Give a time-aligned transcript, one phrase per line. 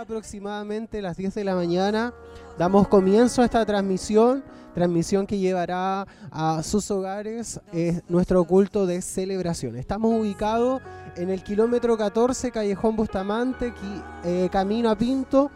[0.00, 2.14] Aproximadamente las 10 de la mañana
[2.56, 9.02] damos comienzo a esta transmisión, transmisión que llevará a sus hogares eh, nuestro culto de
[9.02, 9.76] celebración.
[9.76, 10.80] Estamos ubicados
[11.16, 13.74] en el kilómetro 14, Callejón Bustamante,
[14.24, 15.50] eh, camino a Pinto.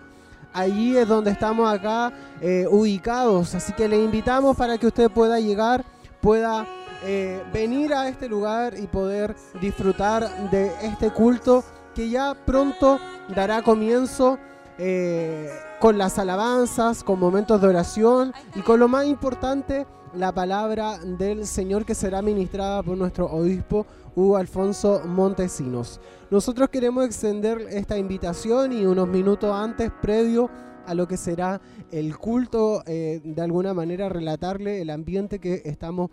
[0.52, 2.12] Allí es donde estamos acá
[2.42, 5.82] eh, ubicados, así que le invitamos para que usted pueda llegar,
[6.20, 6.66] pueda
[7.52, 11.62] venir a este lugar y poder disfrutar de este culto
[11.94, 12.98] que ya pronto
[13.34, 14.38] dará comienzo
[14.76, 15.48] eh,
[15.80, 21.46] con las alabanzas, con momentos de oración y con lo más importante, la palabra del
[21.46, 26.00] Señor que será ministrada por nuestro obispo Hugo Alfonso Montesinos.
[26.30, 30.50] Nosotros queremos extender esta invitación y unos minutos antes, previo
[30.86, 31.60] a lo que será
[31.90, 36.10] el culto, eh, de alguna manera relatarle el ambiente que estamos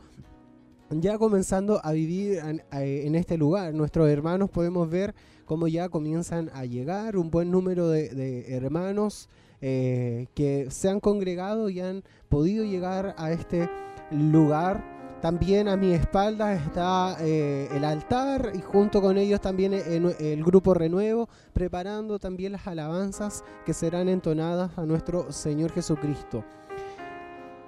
[0.91, 3.73] ya comenzando a vivir en, en este lugar.
[3.73, 5.15] Nuestros hermanos podemos ver
[5.51, 9.27] cómo ya comienzan a llegar un buen número de, hermanos
[9.59, 13.69] eh, que se han congregado y han podido llegar a este
[14.11, 14.81] lugar.
[15.21, 20.41] También a mi espalda está eh, el altar y junto con ellos también el, el,
[20.41, 26.45] grupo Renuevo, preparando también las alabanzas que serán entonadas a nuestro Señor Jesucristo.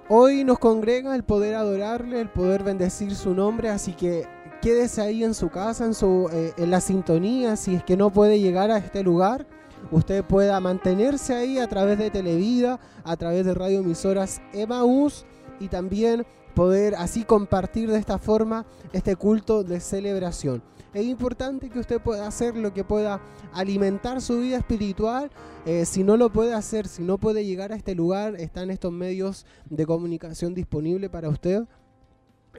[0.08, 4.24] Hoy nos congrega el poder adorarle, el poder bendecir su nombre, así que
[4.64, 8.08] quédese ahí en su casa, en, su, eh, en la sintonía, si es que no
[8.08, 9.46] puede llegar a este lugar,
[9.90, 15.26] usted pueda mantenerse ahí a través de Televida, a través de radioemisoras Emaús
[15.60, 16.24] y también
[16.54, 18.64] poder así compartir de esta forma
[18.94, 20.62] este culto de celebración.
[20.94, 23.20] Es importante que usted pueda hacer lo que pueda
[23.52, 25.30] alimentar su vida espiritual.
[25.66, 28.92] Eh, si no lo puede hacer, si no puede llegar a este lugar, están estos
[28.92, 31.64] medios de comunicación disponibles para usted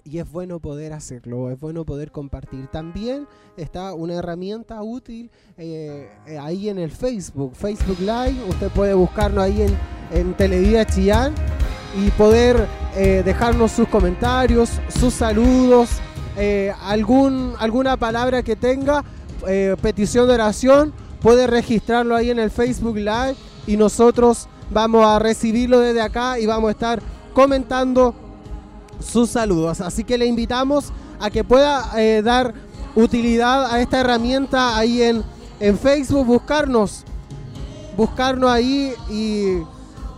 [0.05, 2.67] y es bueno poder hacerlo, es bueno poder compartir.
[2.67, 3.27] También
[3.57, 9.43] está una herramienta útil eh, eh, ahí en el Facebook, Facebook Live, usted puede buscarnos
[9.43, 9.75] ahí en,
[10.11, 11.33] en Televida Chillán
[11.99, 15.89] y poder eh, dejarnos sus comentarios, sus saludos,
[16.81, 19.03] algún, alguna palabra que tenga,
[19.81, 23.35] petición de oración, puede registrarlo ahí en el Facebook Live
[23.65, 27.01] y nosotros vamos a recibirlo desde acá y vamos a estar
[27.33, 28.13] comentando
[28.99, 29.81] sus saludos.
[29.81, 32.53] Así que le invitamos a que pueda eh, dar
[32.95, 35.23] utilidad a esta herramienta ahí en,
[35.59, 37.03] en Facebook, buscarnos,
[37.97, 39.57] buscarnos ahí y,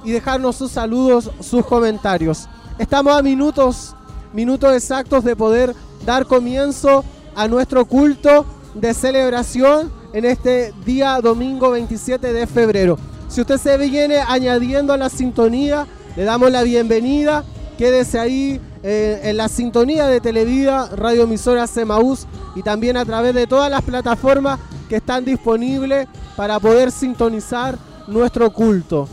[0.04, 2.48] y dejarnos sus saludos, sus comentarios.
[2.78, 3.96] Estamos a minutos,
[4.34, 5.74] minutos exactos de poder
[6.06, 7.04] dar comienzo
[7.36, 12.98] a nuestro culto de celebración en este día domingo 27 de febrero.
[13.28, 15.86] Si usted se viene añadiendo a la sintonía,
[16.16, 17.44] le damos la bienvenida.
[17.78, 22.26] Quédese ahí eh, en la sintonía de Televida, Radio Emisora Semaús
[22.56, 26.08] y también a través de todas las plataformas que están disponibles
[26.38, 29.10] para poder sintonizar nuestro culto.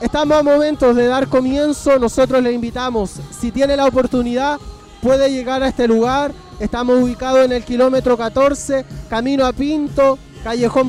[0.00, 4.58] Estamos a momentos de dar comienzo, nosotros le invitamos, si tiene la oportunidad,
[5.02, 6.32] puede llegar a este lugar.
[6.58, 10.88] Estamos ubicados en el kilómetro 14, camino a Pinto, callejón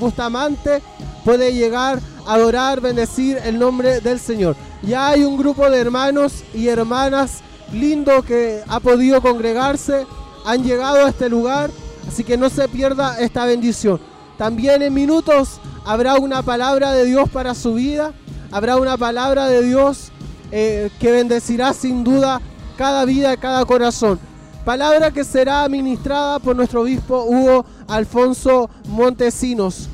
[0.00, 0.80] Bustamante.
[1.28, 4.56] Puede llegar a adorar, bendecir el nombre del Señor.
[4.80, 7.40] Ya hay un grupo de hermanos y hermanas
[7.70, 10.06] lindo que ha podido congregarse,
[10.46, 11.68] han llegado a este lugar,
[12.08, 14.00] así que no se pierda esta bendición.
[14.38, 18.14] También en minutos habrá una palabra de Dios para su vida,
[18.50, 20.10] habrá una palabra de Dios
[20.50, 22.40] eh, que bendecirá sin duda
[22.78, 24.18] cada vida, cada corazón.
[24.64, 29.90] Palabra que será administrada por nuestro obispo Hugo Alfonso Montesinos.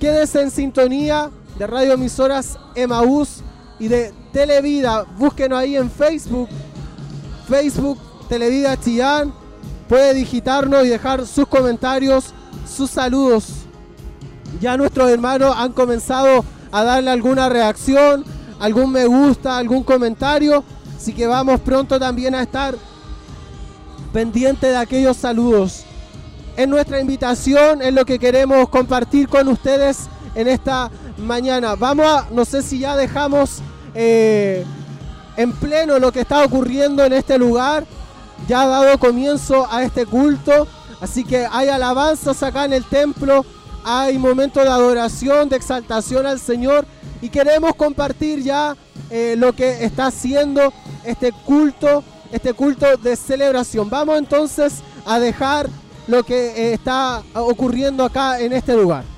[0.00, 3.40] Quédese en sintonía de Radio Emisoras Emaús
[3.78, 5.04] y de Televida.
[5.16, 6.48] Búsquenos ahí en Facebook.
[7.48, 7.98] Facebook
[8.28, 9.32] Televida Chillán.
[9.88, 12.34] Puede digitarnos y dejar sus comentarios,
[12.68, 13.46] sus saludos.
[14.60, 18.24] Ya nuestros hermanos han comenzado a darle alguna reacción,
[18.58, 20.62] algún me gusta, algún comentario.
[20.94, 22.74] Así que vamos pronto también a estar
[24.12, 25.84] pendiente de aquellos saludos.
[26.56, 31.74] Es nuestra invitación, es lo que queremos compartir con ustedes en esta mañana.
[31.74, 33.60] Vamos a, no sé si ya dejamos
[33.94, 34.64] eh,
[35.36, 37.84] en pleno lo que está ocurriendo en este lugar.
[38.48, 40.66] Ya ha dado comienzo a este culto.
[41.02, 43.44] Así que hay alabanzas acá en el templo.
[43.84, 46.86] Hay momentos de adoración, de exaltación al Señor.
[47.20, 48.74] Y queremos compartir ya
[49.10, 50.72] eh, lo que está haciendo
[51.04, 53.90] este culto, este culto de celebración.
[53.90, 55.68] Vamos entonces a dejar
[56.06, 59.15] lo que eh, está ocurriendo acá en este lugar.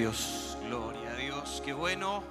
[0.00, 2.24] Dios, gloria a Dios, qué bueno.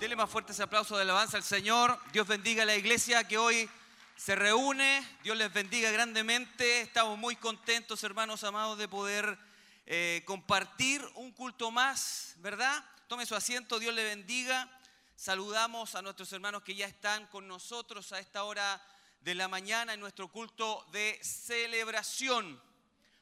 [0.00, 1.96] Dele más fuerte ese aplauso de alabanza al Señor.
[2.12, 3.70] Dios bendiga a la iglesia que hoy
[4.16, 5.06] se reúne.
[5.22, 6.80] Dios les bendiga grandemente.
[6.80, 9.38] Estamos muy contentos, hermanos amados, de poder
[9.86, 12.84] eh, compartir un culto más, ¿verdad?
[13.06, 14.68] Tome su asiento, Dios le bendiga.
[15.14, 18.84] Saludamos a nuestros hermanos que ya están con nosotros a esta hora
[19.20, 22.60] de la mañana en nuestro culto de celebración.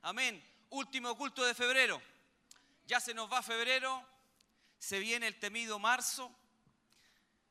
[0.00, 0.42] Amén.
[0.70, 2.00] Último culto de febrero.
[2.86, 4.04] Ya se nos va febrero,
[4.78, 6.30] se viene el temido marzo,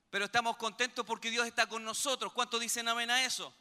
[0.09, 2.31] pero estamos contentos porque Dios está con nosotros.
[2.33, 3.53] ¿Cuántos dicen amén a eso?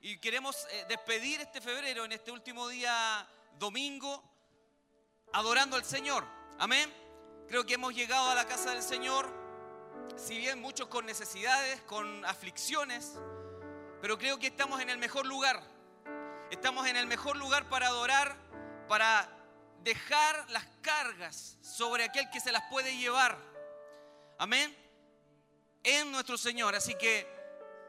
[0.00, 4.22] Y queremos eh, despedir este febrero en este último día domingo
[5.32, 6.24] adorando al Señor.
[6.58, 6.92] Amén.
[7.48, 9.28] Creo que hemos llegado a la casa del Señor,
[10.16, 13.14] si bien muchos con necesidades, con aflicciones,
[14.00, 15.62] pero creo que estamos en el mejor lugar.
[16.50, 18.36] Estamos en el mejor lugar para adorar,
[18.88, 19.37] para
[19.82, 23.38] dejar las cargas sobre aquel que se las puede llevar.
[24.38, 24.76] Amén.
[25.82, 26.74] En nuestro Señor.
[26.74, 27.26] Así que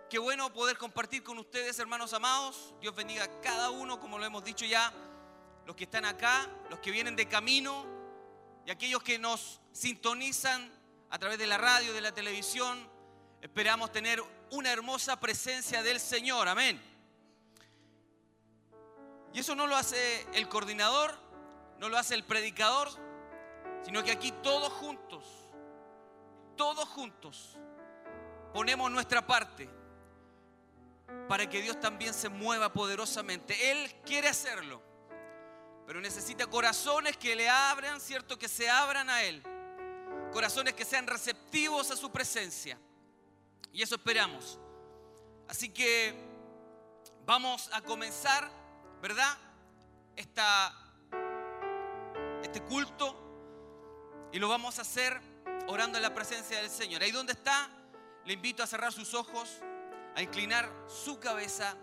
[0.10, 2.74] qué bueno poder compartir con ustedes, hermanos amados.
[2.82, 4.94] Dios bendiga a cada uno, como lo hemos dicho ya,
[5.66, 7.86] los que están acá, los que vienen de camino
[8.66, 10.72] y aquellos que nos sintonizan
[11.10, 12.90] a través de la radio, de la televisión.
[13.42, 16.48] Esperamos tener una hermosa presencia del Señor.
[16.48, 16.82] Amén.
[19.34, 21.16] Y eso no lo hace el coordinador,
[21.80, 22.90] no lo hace el predicador,
[23.84, 25.26] sino que aquí todos juntos,
[26.56, 27.58] todos juntos,
[28.54, 29.70] ponemos nuestra parte
[31.28, 33.72] para que Dios también se mueva poderosamente.
[33.72, 34.82] Él quiere hacerlo,
[35.88, 38.38] pero necesita corazones que le abran, ¿cierto?
[38.38, 39.42] Que se abran a Él.
[40.34, 42.78] Corazones que sean receptivos a su presencia.
[43.72, 44.60] Y eso esperamos.
[45.48, 46.14] Así que
[47.26, 48.52] vamos a comenzar,
[49.02, 49.38] ¿verdad?
[50.16, 50.89] Esta
[52.44, 53.16] este culto
[54.32, 55.20] y lo vamos a hacer
[55.68, 57.02] orando en la presencia del Señor.
[57.02, 57.70] Ahí donde está,
[58.26, 59.60] le invito a cerrar sus ojos,
[60.16, 61.76] a inclinar su cabeza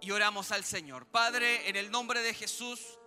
[0.00, 1.06] y oramos al Señor.
[1.06, 2.98] Padre, en el nombre de Jesús,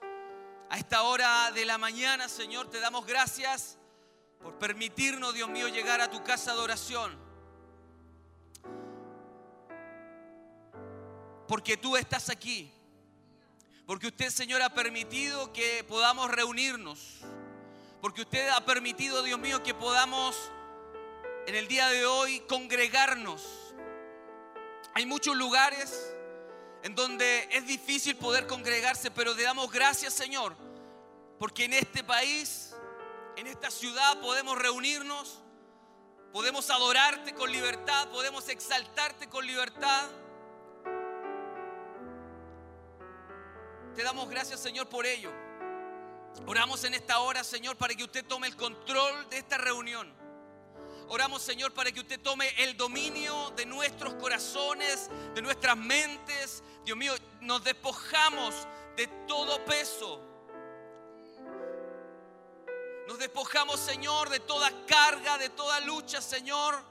[0.69, 3.77] a esta hora de la mañana, Señor, te damos gracias
[4.41, 7.17] por permitirnos, Dios mío, llegar a tu casa de oración.
[11.47, 12.74] Porque tú estás aquí.
[13.85, 17.19] Porque usted, Señor, ha permitido que podamos reunirnos.
[18.01, 20.35] Porque usted ha permitido, Dios mío, que podamos
[21.45, 23.43] en el día de hoy congregarnos.
[24.95, 26.15] Hay muchos lugares
[26.81, 30.55] en donde es difícil poder congregarse, pero le damos gracias, Señor,
[31.37, 32.75] porque en este país,
[33.35, 35.39] en esta ciudad podemos reunirnos,
[36.31, 40.09] podemos adorarte con libertad, podemos exaltarte con libertad.
[43.95, 45.31] Te damos gracias, Señor, por ello.
[46.45, 50.13] Oramos en esta hora, Señor, para que usted tome el control de esta reunión.
[51.07, 56.61] Oramos, Señor, para que usted tome el dominio de nuestros corazones, de nuestras mentes.
[56.83, 60.21] Dios mío, nos despojamos de todo peso.
[63.07, 66.83] Nos despojamos, Señor, de toda carga, de toda lucha, Señor.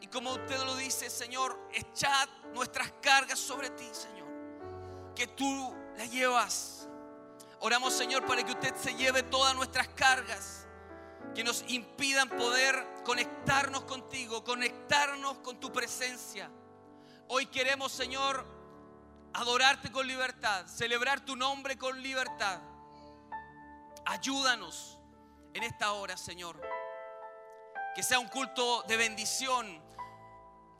[0.00, 4.26] Y como usted lo dice, Señor, echad nuestras cargas sobre ti, Señor.
[5.14, 6.88] Que tú la llevas.
[7.60, 10.66] Oramos, Señor, para que usted se lleve todas nuestras cargas
[11.34, 16.50] que nos impidan poder conectarnos contigo, conectarnos con tu presencia.
[17.28, 18.44] Hoy queremos, Señor,
[19.32, 22.60] adorarte con libertad, celebrar tu nombre con libertad.
[24.06, 24.98] Ayúdanos
[25.54, 26.60] en esta hora, Señor.
[27.94, 29.82] Que sea un culto de bendición,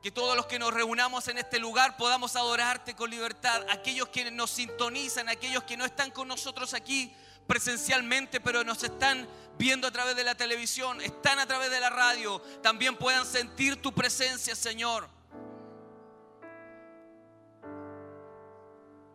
[0.05, 3.65] que todos los que nos reunamos en este lugar podamos adorarte con libertad.
[3.71, 7.11] Aquellos que nos sintonizan, aquellos que no están con nosotros aquí
[7.47, 11.89] presencialmente, pero nos están viendo a través de la televisión, están a través de la
[11.89, 15.09] radio, también puedan sentir tu presencia, Señor.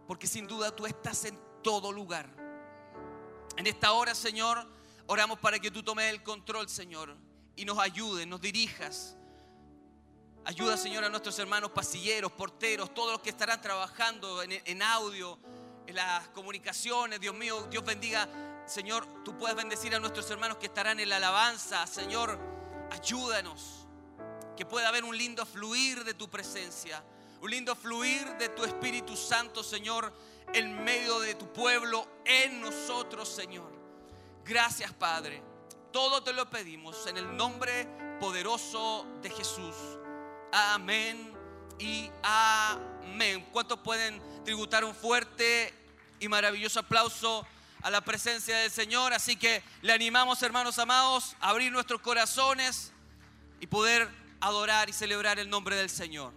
[0.07, 2.27] Porque sin duda tú estás en todo lugar.
[3.57, 4.65] En esta hora, Señor,
[5.05, 7.15] oramos para que tú tomes el control, Señor,
[7.55, 9.18] y nos ayudes, nos dirijas
[10.45, 15.37] Ayuda, Señor, a nuestros hermanos pasilleros, porteros, todos los que estarán trabajando en, audio,
[15.85, 17.19] en las comunicaciones.
[17.19, 18.27] Dios mío, Dios bendiga.
[18.65, 21.85] Señor, tú puedes bendecir a nuestros hermanos que estarán en la alabanza.
[21.85, 22.39] Señor,
[22.91, 23.87] ayúdanos.
[24.57, 27.03] Que pueda haber un lindo fluir de tu presencia.
[27.41, 30.11] Un lindo fluir de tu Espíritu Santo, Señor,
[30.53, 33.71] en medio de tu pueblo, en nosotros, Señor.
[34.43, 35.43] Gracias, Padre.
[35.91, 37.87] Todo te lo pedimos en el nombre
[38.19, 39.75] poderoso de Jesús.
[40.51, 41.31] Amén
[41.77, 43.45] y amén.
[43.51, 45.73] ¿Cuántos pueden tributar un fuerte
[46.19, 47.45] y maravilloso aplauso
[47.81, 49.13] a la presencia del Señor.
[49.13, 52.91] Así que le animamos, hermanos amados, a abrir nuestros corazones
[53.59, 54.09] y poder
[54.41, 56.33] adorar y celebrar el nombre del Señor.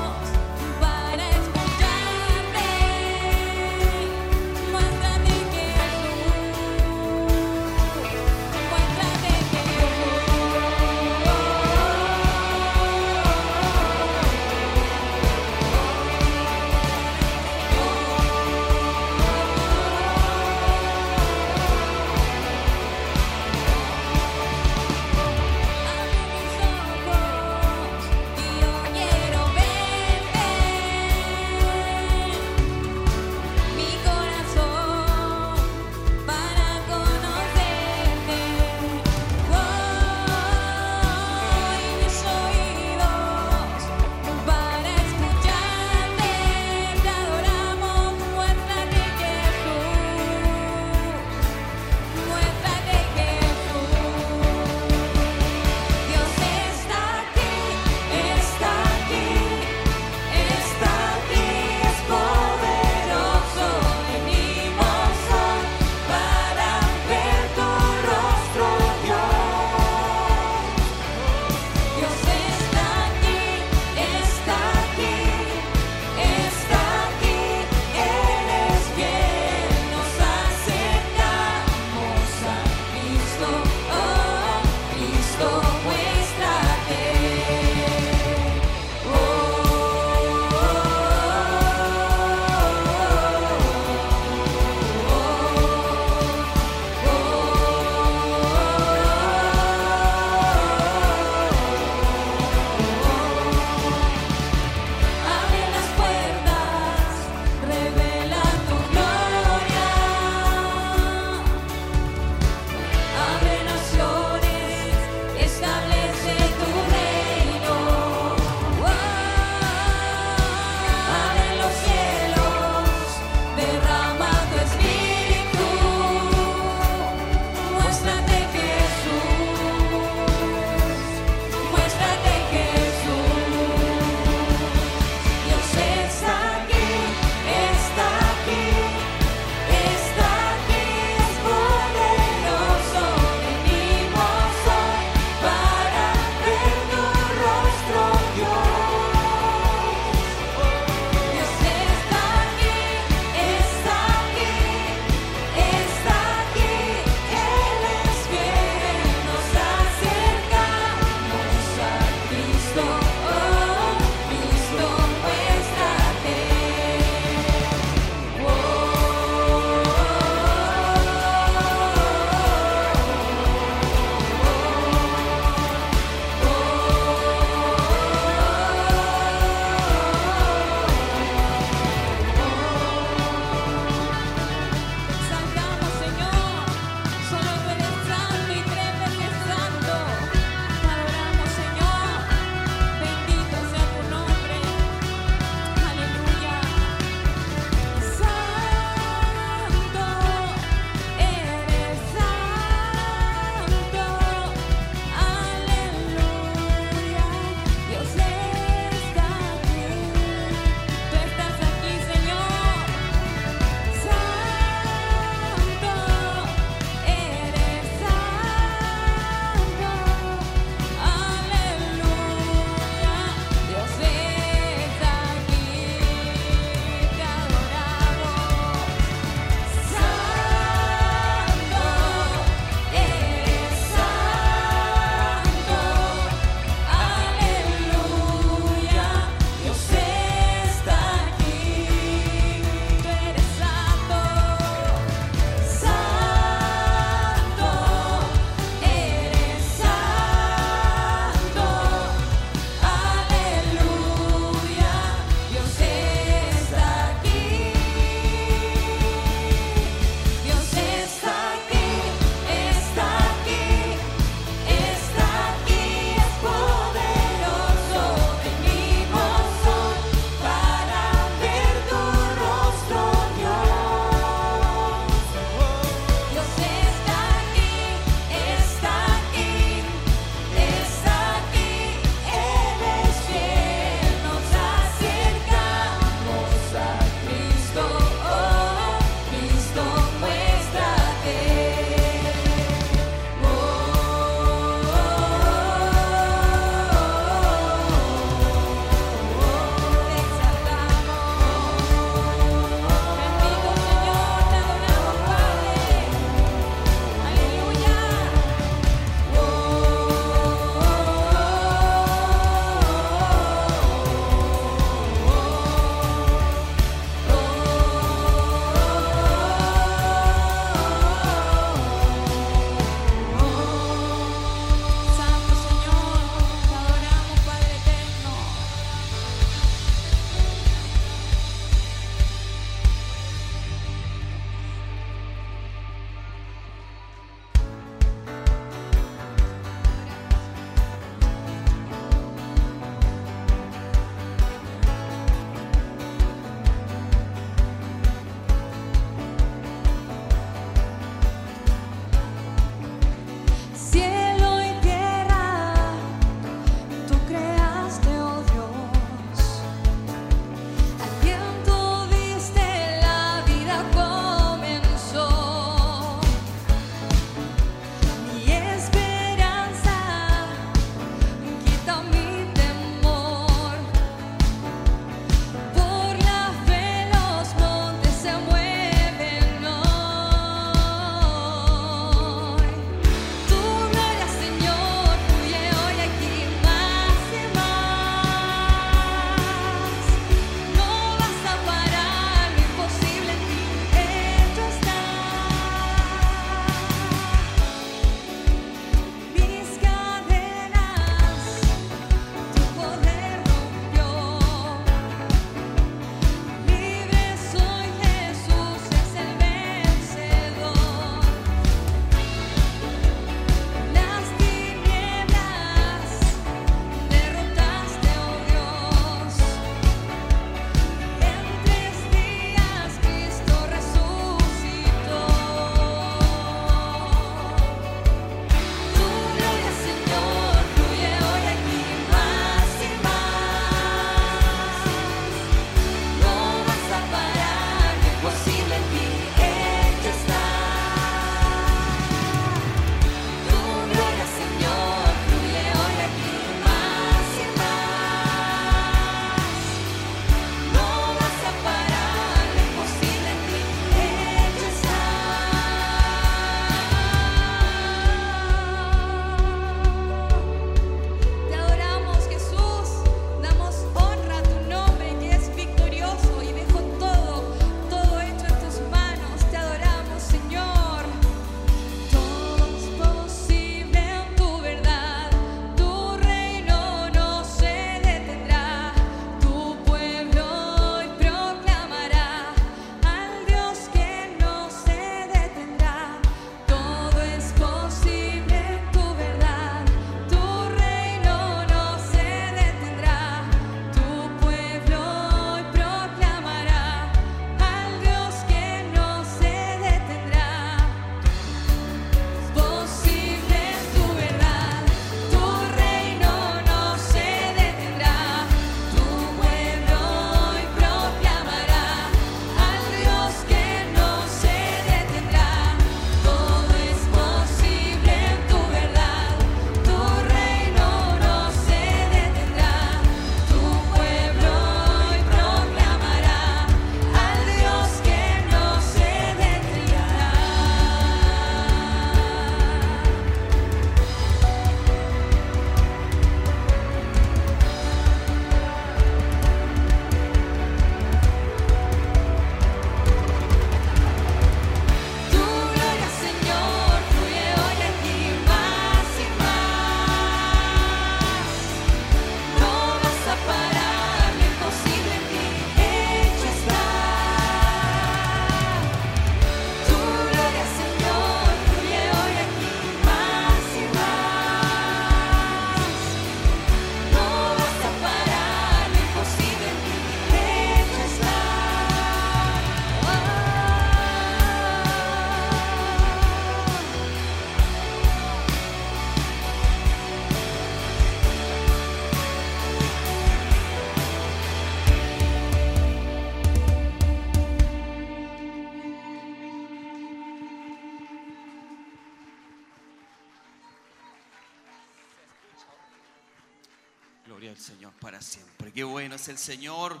[599.16, 600.00] Es el Señor.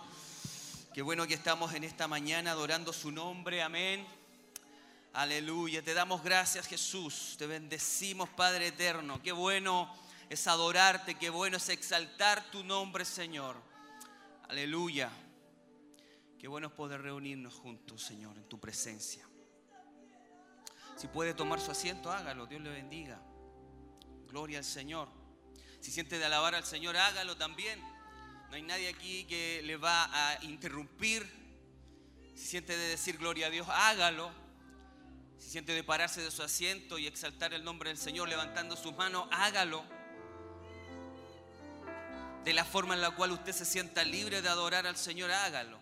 [0.94, 3.62] Qué bueno que estamos en esta mañana adorando su nombre.
[3.62, 4.06] Amén.
[5.12, 5.82] Aleluya.
[5.82, 7.34] Te damos gracias Jesús.
[7.38, 9.20] Te bendecimos Padre eterno.
[9.22, 9.92] Qué bueno
[10.28, 11.16] es adorarte.
[11.16, 13.56] Qué bueno es exaltar tu nombre Señor.
[14.48, 15.10] Aleluya.
[16.38, 19.26] Qué bueno es poder reunirnos juntos Señor en tu presencia.
[20.96, 22.46] Si puede tomar su asiento, hágalo.
[22.46, 23.20] Dios le bendiga.
[24.28, 25.08] Gloria al Señor.
[25.80, 27.82] Si siente de alabar al Señor, hágalo también.
[28.50, 31.24] No hay nadie aquí que le va a interrumpir.
[32.34, 34.32] Si siente de decir gloria a Dios, hágalo.
[35.38, 38.92] Si siente de pararse de su asiento y exaltar el nombre del Señor levantando sus
[38.96, 39.84] manos, hágalo.
[42.44, 45.78] De la forma en la cual usted se sienta libre de adorar al Señor, hágalo.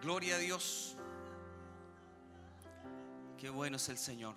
[0.00, 0.96] Gloria a Dios.
[3.38, 4.36] Qué bueno es el Señor.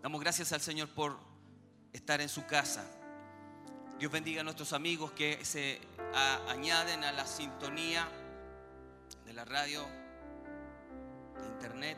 [0.00, 1.18] Damos gracias al Señor por
[1.92, 2.88] estar en su casa.
[3.98, 5.80] Dios bendiga a nuestros amigos que se
[6.48, 8.06] añaden a la sintonía
[9.24, 9.86] de la radio,
[11.40, 11.96] de internet.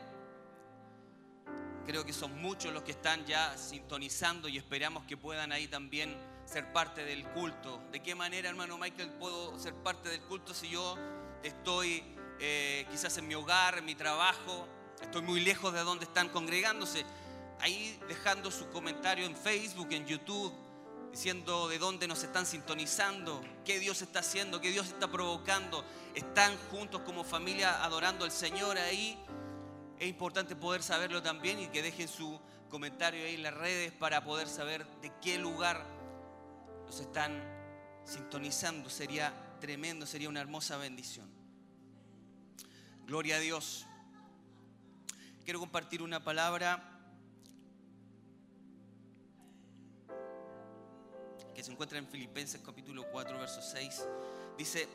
[1.85, 6.15] Creo que son muchos los que están ya sintonizando y esperamos que puedan ahí también
[6.45, 7.81] ser parte del culto.
[7.91, 10.95] ¿De qué manera, hermano Michael, puedo ser parte del culto si yo
[11.43, 12.01] estoy
[12.39, 14.67] eh, quizás en mi hogar, en mi trabajo,
[15.01, 17.05] estoy muy lejos de donde están congregándose?
[17.61, 20.53] ahí dejando su comentario en Facebook, en YouTube,
[21.11, 25.83] diciendo de dónde nos están sintonizando, qué Dios está haciendo, qué Dios está provocando.
[26.15, 29.17] Están juntos como familia adorando al Señor ahí.
[29.99, 34.23] Es importante poder saberlo también y que dejen su comentario ahí en las redes para
[34.23, 35.85] poder saber de qué lugar
[36.85, 37.43] nos están
[38.05, 38.89] sintonizando.
[38.89, 41.29] Sería tremendo, sería una hermosa bendición.
[43.05, 43.85] Gloria a Dios.
[45.43, 46.88] Quiero compartir una palabra
[51.59, 54.07] que se encuentra en Filipenses capítulo 4, verso 6,
[54.57, 54.87] dice,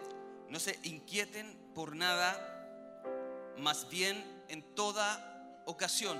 [0.49, 6.19] no se inquieten por nada, más bien en toda ocasión,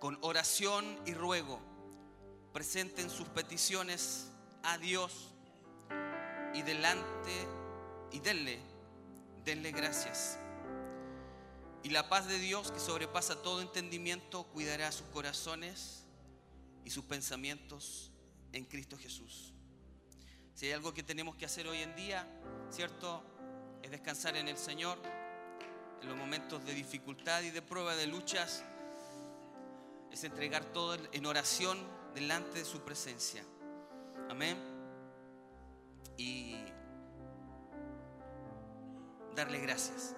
[0.00, 1.60] con oración y ruego,
[2.54, 4.30] presenten sus peticiones
[4.62, 5.34] a Dios
[6.54, 7.46] y delante
[8.10, 8.58] y denle,
[9.44, 10.38] denle gracias.
[11.82, 16.06] Y la paz de Dios que sobrepasa todo entendimiento cuidará sus corazones
[16.86, 18.11] y sus pensamientos
[18.52, 19.52] en Cristo Jesús.
[20.54, 22.26] Si hay algo que tenemos que hacer hoy en día,
[22.70, 23.22] ¿cierto?
[23.82, 24.98] Es descansar en el Señor,
[26.00, 28.64] en los momentos de dificultad y de prueba, de luchas,
[30.10, 31.78] es entregar todo en oración
[32.14, 33.44] delante de su presencia.
[34.28, 34.58] Amén.
[36.18, 36.56] Y
[39.34, 40.14] darle gracias.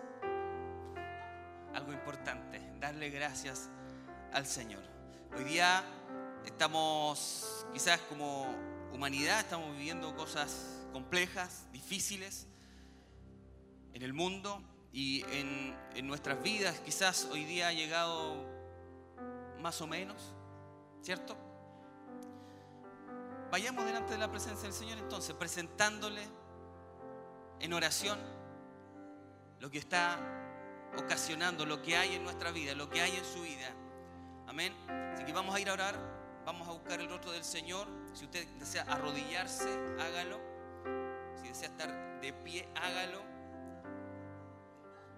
[1.72, 3.68] Algo importante, darle gracias
[4.32, 4.82] al Señor.
[5.36, 5.84] Hoy día
[6.44, 8.46] estamos quizás como
[8.92, 12.46] humanidad, estamos viviendo cosas complejas, difíciles
[13.92, 16.78] en el mundo y en, nuestras vidas.
[16.80, 18.36] Quizás hoy día ha llegado
[19.60, 20.34] más o menos,
[21.02, 21.36] ¿cierto?
[23.50, 26.22] Vayamos delante de la presencia del Señor entonces, presentándole
[27.60, 28.18] en oración
[29.60, 30.18] lo que está
[30.96, 33.72] ocasionando, lo que hay en nuestra vida, lo que hay en su vida.
[34.46, 34.72] Amén.
[35.14, 36.13] Así que vamos a ir a orar.
[36.44, 37.88] Vamos a buscar el rostro del Señor.
[38.12, 40.38] Si usted desea arrodillarse, hágalo.
[41.40, 43.22] Si desea estar de pie, hágalo.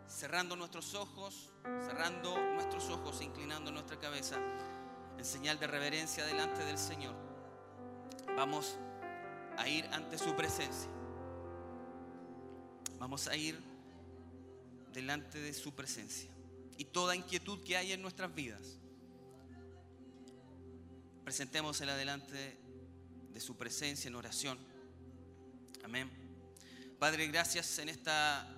[0.07, 1.53] Cerrando nuestros ojos,
[1.85, 4.37] cerrando nuestros ojos, inclinando nuestra cabeza
[5.19, 7.17] en señal de reverencia delante del Señor.
[8.37, 8.79] Vamos
[9.59, 10.89] a ir ante su presencia.
[13.01, 13.61] Vamos a ir
[14.93, 16.31] delante de su presencia.
[16.79, 18.79] Y toda inquietud que hay en nuestras vidas
[21.27, 22.57] presentémosela delante
[23.33, 24.57] de su presencia en oración.
[25.83, 26.09] Amén.
[27.01, 28.49] Padre, gracias en esta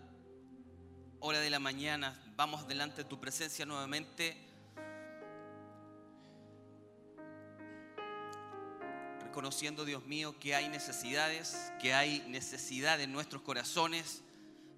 [1.20, 2.14] hora de la mañana.
[2.36, 4.36] Vamos delante de tu presencia nuevamente.
[9.22, 14.20] Reconociendo, Dios mío, que hay necesidades, que hay necesidad en nuestros corazones,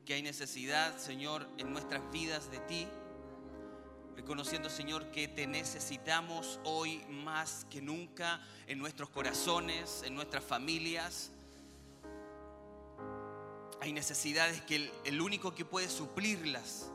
[0.07, 2.87] que hay necesidad, Señor, en nuestras vidas de ti
[4.21, 11.31] reconociendo, Señor, que te necesitamos hoy más que nunca en nuestros corazones, en nuestras familias.
[13.81, 16.91] Hay necesidades que el, único que puede suplirlas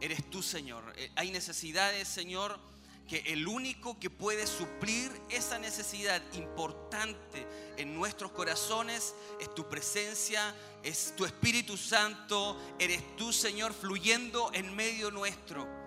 [0.00, 0.82] eres tú, Señor.
[0.96, 2.58] Eh, hay necesidades, Señor,
[3.06, 10.54] que el único que puede suplir esa necesidad importante en nuestros corazones es tu presencia,
[10.82, 15.79] es tu Espíritu Santo, eres tú, Señor, fluyendo en medio nuestro.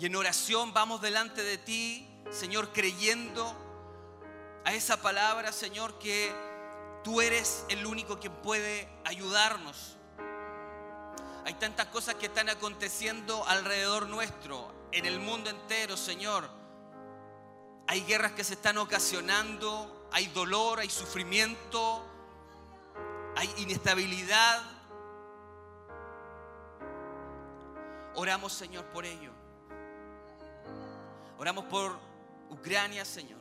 [0.00, 3.54] Y en oración vamos delante de ti, Señor, creyendo
[4.64, 6.34] a esa palabra, Señor, que
[7.04, 9.98] tú eres el único que puede ayudarnos.
[11.44, 16.48] Hay tantas cosas que están aconteciendo alrededor nuestro, en el mundo entero, Señor.
[17.86, 22.02] Hay guerras que se están ocasionando, hay dolor, hay sufrimiento,
[23.36, 24.62] hay inestabilidad.
[28.14, 29.39] Oramos, Señor, por ello.
[31.40, 31.98] Oramos por
[32.50, 33.40] Ucrania, Señor.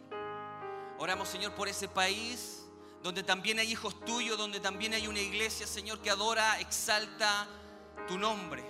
[1.00, 2.66] Oramos, Señor, por ese país
[3.04, 7.46] donde también hay hijos tuyos, donde también hay una iglesia, Señor, que adora, exalta
[8.08, 8.64] tu nombre.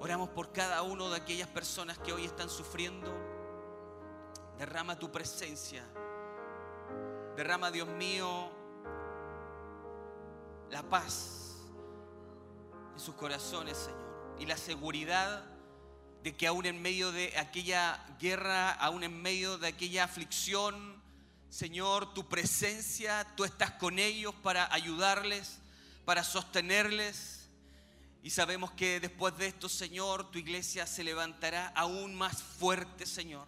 [0.00, 3.14] Oramos por cada uno de aquellas personas que hoy están sufriendo.
[4.58, 5.86] Derrama tu presencia.
[7.36, 8.50] Derrama, Dios mío,
[10.68, 11.58] la paz
[12.92, 14.34] en sus corazones, Señor.
[14.40, 15.59] Y la seguridad
[16.22, 21.00] de que aún en medio de aquella guerra, aún en medio de aquella aflicción,
[21.48, 25.58] Señor, tu presencia, tú estás con ellos para ayudarles,
[26.04, 27.48] para sostenerles.
[28.22, 33.46] Y sabemos que después de esto, Señor, tu iglesia se levantará aún más fuerte, Señor.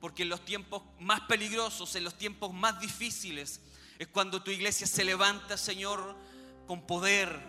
[0.00, 3.60] Porque en los tiempos más peligrosos, en los tiempos más difíciles,
[3.98, 6.16] es cuando tu iglesia se levanta, Señor,
[6.66, 7.40] con poder.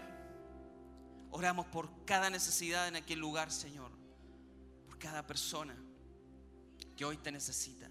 [1.32, 3.91] Oramos por cada necesidad en aquel lugar, Señor
[5.02, 5.76] cada persona
[6.96, 7.90] que hoy te necesita.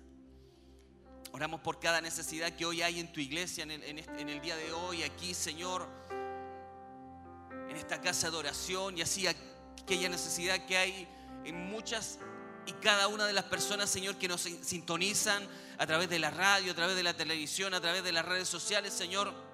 [1.33, 3.71] Oramos por cada necesidad que hoy hay en tu iglesia, en
[4.29, 5.89] el, día de hoy, aquí, Señor,
[7.69, 11.09] en esta casa de oración y así aquella necesidad que hay
[11.45, 12.19] en muchas
[12.67, 15.47] y cada una de las personas, Señor, que nos sintonizan
[15.79, 18.49] a través de la radio, a través de la televisión, a través de las redes
[18.49, 19.50] sociales, Señor.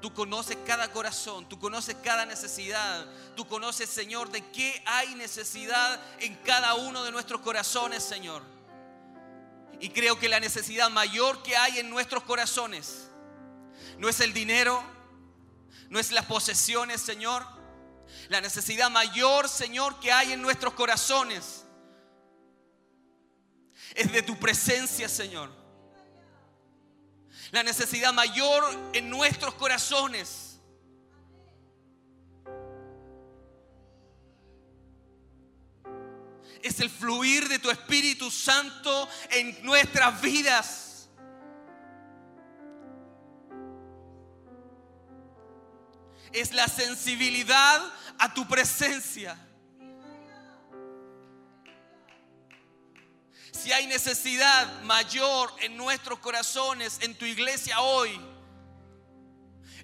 [0.00, 6.00] Tú conoces cada corazón, tú conoces cada necesidad, tú conoces, Señor, de qué hay necesidad
[6.20, 8.42] en cada uno de nuestros corazones, Señor.
[9.80, 13.08] Y creo que la necesidad mayor que hay en nuestros corazones
[13.98, 14.80] no es el dinero,
[15.90, 17.44] no es las posesiones, Señor.
[18.28, 21.64] La necesidad mayor, Señor, que hay en nuestros corazones
[23.94, 25.57] es de tu presencia, Señor
[27.50, 30.60] la necesidad mayor en nuestros corazones.
[36.62, 41.08] Es el fluir de tu Espíritu Santo en nuestras vidas.
[46.32, 47.80] Es la sensibilidad
[48.18, 49.47] a tu presencia.
[53.52, 58.20] Si hay necesidad mayor en nuestros corazones, en tu iglesia hoy,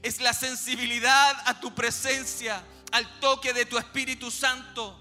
[0.03, 5.01] es la sensibilidad a tu presencia, al toque de tu Espíritu Santo.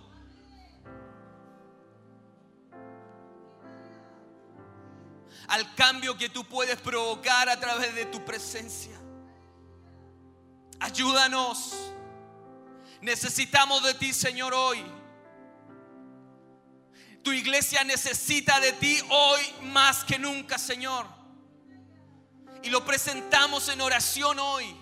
[5.48, 8.98] Al cambio que tú puedes provocar a través de tu presencia.
[10.80, 11.74] Ayúdanos.
[13.02, 14.84] Necesitamos de ti, Señor, hoy.
[17.24, 21.08] Tu iglesia necesita de ti hoy más que nunca, Señor.
[22.62, 24.76] Y lo presentamos en oración hoy.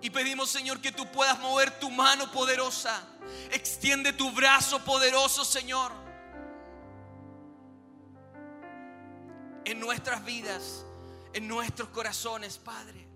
[0.00, 3.02] Y pedimos, Señor, que tú puedas mover tu mano poderosa.
[3.50, 5.92] Extiende tu brazo poderoso, Señor.
[9.64, 10.84] En nuestras vidas,
[11.32, 13.08] en nuestros corazones, Padre.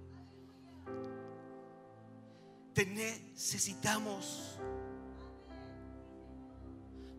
[2.75, 4.59] Te necesitamos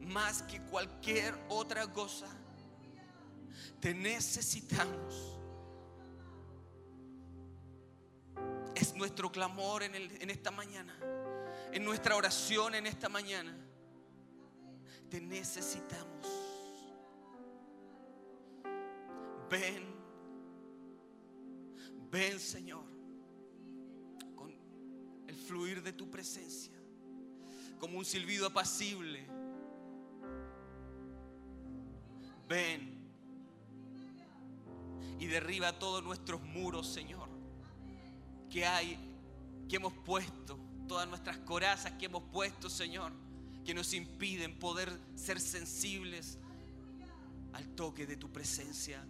[0.02, 2.28] más que cualquier otra cosa.
[3.80, 5.38] Te necesitamos.
[8.76, 10.98] Es nuestro clamor en, esta mañana,
[11.72, 13.56] en nuestra oración en esta mañana.
[15.10, 16.28] Te necesitamos.
[19.50, 19.84] Ven,
[22.12, 22.86] ven Señor,
[24.36, 24.54] con
[25.28, 26.74] el fluir de tu presencia,
[27.80, 29.38] como un silbido apacible
[32.50, 33.00] ven
[35.19, 37.29] y derriba todos nuestros muros, Señor,
[38.50, 38.97] que hay,
[39.69, 43.13] que hemos puesto, todas nuestras corazas que hemos puesto, Señor,
[43.63, 46.39] que nos impiden poder ser sensibles
[47.54, 49.06] al toque de tu presencia.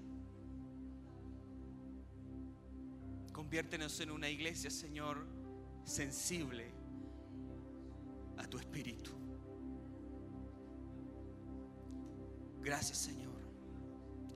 [3.32, 5.26] Conviértenos en una iglesia, Señor,
[5.86, 6.72] sensible
[8.38, 9.12] a tu espíritu.
[12.62, 13.29] Gracias, Señor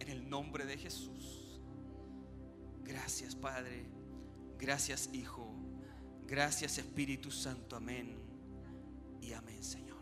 [0.03, 1.61] en el nombre de Jesús.
[2.83, 3.85] Gracias Padre,
[4.59, 5.55] gracias Hijo,
[6.27, 8.19] gracias Espíritu Santo, amén
[9.21, 9.92] y amén Señor.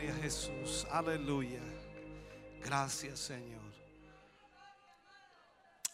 [0.00, 0.86] Gloria Jesús.
[0.90, 1.60] Aleluya.
[2.64, 3.60] Gracias, Señor.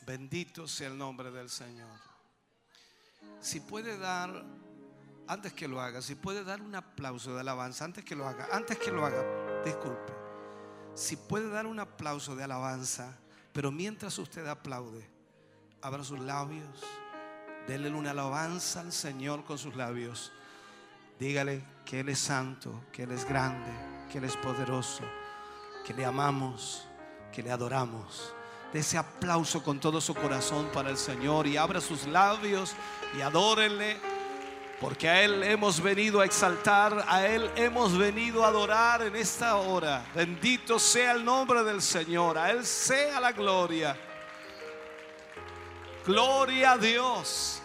[0.07, 1.99] Bendito sea el nombre del Señor.
[3.41, 4.45] Si puede dar,
[5.27, 8.47] antes que lo haga, si puede dar un aplauso de alabanza, antes que lo haga,
[8.53, 9.25] antes que lo haga,
[9.65, 10.13] disculpe.
[10.95, 13.19] Si puede dar un aplauso de alabanza,
[13.53, 15.05] pero mientras usted aplaude,
[15.83, 16.85] abra sus labios,
[17.67, 20.31] déle una alabanza al Señor con sus labios.
[21.19, 25.03] Dígale que Él es santo, que Él es grande, que Él es poderoso,
[25.85, 26.87] que le amamos,
[27.33, 28.33] que le adoramos.
[28.73, 32.75] De ese aplauso con todo su corazón para el Señor y abra sus labios
[33.17, 33.97] y adórenle,
[34.81, 39.57] porque a Él hemos venido a exaltar, a Él hemos venido a adorar en esta
[39.57, 40.05] hora.
[40.15, 43.97] Bendito sea el nombre del Señor, a Él sea la gloria.
[46.05, 47.63] Gloria a Dios.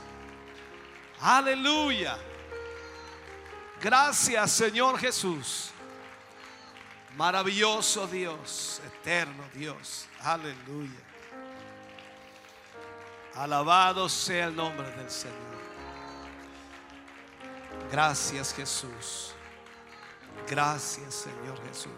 [1.20, 2.18] Aleluya.
[3.82, 5.72] Gracias Señor Jesús.
[7.18, 10.08] Maravilloso Dios, eterno Dios.
[10.22, 11.00] Aleluya.
[13.36, 15.62] Alabado sea el nombre del Señor.
[17.92, 19.34] Gracias Jesús.
[20.48, 21.92] Gracias Señor Jesús.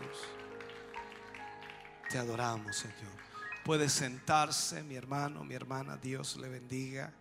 [2.09, 3.23] Te adoramos Señor.
[3.63, 5.95] Puede sentarse mi hermano, mi hermana.
[5.97, 7.13] Dios le bendiga.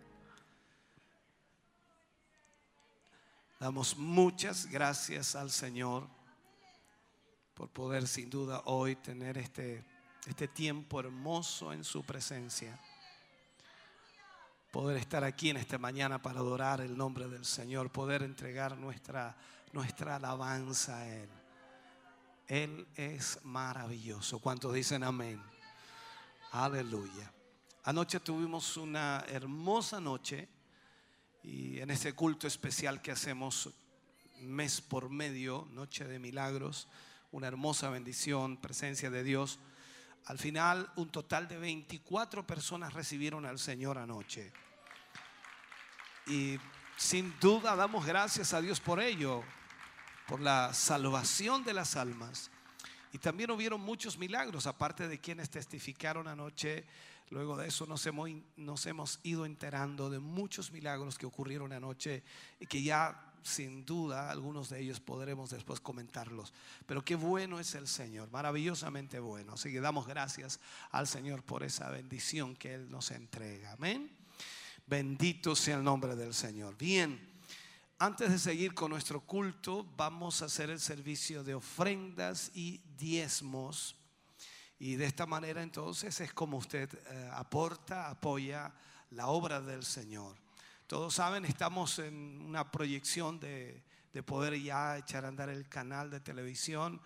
[3.59, 6.07] Damos muchas gracias al Señor
[7.53, 9.83] por poder sin duda hoy tener este,
[10.25, 12.79] este tiempo hermoso en su presencia.
[14.71, 19.37] Poder estar aquí en esta mañana para adorar el nombre del Señor, poder entregar nuestra,
[19.71, 21.29] nuestra alabanza a Él.
[22.47, 24.39] Él es maravilloso.
[24.39, 25.41] ¿Cuántos dicen amén?
[26.51, 27.31] Aleluya.
[27.83, 30.49] Anoche tuvimos una hermosa noche
[31.43, 33.69] y en ese culto especial que hacemos
[34.39, 36.87] mes por medio, Noche de Milagros,
[37.33, 39.59] una hermosa bendición, presencia de Dios.
[40.25, 44.53] Al final, un total de 24 personas recibieron al Señor anoche.
[46.27, 46.57] Y
[46.95, 49.43] sin duda damos gracias a Dios por ello,
[50.27, 52.51] por la salvación de las almas.
[53.11, 56.85] Y también hubieron muchos milagros, aparte de quienes testificaron anoche.
[57.31, 62.23] Luego de eso nos hemos, nos hemos ido enterando de muchos milagros que ocurrieron anoche
[62.59, 66.53] y que ya sin duda algunos de ellos podremos después comentarlos.
[66.85, 69.53] Pero qué bueno es el Señor, maravillosamente bueno.
[69.53, 70.59] Así que damos gracias
[70.91, 73.73] al Señor por esa bendición que Él nos entrega.
[73.73, 74.09] Amén.
[74.85, 76.77] Bendito sea el nombre del Señor.
[76.77, 77.19] Bien,
[77.99, 83.95] antes de seguir con nuestro culto, vamos a hacer el servicio de ofrendas y diezmos.
[84.77, 88.73] Y de esta manera entonces es como usted eh, aporta, apoya
[89.11, 90.42] la obra del Señor.
[90.87, 96.09] Todos saben, estamos en una proyección de, de poder ya echar a andar el canal
[96.09, 97.01] de televisión.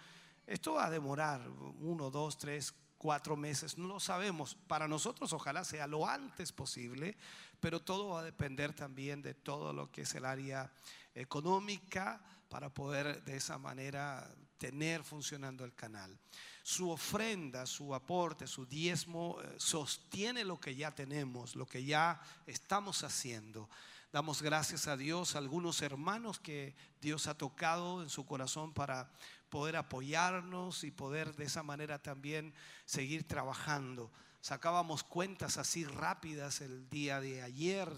[0.45, 1.47] Esto va a demorar
[1.79, 4.55] uno, dos, tres, cuatro meses, no lo sabemos.
[4.67, 7.17] Para nosotros ojalá sea lo antes posible,
[7.59, 10.71] pero todo va a depender también de todo lo que es el área
[11.13, 16.17] económica para poder de esa manera tener funcionando el canal.
[16.63, 22.19] Su ofrenda, su aporte, su diezmo eh, sostiene lo que ya tenemos, lo que ya
[22.45, 23.69] estamos haciendo.
[24.11, 29.11] Damos gracias a Dios a algunos hermanos que Dios ha tocado en su corazón para
[29.49, 32.53] poder apoyarnos y poder de esa manera también
[32.85, 34.11] seguir trabajando.
[34.41, 37.89] Sacábamos cuentas así rápidas el día de ayer.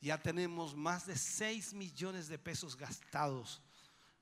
[0.00, 3.62] Ya tenemos más de 6 millones de pesos gastados.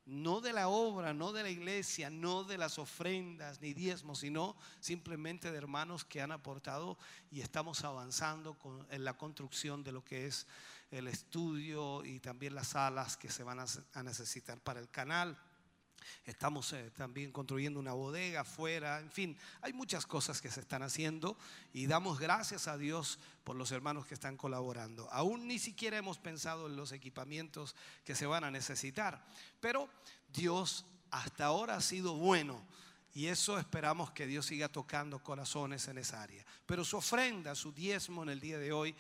[0.06, 4.56] No de la obra, no de la iglesia, no de las ofrendas ni diezmos, sino
[4.78, 6.96] simplemente de hermanos que han aportado
[7.30, 10.46] y estamos avanzando con, en la construcción de lo que es
[10.92, 15.36] el estudio y también las salas que se van a, a necesitar para el canal.
[16.24, 20.82] Estamos eh, también construyendo una bodega afuera, en fin, hay muchas cosas que se están
[20.82, 21.36] haciendo
[21.72, 25.08] y damos gracias a Dios por los hermanos que están colaborando.
[25.12, 29.24] Aún ni siquiera hemos pensado en los equipamientos que se van a necesitar,
[29.60, 29.88] pero
[30.32, 32.64] Dios hasta ahora ha sido bueno.
[33.14, 36.44] Y eso esperamos que Dios siga tocando corazones en esa área.
[36.66, 38.94] Pero su ofrenda, su diezmo en el día de hoy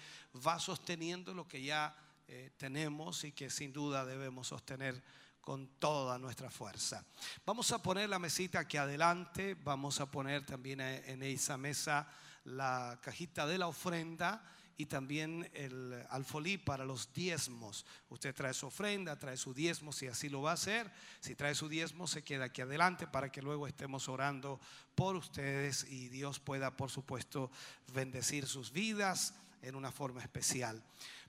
[0.46, 1.94] va sosteniendo lo que ya
[2.26, 5.02] eh, tenemos y que sin duda debemos sostener
[5.46, 7.04] con toda nuestra fuerza.
[7.44, 12.08] Vamos a poner la mesita aquí adelante, vamos a poner también en esa mesa
[12.42, 14.42] la cajita de la ofrenda
[14.76, 17.86] y también el alfolí para los diezmos.
[18.08, 20.90] Usted trae su ofrenda, trae su diezmo si así lo va a hacer.
[21.20, 24.58] Si trae su diezmo se queda aquí adelante para que luego estemos orando
[24.96, 27.52] por ustedes y Dios pueda, por supuesto,
[27.94, 29.32] bendecir sus vidas
[29.62, 30.82] en una forma especial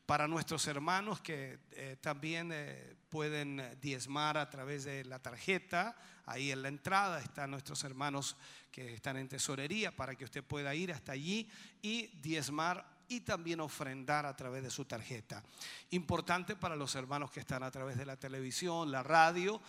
[0.08, 5.97] para nuestros hermanos que eh, también eh, pueden diezmar a través de la tarjeta.
[6.26, 8.38] Ahí en la entrada están nuestros hermanos
[8.72, 11.49] que están en tesorería para que usted pueda ir hasta allí
[11.82, 15.43] y diezmar y también ofrendar a través de su tarjeta.
[15.91, 19.62] Importante para los hermanos que están a través de la televisión, la radio,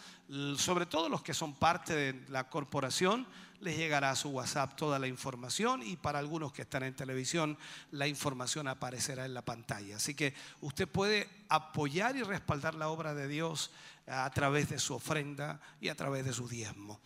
[0.56, 3.26] sobre todo los que son parte de la corporación,
[3.60, 7.58] les llegará a su WhatsApp toda la información y para algunos que están en televisión
[7.90, 9.96] la información aparecerá en la pantalla.
[9.96, 13.70] Así que usted puede apoyar y respaldar la obra de Dios
[14.06, 17.00] a través de su ofrenda y a través de su diezmo.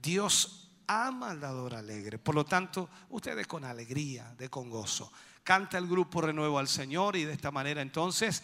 [0.00, 5.10] Dios ama al dador alegre, por lo tanto, ustedes con alegría, de con gozo
[5.46, 8.42] canta el grupo renuevo al Señor y de esta manera entonces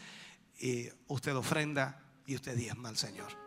[0.61, 3.41] eh, usted ofrenda y usted diezma al Señor.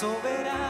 [0.00, 0.69] Soberano,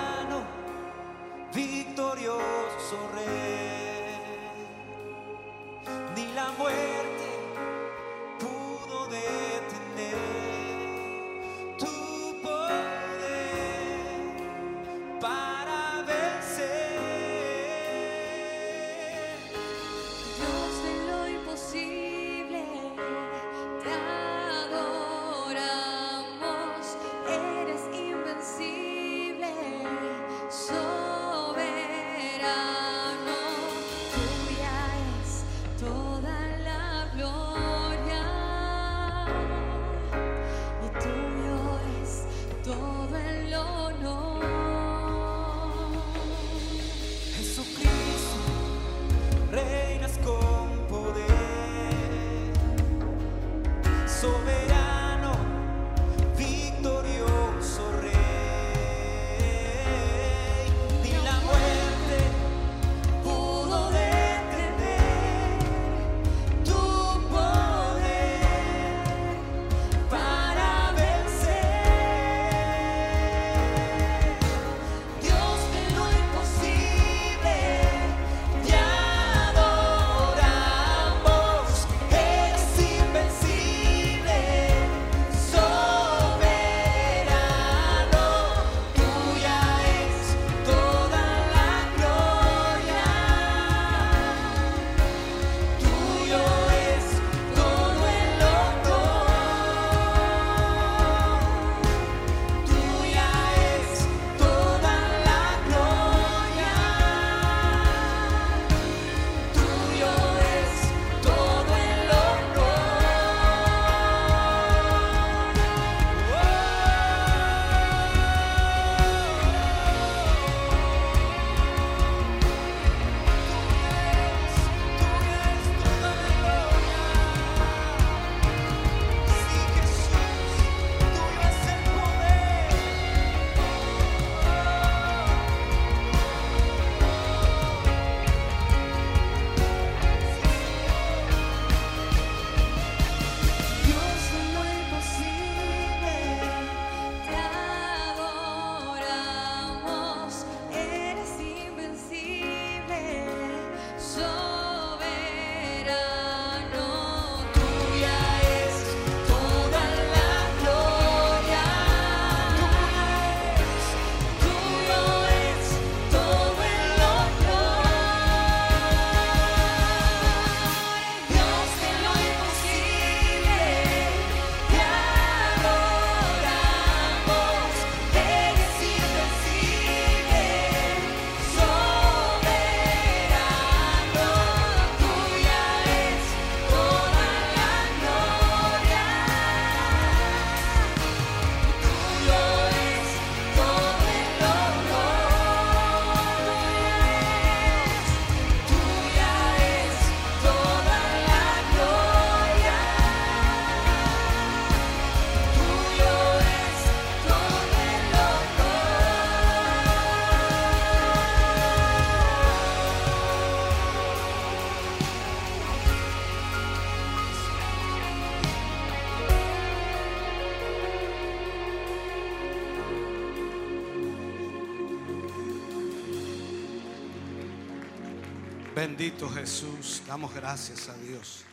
[229.01, 231.47] Bendito Jesús, damos gracias a Dios.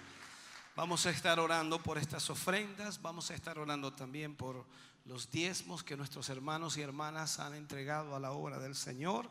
[0.76, 4.66] Vamos a estar orando por estas ofrendas, vamos a estar orando también por
[5.06, 9.30] los diezmos que nuestros hermanos y hermanas han entregado a la obra del Señor.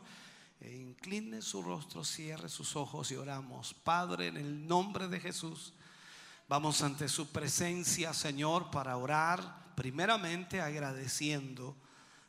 [0.59, 3.75] E incline su rostro, cierre sus ojos y oramos.
[3.75, 5.73] Padre, en el nombre de Jesús,
[6.49, 11.75] vamos ante su presencia, Señor, para orar, primeramente agradeciendo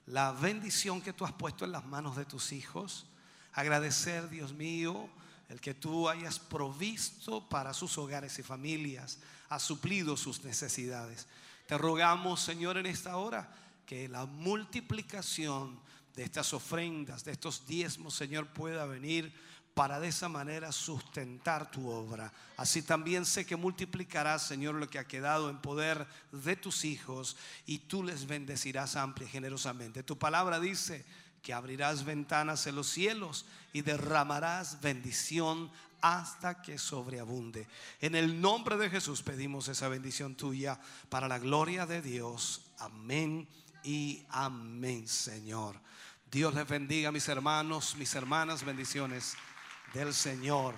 [0.04, 3.06] la bendición que tú has puesto en las manos de tus hijos.
[3.54, 5.08] Agradecer, Dios mío,
[5.48, 9.18] el que tú hayas provisto para sus hogares y familias,
[9.48, 11.26] has suplido sus necesidades.
[11.66, 13.50] Te rogamos, Señor, en esta hora
[13.86, 15.80] que la multiplicación
[16.14, 19.32] de estas ofrendas, de estos diezmos, Señor, pueda venir
[19.78, 22.32] para de esa manera sustentar tu obra.
[22.56, 27.36] Así también sé que multiplicarás, Señor, lo que ha quedado en poder de tus hijos
[27.64, 30.02] y tú les bendecirás amplia y generosamente.
[30.02, 31.06] Tu palabra dice
[31.42, 35.70] que abrirás ventanas en los cielos y derramarás bendición
[36.00, 37.66] hasta que sobreabunde.
[38.00, 40.78] En el nombre de Jesús pedimos esa bendición tuya
[41.08, 42.62] para la gloria de Dios.
[42.78, 43.48] Amén
[43.82, 45.80] y amén, Señor.
[46.30, 49.34] Dios les bendiga, mis hermanos, mis hermanas, bendiciones
[49.94, 50.74] del Señor.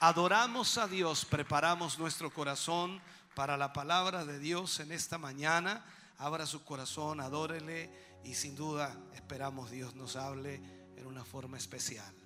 [0.00, 3.00] Adoramos a Dios, preparamos nuestro corazón
[3.34, 5.84] para la palabra de Dios en esta mañana.
[6.18, 10.60] Abra su corazón, adórele y sin duda esperamos Dios nos hable
[10.96, 12.19] en una forma especial.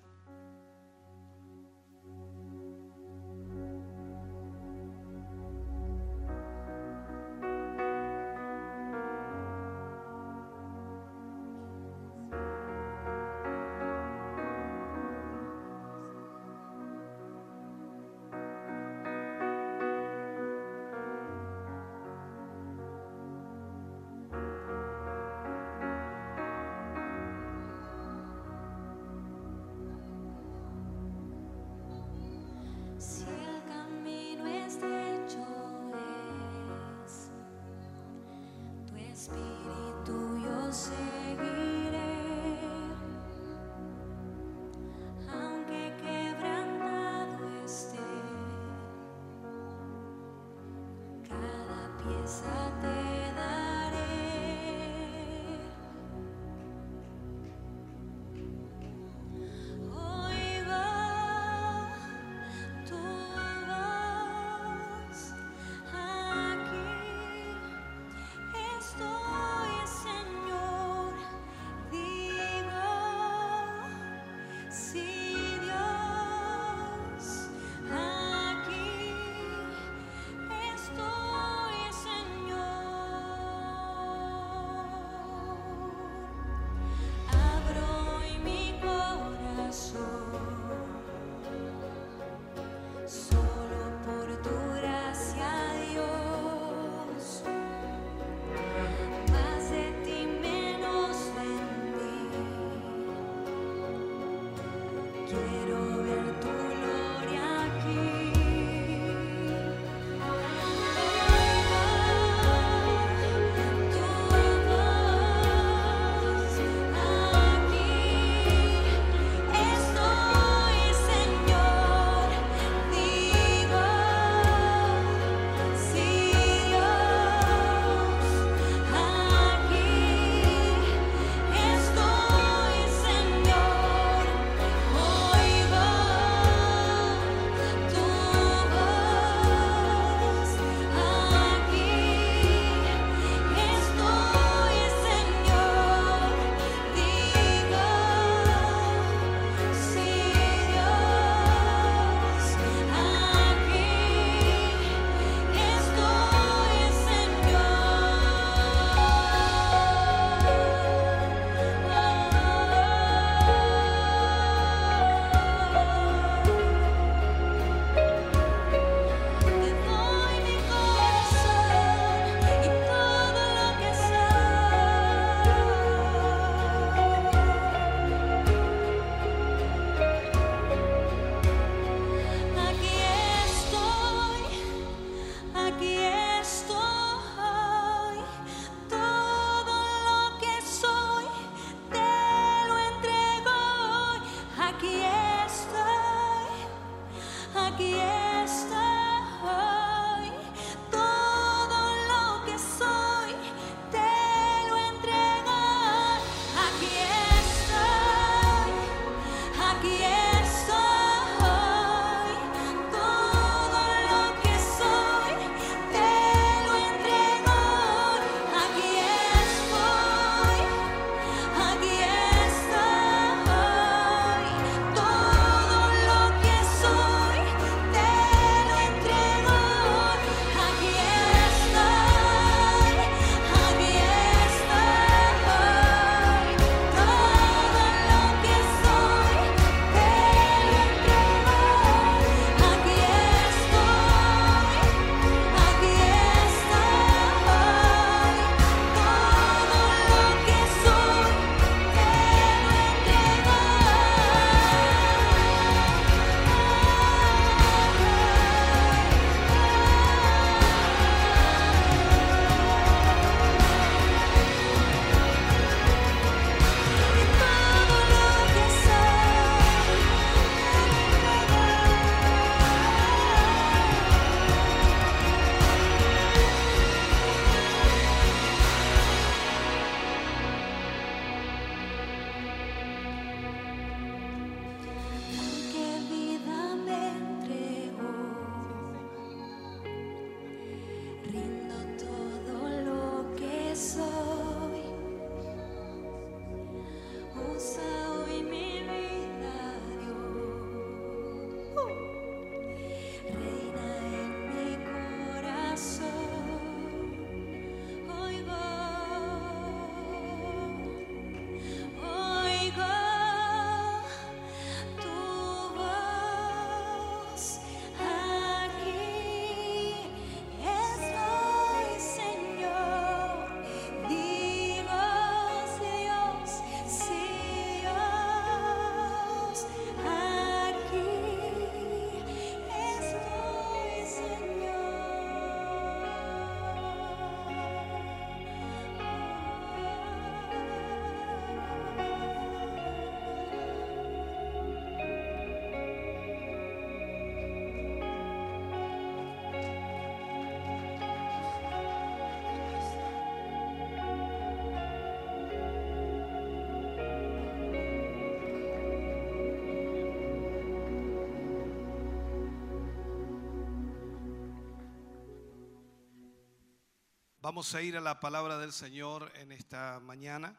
[367.55, 370.53] Vamos a ir a la palabra del Señor en esta mañana.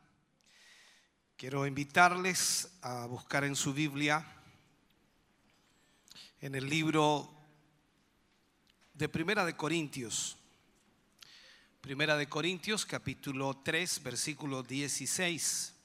[1.36, 4.26] Quiero invitarles a buscar en su Biblia,
[6.40, 7.30] en el libro
[8.94, 10.38] de Primera de Corintios.
[11.82, 15.75] Primera de Corintios, capítulo 3, versículo 16.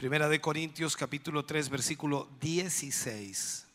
[0.00, 3.66] Primera de Corintios, capítulo 3, versículo 16.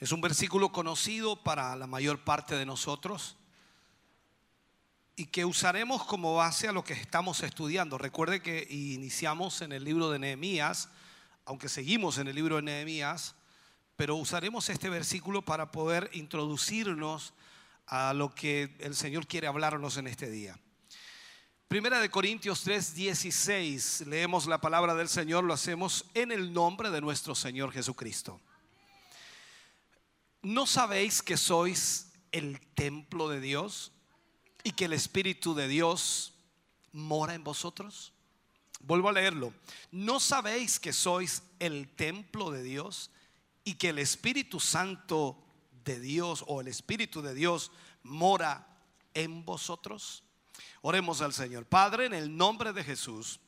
[0.00, 3.36] Es un versículo conocido para la mayor parte de nosotros
[5.14, 7.96] y que usaremos como base a lo que estamos estudiando.
[7.96, 10.88] Recuerde que iniciamos en el libro de Nehemías,
[11.44, 13.36] aunque seguimos en el libro de Nehemías,
[13.94, 17.34] pero usaremos este versículo para poder introducirnos
[17.86, 20.58] a lo que el Señor quiere hablarnos en este día.
[21.68, 26.90] Primera de Corintios 3, 16, leemos la palabra del Señor, lo hacemos en el nombre
[26.90, 28.40] de nuestro Señor Jesucristo.
[30.42, 33.90] ¿No sabéis que sois el templo de Dios
[34.62, 36.34] y que el Espíritu de Dios
[36.92, 38.12] mora en vosotros?
[38.78, 39.52] Vuelvo a leerlo.
[39.90, 43.10] ¿No sabéis que sois el templo de Dios
[43.64, 45.36] y que el Espíritu Santo
[45.84, 47.72] de Dios o el Espíritu de Dios
[48.04, 48.68] mora
[49.14, 50.22] en vosotros?
[50.88, 51.66] Oremos al Señor.
[51.66, 53.40] Padre, en el nombre de Jesús,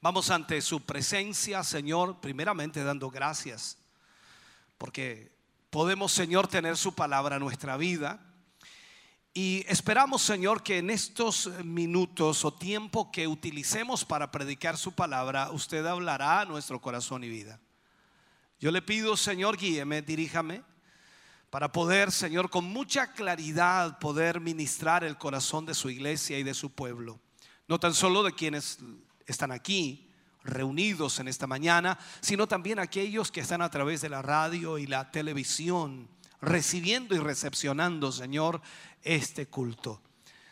[0.00, 3.78] vamos ante su presencia, Señor, primeramente dando gracias,
[4.78, 5.30] porque
[5.70, 8.18] podemos, Señor, tener su palabra en nuestra vida.
[9.32, 15.52] Y esperamos, Señor, que en estos minutos o tiempo que utilicemos para predicar su palabra,
[15.52, 17.60] usted hablará a nuestro corazón y vida.
[18.58, 20.64] Yo le pido, Señor, guíeme, diríjame
[21.52, 26.54] para poder, Señor, con mucha claridad poder ministrar el corazón de su iglesia y de
[26.54, 27.20] su pueblo.
[27.68, 28.78] No tan solo de quienes
[29.26, 30.08] están aquí
[30.44, 34.86] reunidos en esta mañana, sino también aquellos que están a través de la radio y
[34.86, 36.08] la televisión,
[36.40, 38.62] recibiendo y recepcionando, Señor,
[39.02, 40.00] este culto.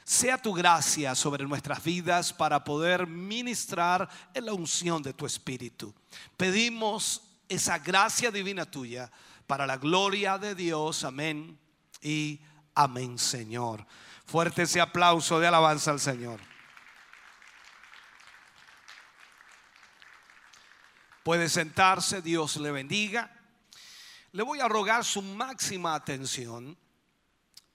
[0.05, 5.95] Sea tu gracia sobre nuestras vidas para poder ministrar en la unción de tu Espíritu.
[6.37, 9.11] Pedimos esa gracia divina tuya
[9.51, 11.03] para la gloria de Dios.
[11.03, 11.59] Amén
[12.01, 12.39] y
[12.73, 13.85] amén, Señor.
[14.25, 16.39] Fuerte ese aplauso de alabanza al Señor.
[21.25, 23.29] Puede sentarse, Dios le bendiga.
[24.31, 26.79] Le voy a rogar su máxima atención.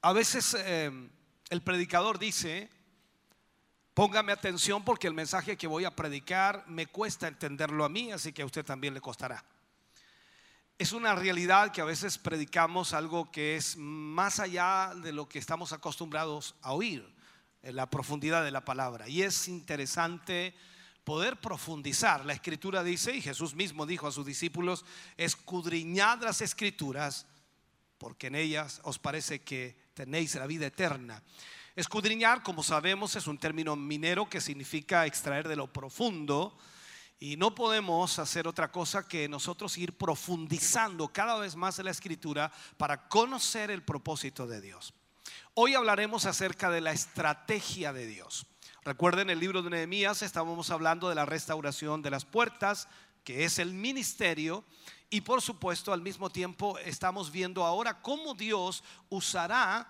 [0.02, 1.10] A veces eh,
[1.50, 2.70] el predicador dice,
[3.94, 8.32] póngame atención porque el mensaje que voy a predicar me cuesta entenderlo a mí, así
[8.32, 9.44] que a usted también le costará.
[10.78, 15.40] Es una realidad que a veces predicamos algo que es más allá de lo que
[15.40, 17.10] estamos acostumbrados a oír,
[17.64, 19.08] en la profundidad de la palabra.
[19.08, 20.54] Y es interesante
[21.06, 22.26] poder profundizar.
[22.26, 24.84] La escritura dice, y Jesús mismo dijo a sus discípulos,
[25.16, 27.26] escudriñad las escrituras,
[27.98, 31.24] porque en ellas os parece que tenéis la vida eterna.
[31.78, 36.58] Escudriñar, como sabemos, es un término minero que significa extraer de lo profundo
[37.20, 41.92] y no podemos hacer otra cosa que nosotros ir profundizando cada vez más en la
[41.92, 44.94] escritura para conocer el propósito de Dios.
[45.54, 48.46] Hoy hablaremos acerca de la estrategia de Dios.
[48.84, 52.88] Recuerden el libro de Nehemías, estábamos hablando de la restauración de las puertas,
[53.24, 54.64] que es el ministerio,
[55.10, 59.90] y por supuesto al mismo tiempo estamos viendo ahora cómo Dios usará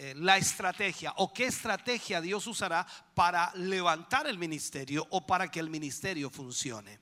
[0.00, 5.58] eh, la estrategia o qué estrategia Dios usará para levantar el ministerio o para que
[5.58, 7.00] el ministerio funcione.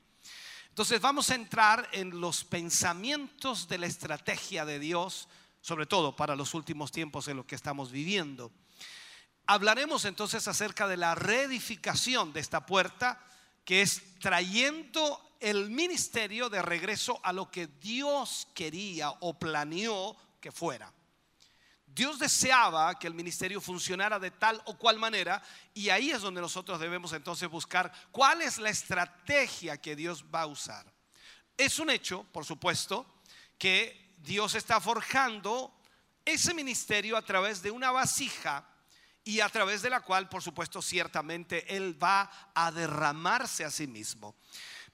[0.70, 5.28] Entonces vamos a entrar en los pensamientos de la estrategia de Dios,
[5.60, 8.51] sobre todo para los últimos tiempos en los que estamos viviendo.
[9.47, 13.23] Hablaremos entonces acerca de la reedificación de esta puerta,
[13.66, 20.51] que es trayendo el ministerio de regreso a lo que Dios quería o planeó que
[20.51, 20.95] fuera.
[21.97, 25.43] Dios deseaba que el ministerio funcionara de tal o cual manera
[25.73, 30.43] y ahí es donde nosotros debemos entonces buscar cuál es la estrategia que Dios va
[30.43, 30.85] a usar.
[31.56, 33.23] Es un hecho, por supuesto,
[33.56, 35.74] que Dios está forjando
[36.23, 38.68] ese ministerio a través de una vasija
[39.24, 43.86] y a través de la cual, por supuesto, ciertamente Él va a derramarse a sí
[43.86, 44.36] mismo.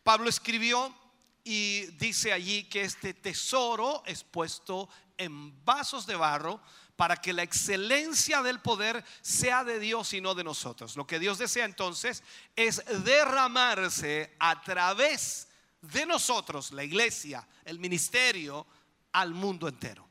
[0.05, 0.97] Pablo escribió
[1.43, 6.61] y dice allí que este tesoro es puesto en vasos de barro
[7.03, 10.95] para que la excelencia del poder sea de Dios y no de nosotros.
[10.95, 12.23] Lo que Dios desea entonces
[12.55, 15.49] es derramarse a través
[15.81, 18.65] de nosotros, la iglesia, el ministerio,
[19.11, 20.09] al mundo entero.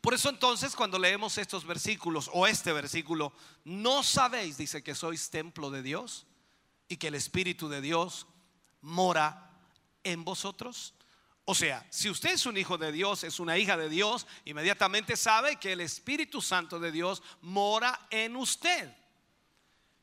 [0.00, 3.32] Por eso entonces cuando leemos estos versículos o este versículo,
[3.64, 6.28] no sabéis, dice que sois templo de Dios.
[6.86, 8.28] y que el Espíritu de Dios
[8.82, 9.50] mora
[10.04, 10.94] en vosotros?
[11.44, 15.16] O sea, si usted es un hijo de Dios, es una hija de Dios, inmediatamente
[15.16, 18.94] sabe que el Espíritu Santo de Dios mora en usted.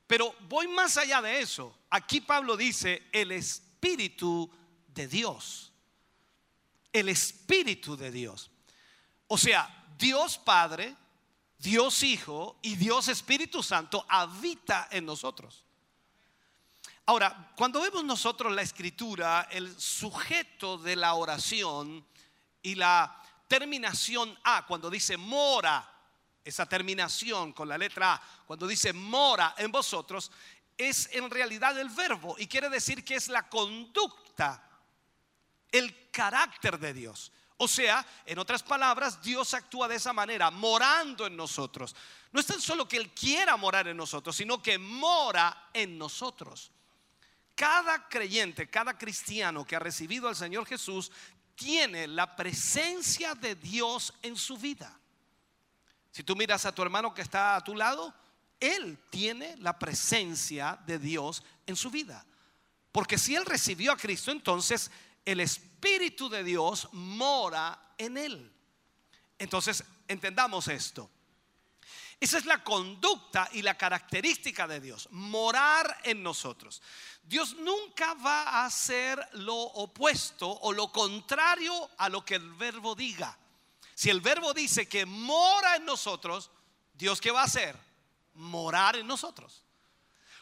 [0.06, 1.78] Pero voy más allá de eso.
[1.90, 4.52] Aquí Pablo dice el Espíritu
[4.88, 5.72] de Dios.
[6.91, 8.52] El Espíritu de Dios.
[9.28, 10.95] O sea, Dios Padre,
[11.57, 15.64] Dios Hijo y Dios Espíritu Santo habita en nosotros.
[17.10, 22.06] Ahora, cuando vemos nosotros la escritura, el sujeto de la oración
[22.61, 25.91] y la terminación A, cuando dice mora,
[26.44, 30.31] esa terminación con la letra A, cuando dice mora en vosotros,
[30.77, 34.69] es en realidad el verbo y quiere decir que es la conducta,
[35.72, 37.31] el carácter de Dios.
[37.57, 41.95] O sea, en otras palabras, Dios actúa de esa manera, morando en nosotros.
[42.31, 46.72] No es tan solo que Él quiera morar en nosotros, sino que mora en nosotros.
[47.60, 51.11] Cada creyente, cada cristiano que ha recibido al Señor Jesús
[51.56, 54.98] tiene la presencia de Dios en su vida.
[56.10, 58.14] Si tú miras a tu hermano que está a tu lado,
[58.61, 62.26] él tiene la presencia de Dios en su vida.
[62.94, 64.90] Porque si él recibió a Cristo, entonces
[65.26, 68.53] el Espíritu de Dios mora en él.
[69.38, 71.11] Entonces, entendamos esto.
[72.20, 76.82] Esa es la conducta y la característica de Dios, morar en nosotros.
[77.24, 82.94] Dios nunca va a hacer lo opuesto o lo contrario a lo que el verbo
[82.94, 83.38] diga.
[83.96, 86.52] Si el verbo dice que mora en nosotros,
[86.94, 87.78] Dios qué va a hacer?
[88.34, 89.64] Morar en nosotros.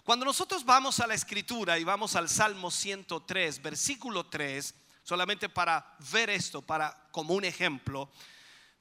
[0.03, 4.73] Cuando nosotros vamos a la escritura y vamos al Salmo 103, versículo 3,
[5.03, 8.09] solamente para ver esto, para como un ejemplo,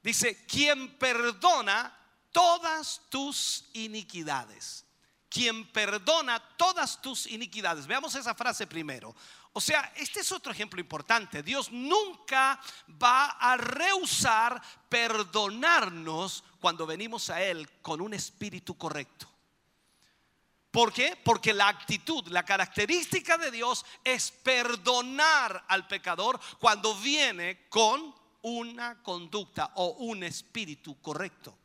[0.01, 1.96] dice, quien perdona
[2.37, 4.85] todas tus iniquidades.
[5.27, 7.87] Quien perdona todas tus iniquidades.
[7.87, 9.15] Veamos esa frase primero.
[9.53, 11.41] O sea, este es otro ejemplo importante.
[11.41, 12.61] Dios nunca
[13.01, 19.27] va a rehusar perdonarnos cuando venimos a Él con un espíritu correcto.
[20.69, 21.19] ¿Por qué?
[21.23, 29.01] Porque la actitud, la característica de Dios es perdonar al pecador cuando viene con una
[29.01, 31.57] conducta o un espíritu correcto.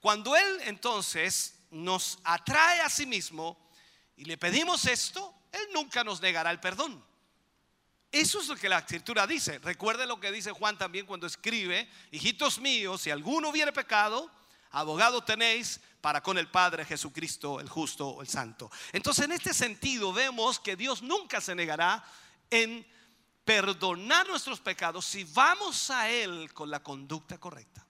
[0.00, 3.70] Cuando Él entonces nos atrae a sí mismo
[4.16, 7.04] y le pedimos esto, Él nunca nos negará el perdón.
[8.12, 9.58] Eso es lo que la escritura dice.
[9.60, 14.30] Recuerde lo que dice Juan también cuando escribe, hijitos míos, si alguno hubiere pecado,
[14.72, 18.70] abogado tenéis para con el Padre Jesucristo, el justo o el santo.
[18.92, 22.04] Entonces en este sentido vemos que Dios nunca se negará
[22.50, 22.84] en
[23.44, 27.86] perdonar nuestros pecados si vamos a Él con la conducta correcta.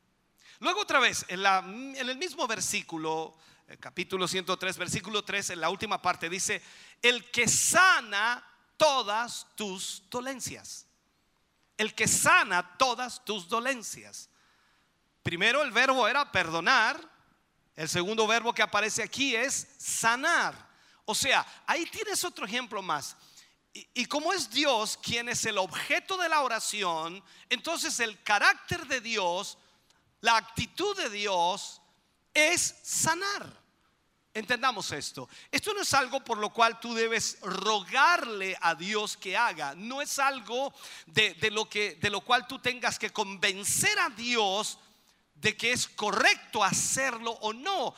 [0.61, 3.35] Luego otra vez, en, el mismo versículo,
[3.66, 6.62] el capítulo 103, versículo 3, en la última parte dice,
[7.01, 8.47] el que sana
[8.77, 10.87] todas tus dolencias.
[11.78, 14.28] El que sana todas tus dolencias.
[15.23, 17.01] Primero el verbo era perdonar,
[17.74, 20.69] el segundo verbo que aparece aquí es sanar.
[21.07, 23.16] O sea, ahí tienes otro ejemplo más.
[23.73, 28.87] Y, y, como es Dios quien es el objeto de la oración, entonces el carácter
[28.87, 29.57] de Dios
[30.20, 31.80] la actitud de Dios
[32.34, 33.60] es sanar.
[34.32, 35.28] Entendamos esto.
[35.51, 39.74] Esto no es algo por lo cual tú debes rogarle a Dios que haga.
[39.74, 40.72] No es algo
[41.06, 44.78] de, de, lo, que, de lo cual tú tengas que convencer a Dios
[45.34, 47.94] de que es correcto hacerlo o no.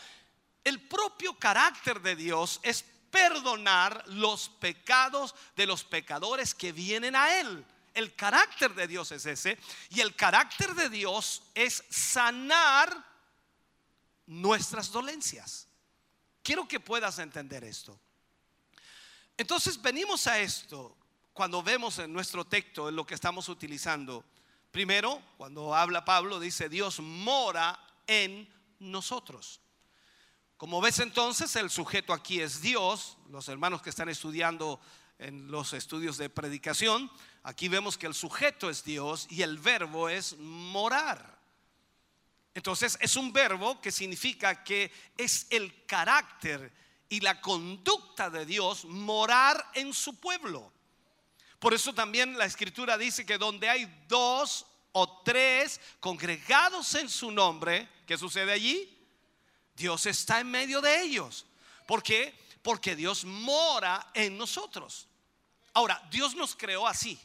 [0.65, 7.39] El propio carácter de Dios es perdonar los pecados de los pecadores que vienen a
[7.41, 7.65] Él.
[7.95, 9.59] El carácter de Dios es ese.
[9.91, 13.05] Y el carácter de Dios es sanar
[14.27, 15.69] nuestras dolencias.
[16.43, 17.99] Quiero que puedas entender esto.
[19.37, 20.97] Entonces venimos a esto
[21.33, 24.25] cuando vemos en nuestro texto en lo que estamos utilizando.
[24.71, 28.49] Primero, cuando habla Pablo, dice Dios mora en
[28.79, 29.61] nosotros.
[30.57, 33.17] Como ves entonces, el sujeto aquí es Dios.
[33.31, 34.81] Los hermanos que están estudiando
[35.19, 37.11] en los estudios de predicación,
[37.43, 41.39] aquí vemos que el sujeto es Dios y el verbo es morar.
[42.55, 46.73] Entonces es un verbo que significa que es el carácter
[47.09, 50.73] y la conducta de Dios morar en su pueblo.
[51.59, 57.31] Por eso también la escritura dice que donde hay dos o tres congregados en su
[57.31, 58.99] nombre, ¿qué sucede allí?
[59.75, 61.47] Dios está en medio de ellos.
[61.87, 62.35] ¿Por qué?
[62.63, 65.09] Porque Dios mora en nosotros.
[65.75, 67.21] Ahora, Dios nos creó así.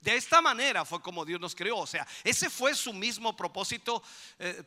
[0.00, 1.78] De esta manera fue como Dios nos creó.
[1.78, 4.02] O sea, ese fue su mismo propósito
[4.38, 4.62] eh,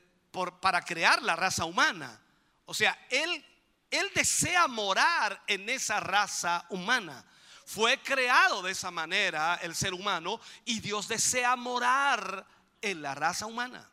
[0.61, 2.21] para crear la raza humana.
[2.65, 3.45] O sea, Él
[3.91, 7.23] Él desea morar en esa raza humana.
[7.65, 12.45] Fue creado de esa manera el ser humano y Dios desea morar
[12.81, 13.89] en la raza humana.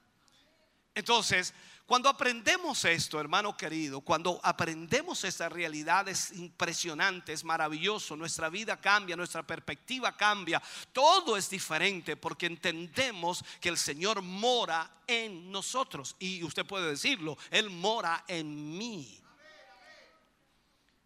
[0.95, 1.55] Entonces,
[1.87, 8.81] cuando aprendemos esto, hermano querido, cuando aprendemos esa realidad es impresionante, es maravilloso, nuestra vida
[8.81, 16.15] cambia, nuestra perspectiva cambia, todo es diferente porque entendemos que el Señor mora en nosotros
[16.21, 19.19] y usted puede decirlo, Él mora en mí.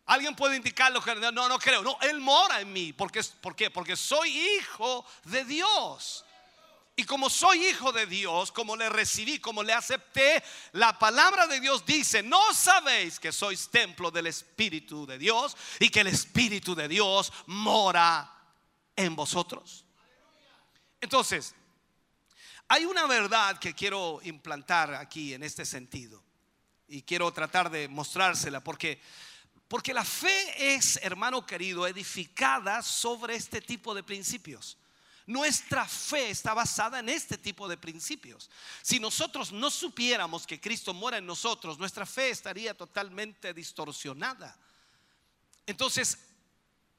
[0.04, 3.70] Alguien puede indicarlo no, no creo, no, Él mora en mí, ¿por qué?
[3.70, 6.25] Porque soy hijo de Dios.
[6.98, 10.42] Y como soy hijo de Dios, como le recibí, como le acepté,
[10.72, 15.90] la palabra de Dios dice, no sabéis que sois templo del Espíritu de Dios y
[15.90, 18.32] que el Espíritu de Dios mora
[18.96, 19.84] en vosotros.
[20.98, 21.54] Entonces,
[22.66, 26.24] hay una verdad que quiero implantar aquí en este sentido
[26.88, 29.00] y quiero tratar de mostrársela porque
[29.68, 34.78] porque la fe es, hermano querido, edificada sobre este tipo de principios.
[35.26, 38.48] Nuestra fe está basada en este tipo de principios.
[38.80, 44.56] Si nosotros no supiéramos que Cristo mora en nosotros, nuestra fe estaría totalmente distorsionada.
[45.66, 46.18] Entonces,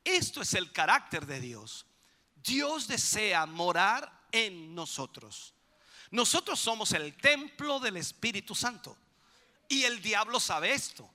[0.03, 1.85] esto es el carácter de Dios.
[2.35, 5.53] Dios desea morar en nosotros.
[6.11, 8.97] Nosotros somos el templo del Espíritu Santo.
[9.69, 11.09] Y el diablo sabe esto.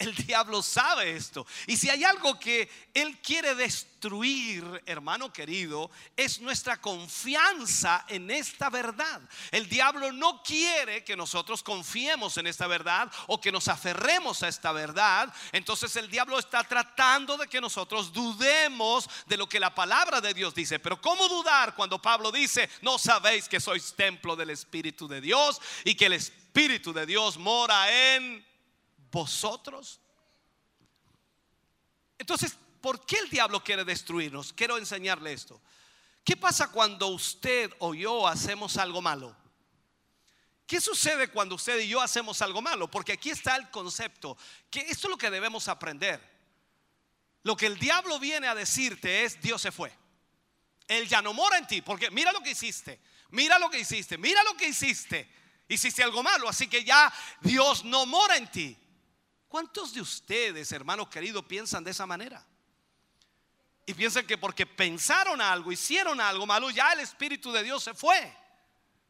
[0.00, 1.46] El diablo sabe esto.
[1.66, 8.70] Y si hay algo que él quiere destruir, hermano querido, es nuestra confianza en esta
[8.70, 9.20] verdad.
[9.50, 14.48] El diablo no quiere que nosotros confiemos en esta verdad o que nos aferremos a
[14.48, 15.32] esta verdad.
[15.52, 20.32] Entonces el diablo está tratando de que nosotros dudemos de lo que la palabra de
[20.32, 20.78] Dios dice.
[20.78, 25.60] Pero ¿cómo dudar cuando Pablo dice, no sabéis que sois templo del Espíritu de Dios
[25.84, 28.49] y que el Espíritu de Dios mora en
[29.10, 30.00] vosotros.
[32.18, 34.52] Entonces, ¿por qué el diablo quiere destruirnos?
[34.52, 35.60] Quiero enseñarle esto.
[36.24, 39.34] ¿Qué pasa cuando usted o yo hacemos algo malo?
[40.66, 42.88] ¿Qué sucede cuando usted y yo hacemos algo malo?
[42.90, 44.36] Porque aquí está el concepto,
[44.70, 46.20] que esto es lo que debemos aprender.
[47.42, 49.92] Lo que el diablo viene a decirte es, Dios se fue.
[50.86, 53.00] Él ya no mora en ti, porque mira lo que hiciste,
[53.30, 55.28] mira lo que hiciste, mira lo que hiciste.
[55.66, 58.76] Hiciste algo malo, así que ya Dios no mora en ti.
[59.50, 62.46] ¿Cuántos de ustedes, hermanos queridos, piensan de esa manera?
[63.84, 67.92] Y piensan que porque pensaron algo, hicieron algo malo, ya el Espíritu de Dios se
[67.92, 68.32] fue.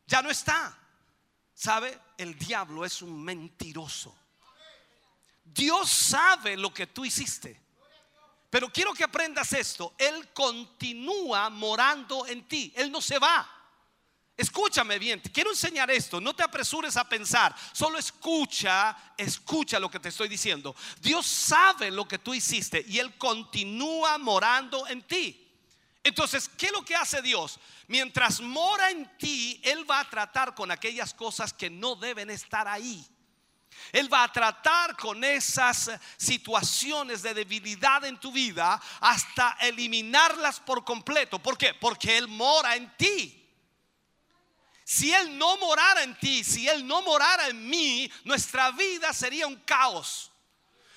[0.06, 0.78] Ya no está.
[1.52, 2.00] ¿Sabe?
[2.16, 4.18] El diablo es un mentiroso.
[5.44, 7.60] Dios sabe lo que tú hiciste.
[8.48, 9.94] Pero quiero que aprendas esto.
[9.98, 12.72] Él continúa morando en ti.
[12.76, 13.46] Él no se va.
[14.40, 19.90] Escúchame bien, te quiero enseñar esto, no te apresures a pensar, solo escucha, escucha lo
[19.90, 20.74] que te estoy diciendo.
[21.02, 25.46] Dios sabe lo que tú hiciste y Él continúa morando en ti.
[26.02, 27.60] Entonces, ¿qué es lo que hace Dios?
[27.86, 32.66] Mientras mora en ti, Él va a tratar con aquellas cosas que no deben estar
[32.66, 33.06] ahí.
[33.92, 40.82] Él va a tratar con esas situaciones de debilidad en tu vida hasta eliminarlas por
[40.82, 41.38] completo.
[41.38, 41.74] ¿Por qué?
[41.74, 43.39] Porque Él mora en ti.
[44.92, 49.46] Si Él no morara en ti, si Él no morara en mí, nuestra vida sería
[49.46, 50.32] un caos.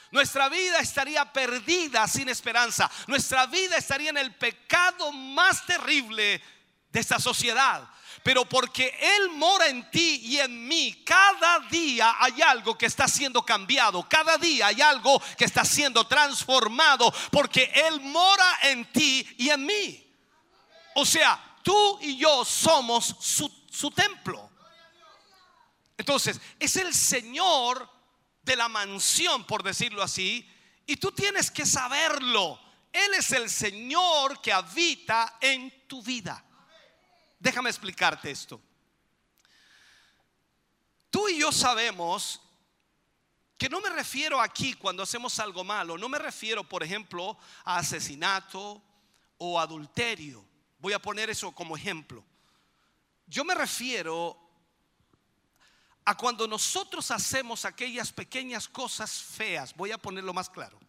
[0.09, 2.89] Nuestra vida estaría perdida sin esperanza.
[3.05, 6.41] Nuestra vida estaría en el pecado más terrible
[6.89, 7.87] de esta sociedad.
[8.23, 13.07] Pero porque Él mora en ti y en mí, cada día hay algo que está
[13.07, 14.09] siendo cambiado.
[14.09, 17.13] Cada día hay algo que está siendo transformado.
[17.31, 20.03] Porque Él mora en ti y en mí.
[20.95, 24.49] O sea, tú y yo somos su su templo.
[25.97, 27.89] Entonces, es el Señor
[28.41, 30.47] de la mansión, por decirlo así,
[30.85, 32.59] y tú tienes que saberlo.
[32.91, 36.43] Él es el Señor que habita en tu vida.
[37.39, 38.61] Déjame explicarte esto.
[41.09, 42.41] Tú y yo sabemos
[43.57, 47.77] que no me refiero aquí cuando hacemos algo malo, no me refiero, por ejemplo, a
[47.77, 48.83] asesinato
[49.37, 50.45] o adulterio.
[50.79, 52.23] Voy a poner eso como ejemplo.
[53.27, 54.39] Yo me refiero
[56.05, 59.73] a cuando nosotros hacemos aquellas pequeñas cosas feas.
[59.75, 60.79] Voy a ponerlo más claro.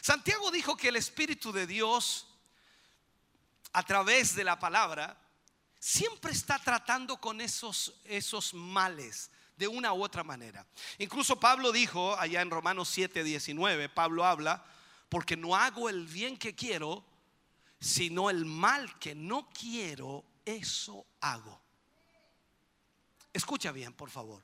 [0.00, 2.26] Santiago dijo que el Espíritu de Dios,
[3.72, 5.18] a través de la palabra,
[5.78, 10.66] siempre está tratando con esos, esos males de una u otra manera.
[10.98, 14.64] Incluso Pablo dijo allá en Romanos 7, 19, Pablo habla,
[15.08, 17.04] porque no hago el bien que quiero,
[17.78, 20.24] sino el mal que no quiero,
[20.56, 21.60] eso hago.
[23.32, 24.42] Escucha bien, por favor.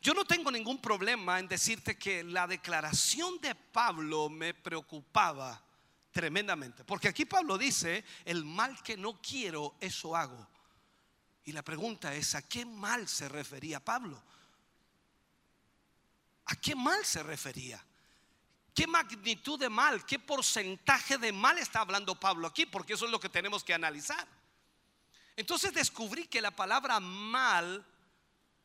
[0.00, 5.62] Yo no tengo ningún problema en decirte que la declaración de Pablo me preocupaba
[6.10, 6.84] tremendamente.
[6.84, 10.48] Porque aquí Pablo dice, el mal que no quiero, eso hago.
[11.44, 14.22] Y la pregunta es, ¿a qué mal se refería Pablo?
[16.46, 17.84] ¿A qué mal se refería?
[18.74, 20.04] ¿Qué magnitud de mal?
[20.04, 22.66] ¿Qué porcentaje de mal está hablando Pablo aquí?
[22.66, 24.26] Porque eso es lo que tenemos que analizar.
[25.36, 27.84] Entonces descubrí que la palabra mal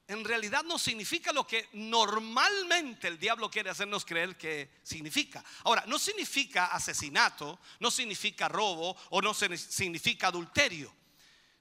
[0.09, 5.43] en realidad no significa lo que normalmente el diablo quiere hacernos creer que significa.
[5.63, 10.91] Ahora, no significa asesinato, no significa robo o no significa adulterio.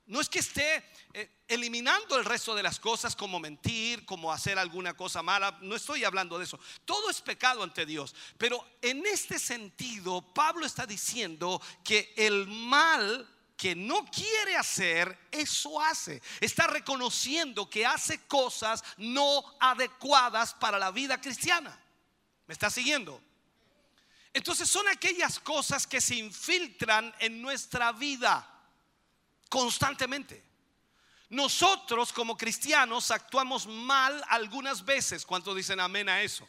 [0.07, 0.83] No es que esté
[1.13, 5.59] eh, eliminando el resto de las cosas como mentir, como hacer alguna cosa mala.
[5.61, 6.59] No estoy hablando de eso.
[6.87, 8.15] Todo es pecado ante Dios.
[8.39, 13.29] Pero en este sentido, Pablo está diciendo que el mal
[13.59, 16.23] que no quiere hacer, eso hace.
[16.41, 21.77] Está reconociendo que hace cosas no adecuadas para la vida cristiana.
[22.47, 23.21] ¿Me está siguiendo?
[24.33, 28.49] Entonces son aquellas cosas que se infiltran en nuestra vida
[29.49, 30.45] constantemente.
[31.31, 35.27] Nosotros como cristianos actuamos mal algunas veces.
[35.27, 36.47] ¿Cuántos dicen amén a eso?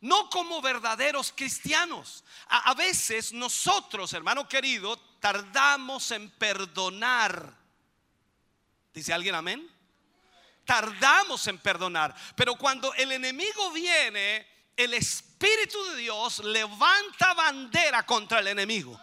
[0.00, 2.22] No como verdaderos cristianos.
[2.46, 7.54] A, veces nosotros, hermano querido, tardamos en perdonar.
[8.92, 9.70] ¿Dice alguien amén?
[10.64, 12.14] Tardamos en perdonar.
[12.34, 18.98] Pero cuando el enemigo viene, el Espíritu de Dios levanta bandera contra el enemigo.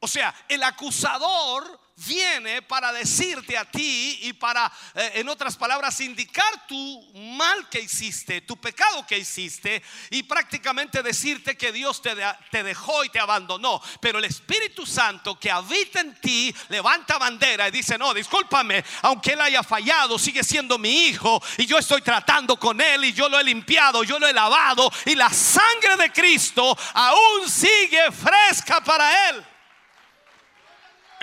[0.00, 6.00] O sea, el acusador viene para decirte a ti y para, eh, en otras palabras,
[6.00, 12.14] indicar tu mal que hiciste, tu pecado que hiciste y prácticamente decirte que Dios te,
[12.50, 13.80] te dejó y te abandonó.
[14.00, 19.32] Pero el Espíritu Santo que habita en ti levanta bandera y dice, no, discúlpame, aunque
[19.32, 23.28] él haya fallado, sigue siendo mi hijo y yo estoy tratando con él y yo
[23.28, 28.82] lo he limpiado, yo lo he lavado y la sangre de Cristo aún sigue fresca
[28.82, 29.53] para él.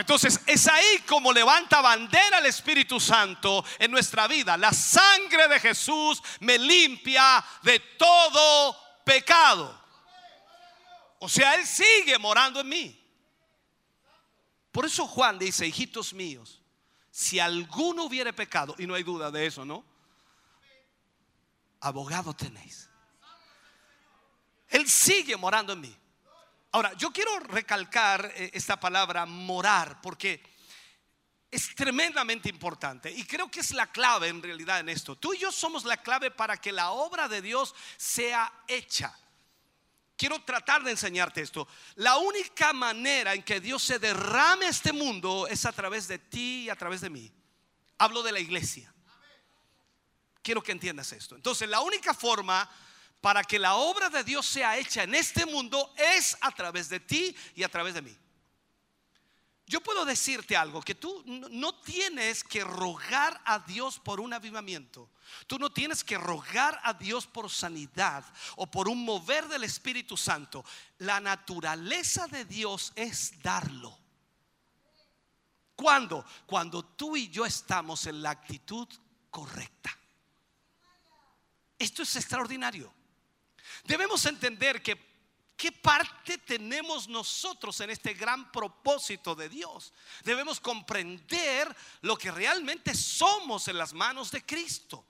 [0.02, 4.58] Entonces es ahí como levanta bandera el Espíritu Santo en nuestra vida.
[4.58, 8.76] La sangre de Jesús me limpia de todo
[9.06, 9.80] pecado.
[11.20, 13.14] O sea, Él sigue morando en mí.
[14.72, 16.64] Por eso Juan dice, hijitos míos,
[17.12, 19.86] si alguno hubiere pecado, y no hay duda de eso, ¿no?
[21.80, 22.90] Abogado tenéis.
[24.68, 25.96] Él sigue morando en mí.
[26.74, 30.42] Ahora, yo quiero recalcar eh, esta palabra morar porque
[31.52, 35.18] es tremendamente importante y creo que es la clave en realidad en esto.
[35.18, 39.14] Tú y yo somos la clave para que la obra de Dios sea hecha.
[40.16, 41.68] Quiero tratar de enseñarte esto.
[41.96, 46.20] La única manera en que Dios se derrame a este mundo es a través de
[46.20, 47.30] ti y a través de mí.
[47.98, 48.94] Hablo de la iglesia.
[50.42, 51.36] Quiero que entiendas esto.
[51.36, 52.70] Entonces, la única forma
[53.22, 57.00] para que la obra de Dios sea hecha en este mundo es a través de
[57.00, 58.18] ti y a través de mí.
[59.68, 65.10] Yo puedo decirte algo, que tú no tienes que rogar a Dios por un avivamiento.
[65.48, 68.26] Tú no tienes que rogar a Dios por sanidad
[68.58, 70.66] o por un mover del Espíritu Santo.
[70.98, 73.98] La naturaleza de Dios es darlo.
[75.74, 76.26] ¿Cuándo?
[76.46, 78.90] Cuando tú y yo estamos en la actitud
[79.30, 79.98] correcta.
[81.80, 82.94] Esto es extraordinario.
[83.86, 85.12] Debemos entender que
[85.62, 89.94] qué parte tenemos nosotros en este gran propósito de Dios.
[90.24, 95.06] Debemos comprender lo que realmente somos en las manos de Cristo.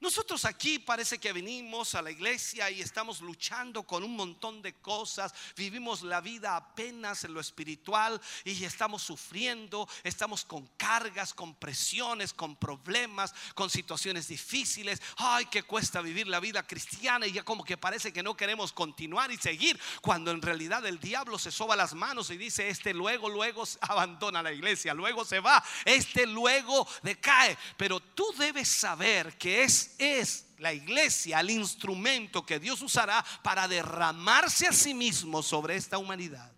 [0.00, 4.74] Nosotros aquí parece que venimos a la iglesia y estamos luchando con un montón de
[4.74, 11.56] cosas, vivimos la vida apenas en lo espiritual y estamos sufriendo, estamos con cargas, con
[11.56, 15.02] presiones, con problemas, con situaciones difíciles.
[15.16, 18.72] Ay, que cuesta vivir la vida cristiana y ya como que parece que no queremos
[18.72, 22.94] continuar y seguir, cuando en realidad el diablo se soba las manos y dice, este
[22.94, 27.58] luego, luego abandona la iglesia, luego se va, este luego decae.
[27.76, 33.68] Pero tú debes saber que es es la iglesia el instrumento que Dios usará para
[33.68, 36.52] derramarse a sí mismo sobre esta humanidad.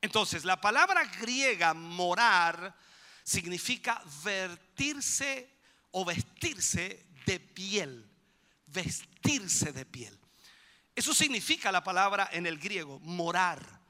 [0.00, 2.76] Entonces, la palabra griega morar
[3.22, 5.48] significa vertirse
[5.92, 8.06] o vestirse de piel,
[8.66, 10.18] vestirse de piel.
[10.94, 13.80] Eso significa la palabra en el griego, morar.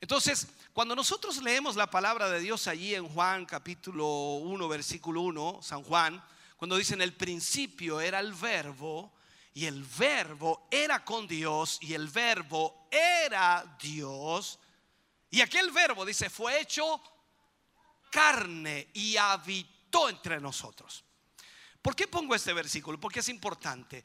[0.00, 4.06] Entonces, cuando nosotros leemos la palabra de Dios allí en Juan capítulo
[4.36, 6.22] 1, versículo 1, San Juan,
[6.58, 9.12] cuando dicen el principio era el verbo
[9.54, 14.58] y el verbo era con Dios y el verbo era Dios.
[15.30, 17.00] Y aquel verbo dice fue hecho
[18.10, 21.04] carne y habitó entre nosotros.
[21.80, 22.98] ¿Por qué pongo este versículo?
[22.98, 24.04] Porque es importante.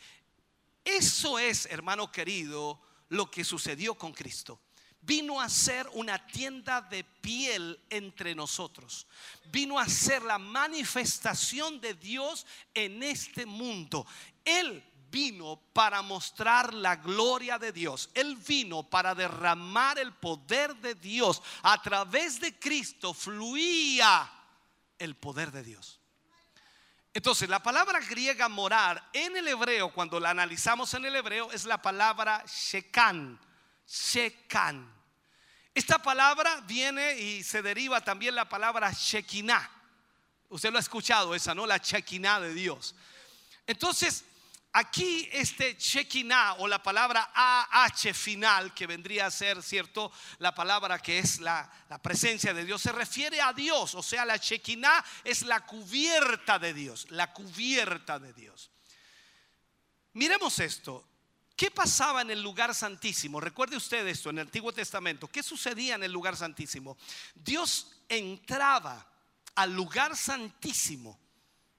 [0.85, 4.59] Eso es, hermano querido, lo que sucedió con Cristo.
[5.05, 9.05] Vino a ser una tienda de piel entre nosotros.
[9.51, 14.07] Vino a ser la manifestación de Dios en este mundo.
[14.45, 18.09] Él vino para mostrar la gloria de Dios.
[18.13, 21.41] Él vino para derramar el poder de Dios.
[21.61, 24.31] A través de Cristo fluía
[24.97, 25.99] el poder de Dios.
[27.13, 31.65] Entonces, la palabra griega morar en el hebreo, cuando la analizamos en el hebreo, es
[31.65, 33.39] la palabra shekan.
[33.93, 34.91] Shekan.
[35.75, 39.69] Esta palabra viene y se deriva también la palabra shekinah.
[40.49, 41.67] Usted lo ha escuchado esa, ¿no?
[41.67, 42.95] La shekinah de Dios.
[43.67, 44.25] Entonces,
[44.75, 50.11] Aquí este Shekinah o la palabra AH final, que vendría a ser, ¿cierto?
[50.39, 53.93] La palabra que es la, la, presencia de Dios, se refiere a Dios.
[53.93, 58.71] O sea, la Shekinah es la cubierta de Dios, la cubierta de Dios.
[60.13, 61.07] Miremos esto.
[61.55, 63.39] ¿Qué pasaba en el lugar santísimo?
[63.39, 65.27] Recuerde usted esto en el Antiguo Testamento.
[65.27, 66.97] ¿Qué sucedía en el lugar santísimo?
[67.35, 69.07] Dios entraba
[69.55, 71.19] al lugar santísimo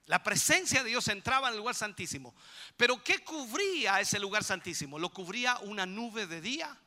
[0.07, 2.35] la presencia de Dios entraba en el lugar santísimo.
[2.77, 4.99] Pero ¿qué cubría ese lugar santísimo?
[4.99, 6.77] Lo cubría una nube de día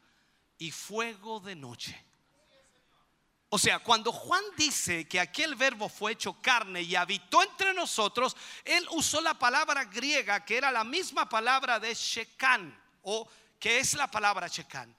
[0.57, 2.08] y fuego de noche.
[3.51, 8.37] O sea, cuando Juan dice que aquel verbo fue hecho carne y habitó entre nosotros,
[8.65, 13.27] él usó la palabra griega que era la misma palabra de Shekan o
[13.59, 14.95] que es la palabra Shekan.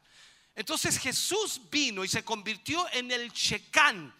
[0.55, 4.15] Entonces Jesús vino y se convirtió en el Shekan,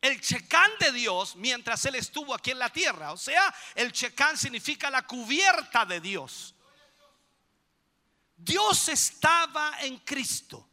[0.00, 3.12] el checán de Dios mientras Él estuvo aquí en la tierra.
[3.12, 6.54] O sea, el checán significa la cubierta de Dios.
[8.36, 10.67] Dios estaba en Cristo.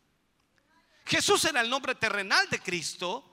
[1.05, 3.23] Jesús era el nombre terrenal de Cristo,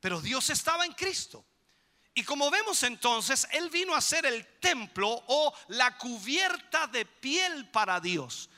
[0.00, 1.44] pero Dios estaba en Cristo.
[2.14, 7.70] Y como vemos entonces, Él vino a ser el templo o la cubierta de piel
[7.70, 8.50] para Dios.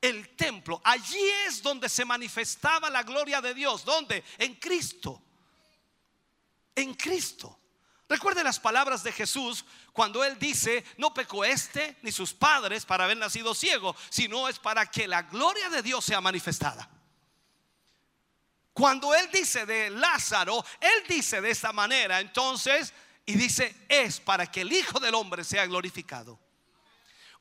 [0.00, 3.84] El templo, allí es donde se manifestaba la gloria de Dios.
[3.84, 4.22] ¿Dónde?
[4.38, 5.22] En Cristo
[6.80, 7.56] en Cristo.
[8.08, 13.04] Recuerde las palabras de Jesús cuando Él dice, no pecó este ni sus padres para
[13.04, 16.88] haber nacido ciego, sino es para que la gloria de Dios sea manifestada.
[18.80, 22.94] Cuando Él dice de Lázaro, Él dice de esta manera, entonces,
[23.26, 26.40] y dice, es para que el Hijo del Hombre sea glorificado.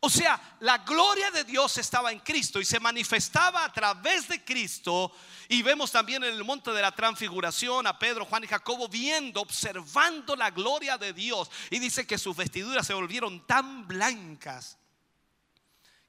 [0.01, 4.43] O sea, la gloria de Dios estaba en Cristo y se manifestaba a través de
[4.43, 5.13] Cristo.
[5.47, 9.39] Y vemos también en el monte de la transfiguración a Pedro, Juan y Jacobo viendo,
[9.39, 11.49] observando la gloria de Dios.
[11.69, 14.78] Y dice que sus vestiduras se volvieron tan blancas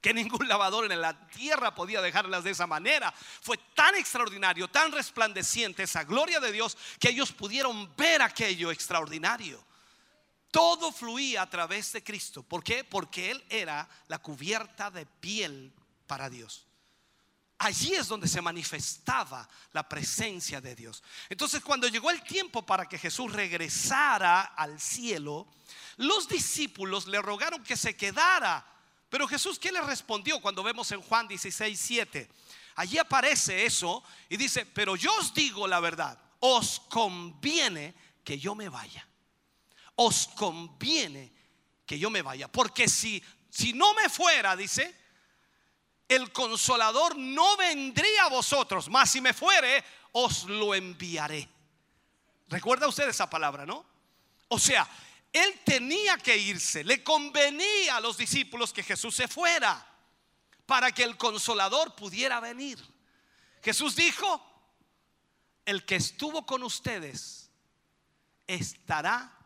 [0.01, 3.13] que ningún lavador en la tierra podía dejarlas de esa manera.
[3.41, 9.63] Fue tan extraordinario, tan resplandeciente esa gloria de Dios que ellos pudieron ver aquello extraordinario.
[10.49, 12.43] Todo fluía a través de Cristo.
[12.43, 12.83] ¿Por qué?
[12.83, 15.71] Porque Él era la cubierta de piel
[16.07, 16.65] para Dios.
[17.59, 21.03] Allí es donde se manifestaba la presencia de Dios.
[21.29, 25.47] Entonces cuando llegó el tiempo para que Jesús regresara al cielo,
[25.97, 28.65] los discípulos le rogaron que se quedara.
[29.11, 32.29] Pero Jesús, ¿qué le respondió cuando vemos en Juan 16, 7?
[32.77, 37.93] Allí aparece eso y dice, pero yo os digo la verdad, os conviene
[38.23, 39.07] que yo me vaya
[39.95, 41.31] os conviene
[41.85, 42.47] que yo me vaya.
[42.47, 44.95] Porque si, si no me fuera, dice,
[46.07, 49.83] el consolador no vendría a vosotros, mas si me fuere,
[50.13, 51.47] os lo enviaré.
[52.47, 53.85] ¿Recuerda usted esa palabra, no?
[54.47, 54.87] O sea,
[55.33, 59.87] él tenía que irse, le convenía a los discípulos que Jesús se fuera
[60.65, 62.79] para que el consolador pudiera venir.
[63.63, 64.41] Jesús dijo,
[65.65, 67.49] el que estuvo con ustedes
[68.47, 69.37] estará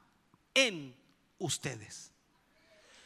[0.54, 0.96] en
[1.38, 2.12] ustedes.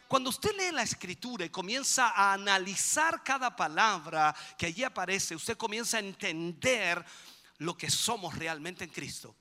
[0.08, 5.58] Cuando usted lee la escritura y comienza a analizar cada palabra que allí aparece, usted
[5.58, 7.04] comienza a entender
[7.58, 9.36] lo que somos realmente en Cristo.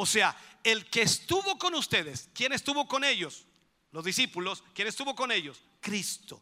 [0.00, 3.44] O sea, el que estuvo con ustedes, ¿quién estuvo con ellos?
[3.90, 5.60] Los discípulos, ¿quién estuvo con ellos?
[5.80, 6.40] Cristo.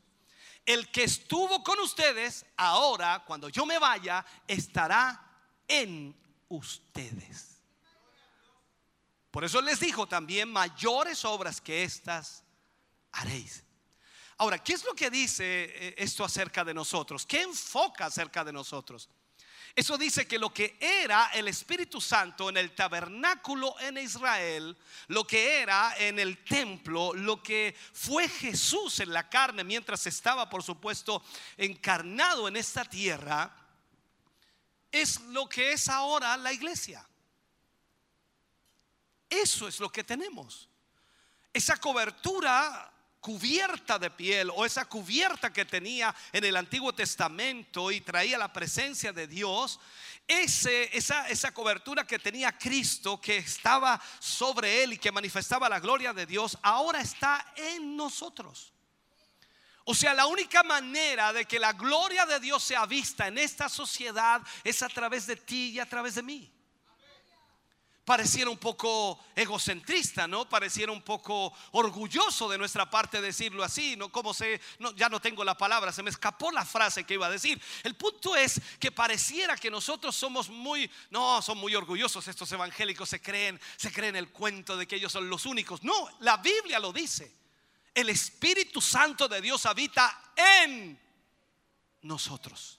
[0.64, 5.22] El que estuvo con ustedes, ahora, cuando yo me vaya, estará
[5.66, 6.14] en
[6.48, 7.62] ustedes.
[9.30, 12.44] Por eso les dijo también, mayores obras que estas
[13.12, 13.64] haréis.
[14.36, 17.24] Ahora, ¿qué es lo que dice eh, esto acerca de nosotros?
[17.24, 19.08] ¿Qué enfoca acerca de nosotros?
[19.76, 24.74] Eso dice que lo que era el Espíritu Santo en el tabernáculo en Israel,
[25.08, 30.48] lo que era en el templo, lo que fue Jesús en la carne mientras estaba,
[30.48, 31.22] por supuesto,
[31.58, 33.54] encarnado en esta tierra,
[34.90, 37.06] es lo que es ahora la iglesia.
[39.28, 40.70] Eso es lo que tenemos.
[41.52, 48.00] esa cobertura cubierta de piel o esa cubierta que tenía en el Antiguo Testamento y
[48.00, 49.80] traía la presencia de Dios,
[50.28, 55.80] ese, esa, esa cobertura que tenía Cristo, que estaba sobre él y que manifestaba la
[55.80, 58.72] gloria de Dios, ahora está en nosotros.
[59.84, 63.68] O sea, la única manera de que la gloria de Dios sea vista en esta
[63.68, 66.52] sociedad es a través de ti y a través de mí.
[68.06, 70.48] Pareciera un poco egocentrista, ¿no?
[70.48, 74.10] Pareciera un poco orgulloso de nuestra parte decirlo así, ¿no?
[74.10, 74.58] Como se,
[74.94, 77.60] ya no tengo la palabra, se me escapó la frase que iba a decir.
[77.82, 83.10] El punto es que pareciera que nosotros somos muy, no, son muy orgullosos estos evangélicos,
[83.10, 85.82] se creen, se creen el cuento de que ellos son los únicos.
[85.82, 87.36] No, la Biblia lo dice
[87.96, 91.00] el Espíritu Santo de Dios habita en
[92.02, 92.75] nosotros.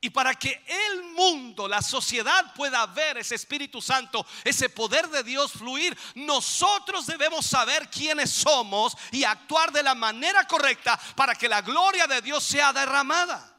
[0.00, 5.24] Y para que el mundo, la sociedad pueda ver ese Espíritu Santo, ese poder de
[5.24, 11.48] Dios fluir, nosotros debemos saber quiénes somos y actuar de la manera correcta para que
[11.48, 13.57] la gloria de Dios sea derramada.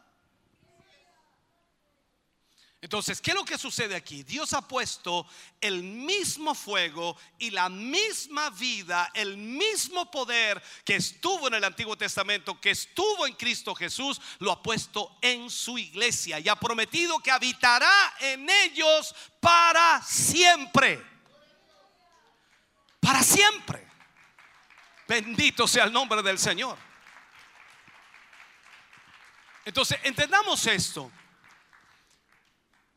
[2.81, 4.23] Entonces, ¿qué es lo que sucede aquí?
[4.23, 5.27] Dios ha puesto
[5.59, 11.97] el mismo fuego y la misma vida, el mismo poder que estuvo en el Antiguo
[11.97, 17.19] Testamento, que estuvo en Cristo Jesús, lo ha puesto en su iglesia y ha prometido
[17.19, 21.05] que habitará en ellos para siempre.
[23.01, 23.85] Para siempre.
[25.05, 26.77] Bendito sea el nombre del Señor.
[29.65, 31.11] Entonces, entendamos esto.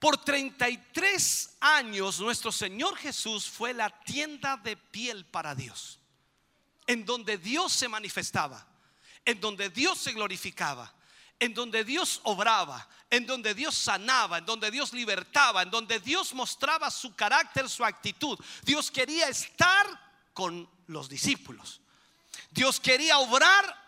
[0.03, 6.01] Por 33 años nuestro Señor Jesús fue la tienda de piel para Dios,
[6.89, 8.66] en donde Dios se manifestaba,
[9.24, 10.93] en donde Dios se glorificaba,
[11.39, 16.35] en donde Dios obraba, en donde Dios sanaba, en donde Dios libertaba, en donde Dios
[16.35, 18.37] mostraba su carácter, su actitud.
[18.65, 19.87] Dios quería estar
[20.35, 21.81] con los discípulos.
[22.51, 23.81] Dios quería obrar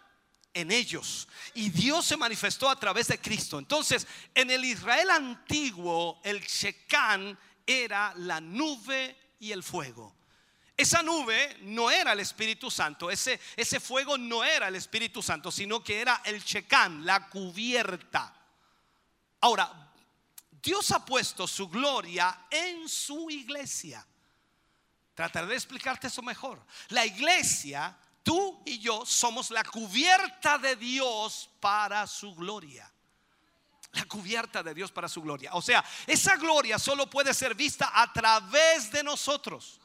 [0.55, 1.29] en ellos.
[1.53, 3.59] Y Dios se manifestó a través de Cristo.
[3.59, 10.15] Entonces, en el Israel antiguo, el Shecán era la nube y el fuego.
[10.77, 15.53] Esa nube no era el Espíritu Santo, ese, ese fuego no era el Espíritu Santo,
[15.53, 18.35] sino que era el Shecán, la cubierta.
[19.41, 19.93] Ahora,
[20.51, 24.05] Dios ha puesto su gloria en su iglesia.
[25.15, 26.61] Trataré de explicarte eso mejor.
[26.89, 32.91] La iglesia tú y yo somos la cubierta de Dios para su gloria.
[33.93, 35.51] La cubierta de Dios para su gloria.
[35.55, 39.81] O sea, esa gloria solo puede ser vista a través de nosotros.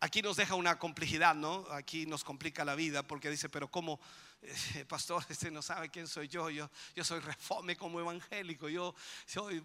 [0.00, 1.66] Aquí nos deja una complejidad, ¿no?
[1.70, 3.98] Aquí nos complica la vida porque dice, pero ¿cómo,
[4.42, 6.48] eh, pastor, este no sabe quién soy yo?
[6.48, 8.94] Yo, yo soy reforme como evangélico, yo
[9.26, 9.62] soy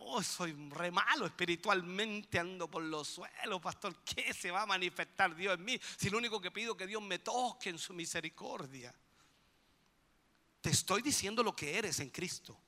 [0.00, 3.96] oh, soy re malo espiritualmente, ando por los suelos, pastor.
[4.04, 5.80] ¿Qué se va a manifestar Dios en mí?
[5.96, 8.94] Si lo único que pido es que Dios me toque en su misericordia.
[10.60, 12.58] Te estoy diciendo lo que eres en Cristo.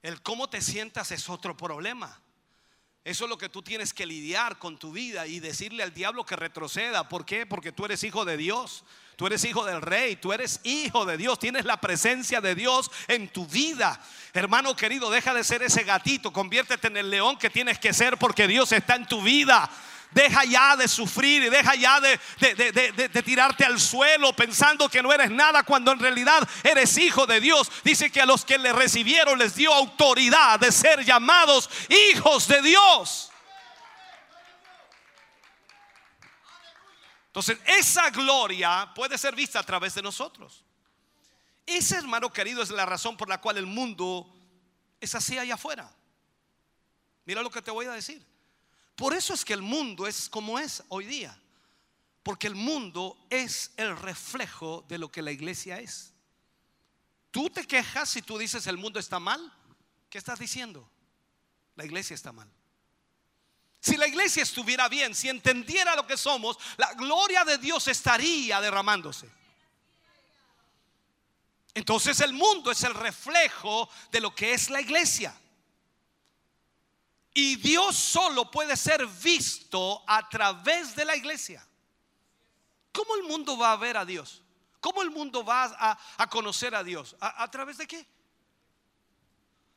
[0.00, 2.20] El cómo te sientas es otro problema.
[3.04, 6.24] Eso es lo que tú tienes que lidiar con tu vida y decirle al diablo
[6.24, 7.08] que retroceda.
[7.08, 7.46] ¿Por qué?
[7.46, 8.84] Porque tú eres hijo de Dios.
[9.16, 12.90] Tú eres hijo del rey, tú eres hijo de Dios, tienes la presencia de Dios
[13.08, 14.00] en tu vida.
[14.32, 18.16] Hermano querido, deja de ser ese gatito, conviértete en el león que tienes que ser
[18.16, 19.70] porque Dios está en tu vida.
[20.12, 25.12] Deja ya de sufrir y deja ya de, de, tirarte al suelo pensando que no
[25.12, 27.70] eres nada cuando en realidad eres hijo de Dios.
[27.82, 32.60] Dice que a los que le recibieron les dio autoridad de ser llamados hijos de
[32.60, 33.30] Dios.
[37.28, 40.62] Entonces, esa gloria puede ser vista a través de nosotros.
[41.64, 44.30] Ese hermano querido es la razón por la cual el mundo
[45.00, 45.90] es así allá afuera.
[47.24, 48.31] Mira lo que te voy a decir.
[48.96, 51.36] Por eso es que el mundo es como es hoy día.
[52.22, 56.12] Porque el mundo es el reflejo de lo que la iglesia es.
[57.30, 59.52] Tú te quejas si tú dices el mundo está mal.
[60.08, 60.88] ¿Qué estás diciendo?
[61.74, 62.48] La iglesia está mal.
[63.80, 68.60] Si la iglesia estuviera bien, si entendiera lo que somos, la gloria de Dios estaría
[68.60, 69.28] derramándose.
[71.74, 75.34] Entonces el mundo es el reflejo de lo que es la iglesia.
[77.34, 81.66] Y Dios solo puede ser visto a través de la iglesia.
[82.92, 84.42] ¿Cómo el mundo va a ver a Dios?
[84.80, 87.16] ¿Cómo el mundo va a, conocer a Dios?
[87.20, 88.06] ¿A través de qué?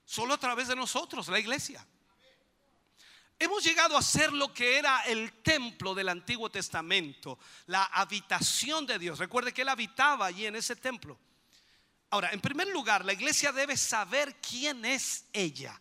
[0.03, 1.85] Solo a través de nosotros, la iglesia.
[3.37, 7.37] Hemos llegado a ser lo que era el templo del Antiguo Testamento,
[7.67, 9.19] la habitación de Dios.
[9.19, 11.19] Recuerde que Él habitaba allí en ese templo.
[12.11, 15.79] Ahora, en primer lugar, la iglesia debe saber quién es ella.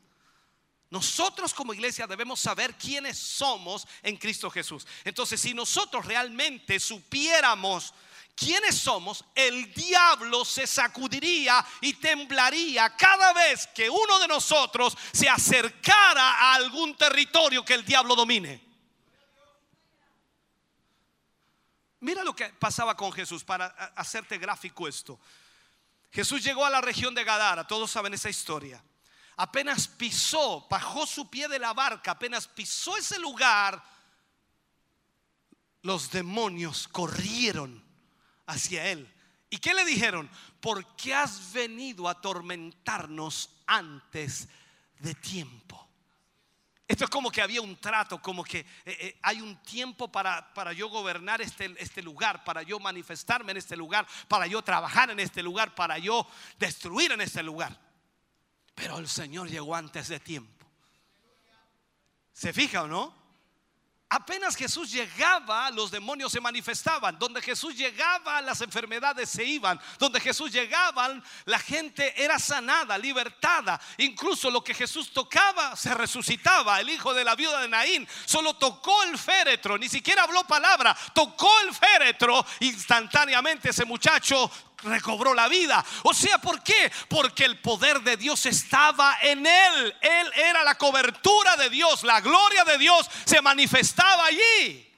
[0.91, 4.87] Nosotros como iglesia debemos saber quiénes somos en Cristo Jesús.
[5.05, 7.93] Entonces, si nosotros realmente supiéramos
[8.37, 15.29] quiénes somos, el diablo se sacudiría y temblaría cada vez que uno de nosotros se
[15.29, 18.63] acercara a algún territorio que el diablo domine.
[22.01, 23.67] Mira lo que pasaba con Jesús para
[23.97, 25.19] hacerte gráfico esto.
[26.13, 28.85] Jesús llegó a la región de Gadara, todos saben esa historia.
[29.37, 33.83] Apenas pisó, bajó su pie de la barca, apenas pisó ese lugar,
[35.83, 37.85] los demonios corrieron
[38.47, 39.13] hacia él.
[39.51, 40.31] ¿Y qué le dijeron?
[40.61, 44.49] ¿Por qué has venido a atormentarnos antes
[44.99, 45.85] de tiempo?
[46.87, 50.53] Esto es como que había un trato, como que eh, eh, hay un tiempo para,
[50.55, 55.11] para yo gobernar este, este lugar, para yo manifestarme en este lugar, para yo trabajar
[55.11, 56.27] en este lugar, para yo
[56.59, 57.84] destruir en este lugar.
[58.75, 60.67] Pero el Señor llegó antes de tiempo.
[62.33, 63.25] ¿Se fija o no?
[64.15, 67.19] Apenas Jesús llegaba, los demonios se manifestaban.
[67.19, 69.81] Donde Jesús llegaba, las enfermedades se iban.
[69.99, 73.81] Donde Jesús llegaba, la gente era sanada, libertada.
[73.99, 76.81] Incluso lo que Jesús tocaba se resucitaba.
[76.81, 80.97] El hijo de la viuda de Naín solo tocó el féretro, ni siquiera habló palabra.
[81.13, 82.47] Tocó el féretro.
[82.61, 84.49] Instantáneamente ese muchacho
[84.83, 85.85] recobró la vida.
[86.03, 86.93] O sea, ¿por qué?
[87.09, 89.97] Porque el poder de Dios estaba en él.
[90.01, 92.03] Él era la cobertura de Dios.
[92.03, 94.91] La gloria de Dios se manifestaba allí.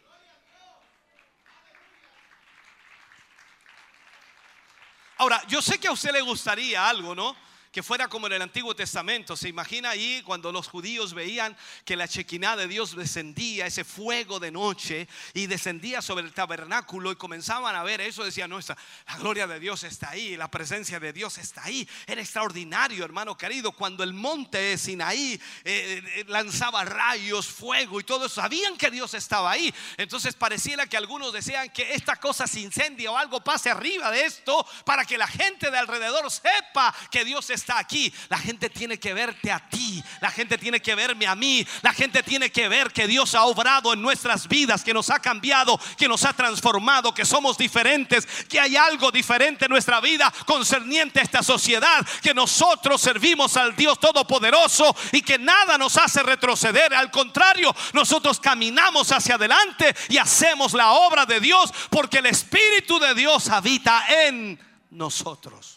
[5.19, 7.37] Ahora, yo sé que a usted le gustaría algo, ¿no?
[7.77, 9.37] Que fuera como en el Antiguo Testamento.
[9.37, 11.55] Se imagina ahí cuando los judíos veían
[11.85, 17.13] que la chequiná de Dios descendía, ese fuego de noche, y descendía sobre el tabernáculo
[17.13, 18.25] y comenzaban a ver eso.
[18.25, 21.87] Decían, no, la gloria de Dios está ahí, la presencia de Dios está ahí.
[22.07, 28.05] Era extraordinario, hermano querido, cuando el monte de Sinaí eh, eh, lanzaba rayos, fuego y
[28.05, 28.37] todo eso.
[28.37, 29.75] Sabían que Dios estaba ahí.
[29.99, 34.25] Entonces pareciera que algunos desean que esta cosa se incendie o algo pase arriba de
[34.25, 38.13] esto para que la gente de alrededor sepa que Dios está aquí.
[38.29, 40.03] La gente tiene que verte a ti.
[40.21, 41.67] La gente tiene que verme a mí.
[41.83, 45.19] La gente tiene que ver que Dios ha obrado en nuestras vidas, que nos ha
[45.19, 50.33] cambiado, que nos ha transformado, que somos diferentes, que hay algo diferente en nuestra vida
[50.45, 56.23] concerniente a esta sociedad, que nosotros servimos al Dios Todopoderoso y que nada nos hace
[56.23, 56.95] retroceder.
[56.95, 62.99] Al contrario, nosotros caminamos hacia adelante y hacemos la obra de Dios porque el Espíritu
[62.99, 64.59] de Dios habita en
[64.91, 65.76] nosotros.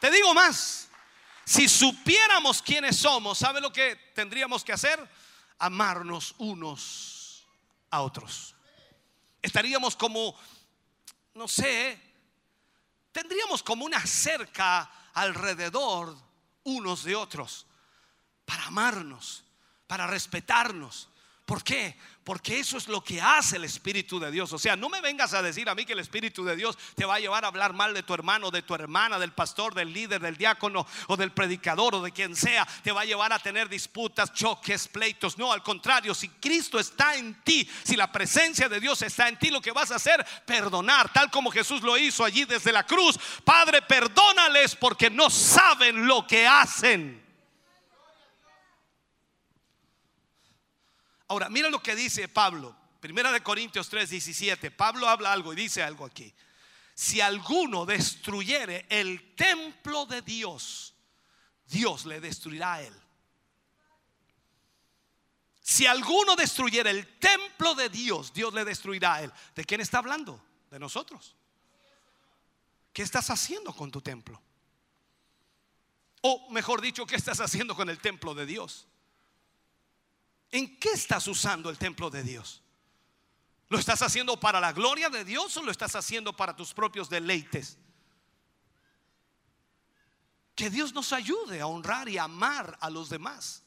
[0.00, 0.88] Te digo más,
[1.44, 5.08] si supiéramos quiénes somos, ¿sabe lo que tendríamos que hacer?
[5.58, 7.46] Amarnos unos
[7.90, 8.54] a otros.
[9.40, 10.36] Estaríamos como,
[11.34, 12.00] no sé,
[13.12, 16.16] tendríamos como una cerca alrededor
[16.64, 17.64] unos de otros
[18.44, 19.44] para amarnos,
[19.86, 21.08] para respetarnos.
[21.46, 21.96] ¿Por qué?
[22.24, 24.52] Porque eso es lo que hace el Espíritu de Dios.
[24.52, 27.04] O sea, no me vengas a decir a mí que el Espíritu de Dios te
[27.04, 29.92] va a llevar a hablar mal de tu hermano, de tu hermana, del pastor, del
[29.92, 32.66] líder, del diácono o del predicador o de quien sea.
[32.82, 35.38] Te va a llevar a tener disputas, choques, pleitos.
[35.38, 39.38] No, al contrario, si Cristo está en ti, si la presencia de Dios está en
[39.38, 42.84] ti, lo que vas a hacer, perdonar, tal como Jesús lo hizo allí desde la
[42.84, 43.20] cruz.
[43.44, 47.25] Padre, perdónales porque no saben lo que hacen.
[51.28, 52.76] Ahora, mira lo que dice Pablo.
[53.00, 54.70] Primera de Corintios 3, 17.
[54.70, 56.32] Pablo habla algo y dice algo aquí.
[56.94, 60.94] Si alguno destruyere el templo de Dios,
[61.66, 62.94] Dios le destruirá a él.
[65.60, 69.32] Si alguno destruyere el templo de Dios, Dios le destruirá a él.
[69.54, 70.40] ¿De quién está hablando?
[70.70, 71.34] De nosotros.
[72.92, 74.40] ¿Qué estás haciendo con tu templo?
[76.22, 78.86] O mejor dicho, ¿qué estás haciendo con el templo de Dios?
[80.50, 82.62] ¿En qué estás usando el templo de Dios?
[83.68, 87.10] ¿Lo estás haciendo para la gloria de Dios o lo estás haciendo para tus propios
[87.10, 87.78] deleites?
[90.54, 93.64] Que Dios nos ayude a honrar y amar a los demás.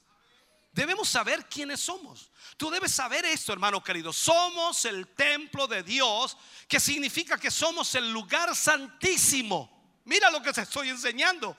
[0.71, 2.31] Debemos saber quiénes somos.
[2.55, 4.13] Tú debes saber esto, hermano querido.
[4.13, 6.37] Somos el templo de Dios,
[6.67, 9.99] que significa que somos el lugar santísimo.
[10.05, 11.57] Mira lo que te estoy enseñando.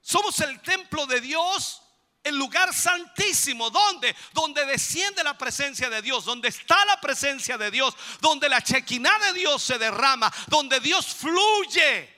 [0.00, 1.82] Somos el templo de Dios,
[2.26, 3.70] el lugar santísimo.
[3.70, 4.14] ¿Dónde?
[4.32, 9.16] Donde desciende la presencia de Dios, donde está la presencia de Dios, donde la chequina
[9.18, 12.14] de Dios se derrama, donde Dios fluye.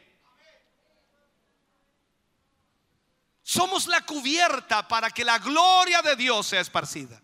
[3.42, 7.20] Somos la cubierta para que la gloria de Dios sea esparcida.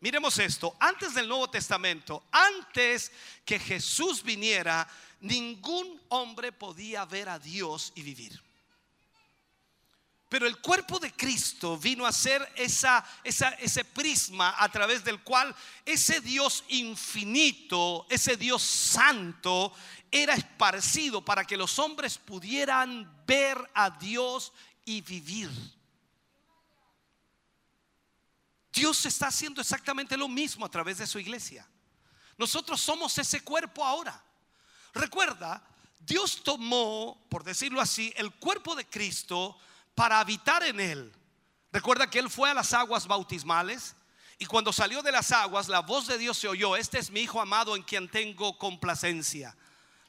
[0.00, 3.10] Miremos esto, antes del Nuevo Testamento, antes
[3.44, 4.86] que Jesús viniera,
[5.20, 8.45] ningún hombre podía ver a Dios y vivir.
[10.36, 15.22] Pero el cuerpo de Cristo vino a ser esa, esa- ese prisma a través del
[15.22, 19.72] cual ese Dios infinito, ese Dios santo,
[20.10, 24.52] era esparcido para que los hombres pudieran ver a Dios
[24.84, 25.50] y vivir.
[28.74, 31.66] Dios está haciendo exactamente lo mismo a través de su iglesia.
[32.36, 34.22] Nosotros somos ese cuerpo ahora.
[34.92, 35.66] Recuerda,
[35.98, 39.56] Dios tomó, por decirlo así, el cuerpo de Cristo
[39.96, 41.12] para habitar en él.
[41.72, 43.96] Recuerda que él fue a las aguas bautismales
[44.38, 47.20] y cuando salió de las aguas, la voz de Dios se oyó, este es mi
[47.20, 49.56] Hijo amado en quien tengo complacencia.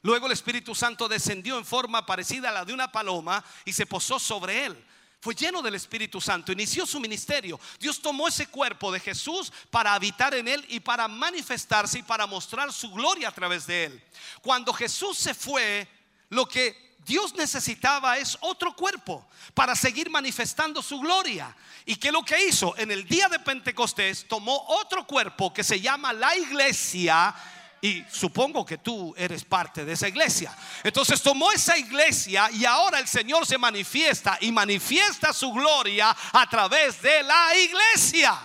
[0.02, 3.86] Luego el Espíritu Santo descendió en forma parecida a la de una paloma y se
[3.86, 4.84] posó sobre él.
[5.20, 7.58] Fue lleno del Espíritu Santo, inició su ministerio.
[7.80, 12.26] Dios tomó ese cuerpo de Jesús para habitar en él y para manifestarse y para
[12.26, 14.04] mostrar su gloria a través de él.
[14.42, 15.88] Cuando Jesús se fue,
[16.28, 21.56] lo que Dios necesitaba es otro cuerpo para seguir manifestando su gloria.
[21.86, 22.76] ¿Y qué es lo que hizo?
[22.76, 27.34] En el día de Pentecostés tomó otro cuerpo que se llama la iglesia
[27.80, 30.54] y supongo que tú eres parte de esa iglesia.
[30.84, 36.46] Entonces tomó esa iglesia y ahora el Señor se manifiesta y manifiesta su gloria a
[36.50, 38.38] través de la iglesia.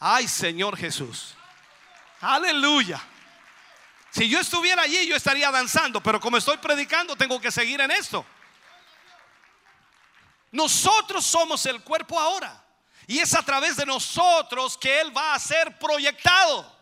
[0.00, 1.34] Ay Señor Jesús.
[2.20, 3.02] Aleluya.
[4.14, 7.90] Si yo estuviera allí yo estaría danzando, pero como estoy predicando tengo que seguir en
[7.90, 8.24] esto.
[10.52, 12.64] Nosotros somos el cuerpo ahora.
[13.08, 16.72] Y es a través de nosotros que Él va a ser proyectado.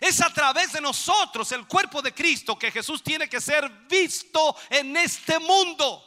[0.00, 4.54] Es a través de nosotros, el cuerpo de Cristo, que Jesús tiene que ser visto
[4.68, 6.04] en este mundo.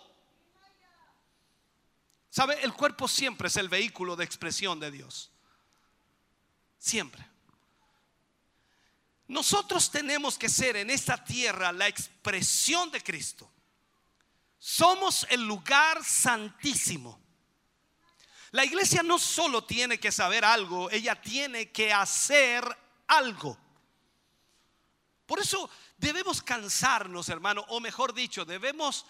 [2.30, 2.62] ¿Sabe?
[2.62, 5.32] El cuerpo siempre es el vehículo de expresión de Dios.
[6.78, 7.36] Siempre.
[9.28, 13.52] Nosotros tenemos que ser en esta tierra la expresión de Cristo.
[14.58, 17.20] Somos el lugar santísimo.
[18.52, 22.64] La iglesia no solo tiene que saber algo, ella tiene que hacer
[23.08, 23.58] algo.
[25.26, 29.06] Por eso debemos cansarnos, hermano, o mejor dicho, debemos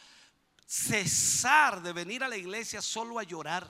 [0.65, 3.69] cesar de venir a la iglesia solo a llorar,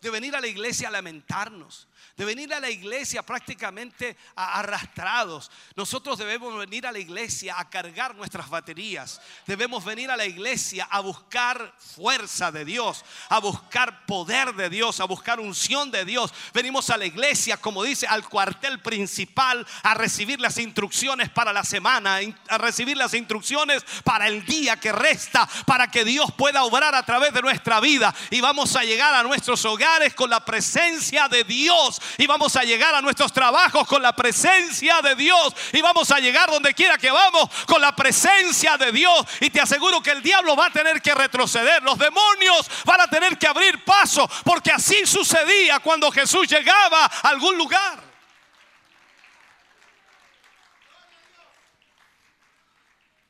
[0.00, 5.50] de venir a la iglesia a lamentarnos, de venir a la iglesia prácticamente arrastrados.
[5.74, 9.20] Nosotros debemos venir a la iglesia a cargar nuestras baterías.
[9.46, 15.00] Debemos venir a la iglesia a buscar fuerza de Dios, a buscar poder de Dios,
[15.00, 16.32] a buscar unción de Dios.
[16.52, 21.64] Venimos a la iglesia, como dice, al cuartel principal a recibir las instrucciones para la
[21.64, 26.94] semana, a recibir las instrucciones para el día que resta, para que Dios pueda obrar
[26.94, 28.14] a través de nuestra vida.
[28.30, 31.89] Y vamos a llegar a nuestros hogares con la presencia de Dios.
[32.18, 35.54] Y vamos a llegar a nuestros trabajos con la presencia de Dios.
[35.72, 39.26] Y vamos a llegar donde quiera que vamos con la presencia de Dios.
[39.40, 41.82] Y te aseguro que el diablo va a tener que retroceder.
[41.82, 44.28] Los demonios van a tener que abrir paso.
[44.44, 48.10] Porque así sucedía cuando Jesús llegaba a algún lugar.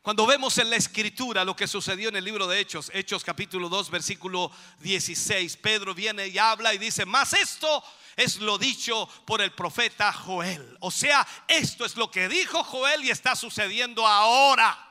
[0.02, 3.68] Cuando vemos en la escritura lo que sucedió en el libro de Hechos, Hechos capítulo
[3.68, 4.50] 2, versículo
[4.80, 7.84] 16, Pedro viene y habla y dice, más esto
[8.16, 10.76] es lo dicho por el profeta Joel.
[10.80, 14.86] O sea, esto es lo que dijo Joel y está sucediendo ahora.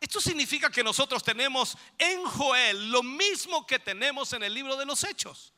[0.00, 4.86] Esto significa que nosotros tenemos en Joel lo mismo que tenemos en el libro de
[4.86, 5.52] los Hechos.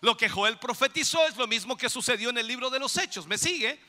[0.00, 3.26] Lo que Joel profetizó es lo mismo que sucedió en el libro de los Hechos.
[3.26, 3.80] ¿Me sigue?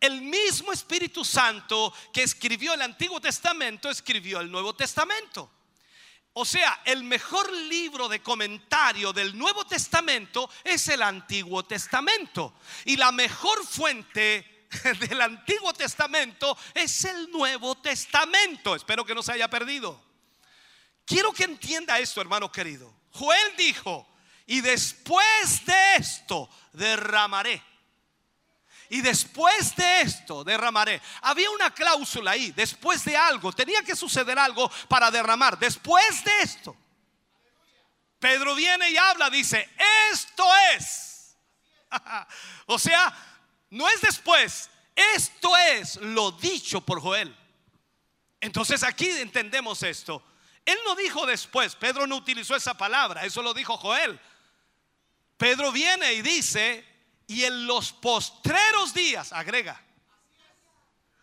[0.00, 5.50] El mismo Espíritu Santo que escribió el Antiguo Testamento escribió el Nuevo Testamento.
[6.34, 12.54] O sea, el mejor libro de comentario del Nuevo Testamento es el Antiguo Testamento.
[12.86, 14.66] Y la mejor fuente
[15.00, 18.74] del Antiguo Testamento es el Nuevo Testamento.
[18.74, 20.02] Espero que no se haya perdido.
[21.04, 22.92] Quiero que entienda esto, hermano querido.
[23.10, 24.08] Joel dijo,
[24.46, 27.62] y después de esto derramaré.
[28.92, 31.00] Y después de esto derramaré.
[31.22, 35.58] Había una cláusula ahí, después de algo, tenía que suceder algo para derramar.
[35.58, 36.76] Después de esto,
[38.18, 39.66] Pedro viene y habla, dice,
[40.12, 40.44] esto
[40.76, 41.38] es.
[42.66, 43.16] o sea,
[43.70, 47.34] no es después, esto es lo dicho por Joel.
[48.42, 50.22] Entonces aquí entendemos esto.
[50.66, 54.20] Él no dijo después, Pedro no utilizó esa palabra, eso lo dijo Joel.
[55.38, 56.91] Pedro viene y dice,
[57.32, 59.80] y en los postreros días, agrega.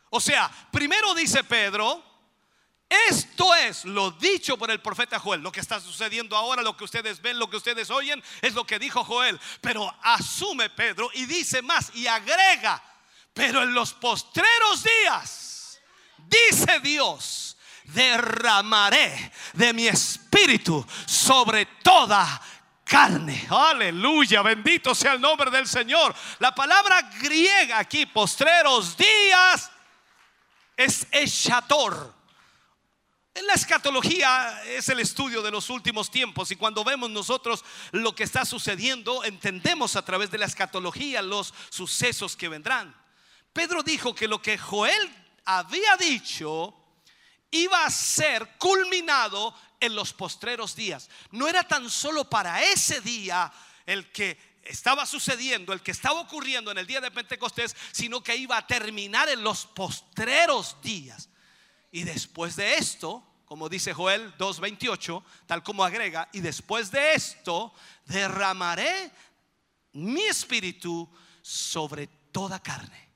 [0.10, 2.04] O sea, primero dice Pedro,
[2.90, 5.42] esto es lo dicho por el profeta Joel.
[5.42, 8.66] Lo que está sucediendo ahora, lo que ustedes ven, lo que ustedes oyen, es lo
[8.66, 9.40] que dijo Joel.
[9.62, 12.84] Pero asume Pedro y dice más y agrega,
[13.34, 15.80] pero en los postreros días,
[16.18, 22.42] dice Dios, derramaré de mi espíritu sobre toda
[22.90, 23.48] carne.
[23.50, 26.14] Aleluya, bendito sea el nombre del Señor.
[26.40, 29.72] La palabra griega aquí, postreros días,
[30.76, 32.16] es eschator.
[33.36, 38.16] En la escatología es el estudio de los últimos tiempos y cuando vemos nosotros lo
[38.16, 42.94] que está sucediendo, entendemos a través de la escatología los sucesos que vendrán.
[43.54, 46.76] Pedro dijo que lo que Joel había dicho
[47.52, 51.10] iba a ser culminado en los postreros días.
[51.32, 53.52] No era tan solo para ese día
[53.86, 58.36] el que estaba sucediendo, el que estaba ocurriendo en el día de Pentecostés, sino que
[58.36, 61.30] iba a terminar en los postreros días.
[61.92, 67.74] Y después de esto, como dice Joel 2.28, tal como agrega, y después de esto
[68.06, 69.12] derramaré
[69.94, 71.10] mi espíritu
[71.42, 73.09] sobre toda carne.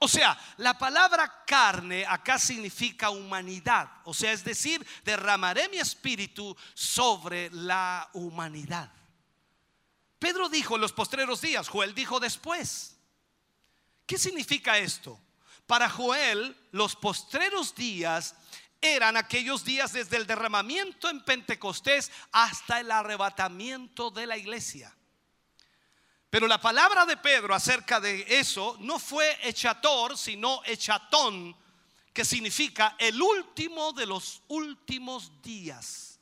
[0.00, 3.90] O sea, la palabra carne acá significa humanidad.
[4.04, 8.92] O sea, es decir, derramaré mi espíritu sobre la humanidad.
[10.18, 12.96] Pedro dijo en los postreros días, Joel dijo después.
[14.06, 15.20] ¿Qué significa esto?
[15.66, 18.34] Para Joel, los postreros días
[18.80, 24.96] eran aquellos días desde el derramamiento en Pentecostés hasta el arrebatamiento de la iglesia.
[26.30, 31.56] Pero la palabra de Pedro acerca de eso no fue echator, sino echatón,
[32.12, 36.20] que significa el último de los últimos días.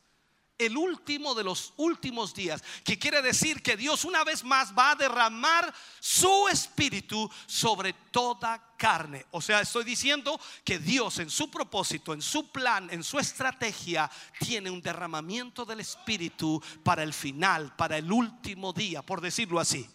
[0.58, 4.92] El último de los últimos días, que quiere decir que Dios una vez más va
[4.92, 9.26] a derramar su espíritu sobre toda carne.
[9.32, 14.10] O sea, estoy diciendo que Dios en su propósito, en su plan, en su estrategia,
[14.38, 19.86] tiene un derramamiento del espíritu para el final, para el último día, por decirlo así.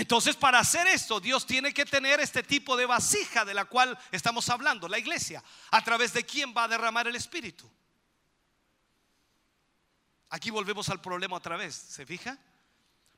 [0.00, 3.98] Entonces, para hacer esto, Dios tiene que tener este tipo de vasija de la cual
[4.10, 7.70] estamos hablando, la iglesia, a través de quién va a derramar el Espíritu.
[10.30, 12.38] Aquí volvemos al problema otra vez, ¿se fija?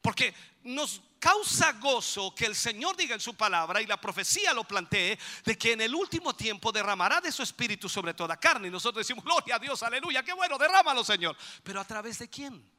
[0.00, 0.34] Porque
[0.64, 5.16] nos causa gozo que el Señor diga en su palabra y la profecía lo plantee
[5.44, 8.66] de que en el último tiempo derramará de su espíritu sobre toda carne.
[8.66, 11.36] Y nosotros decimos, gloria a Dios, aleluya, qué bueno, derrámalo Señor.
[11.62, 12.71] Pero a través de quién?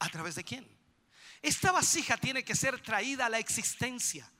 [0.00, 0.66] ¿A través de quién?
[1.42, 4.30] Esta vasija tiene que ser traída a la existencia.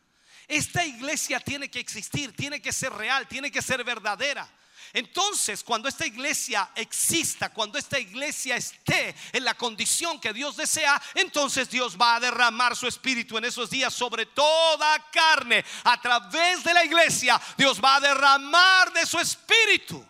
[0.48, 4.50] Esta iglesia tiene que existir, tiene que ser real, tiene que ser verdadera.
[4.92, 11.00] Entonces, cuando esta iglesia exista, cuando esta iglesia esté en la condición que Dios desea,
[11.14, 15.64] entonces Dios va a derramar su espíritu en esos días sobre toda carne.
[15.84, 20.04] A través de la iglesia, Dios va a derramar de su espíritu.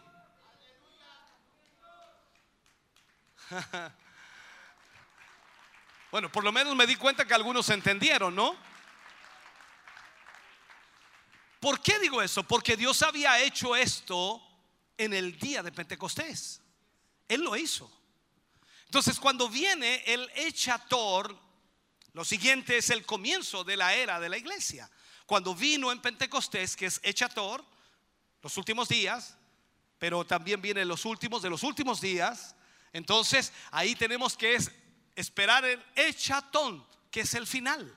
[6.10, 8.56] Bueno, por lo menos me di cuenta que algunos entendieron, ¿no?
[11.60, 12.42] ¿Por qué digo eso?
[12.42, 14.42] Porque Dios había hecho esto
[14.96, 16.60] en el día de Pentecostés.
[17.28, 17.90] Él lo hizo.
[18.86, 21.38] Entonces, cuando viene el echator,
[22.12, 24.90] lo siguiente es el comienzo de la era de la iglesia.
[25.26, 27.64] Cuando vino en Pentecostés, que es echator,
[28.42, 29.36] los últimos días,
[29.98, 32.56] pero también viene los últimos de los últimos días.
[32.92, 34.72] Entonces, ahí tenemos que es
[35.14, 37.96] esperar el echatón, que es el final.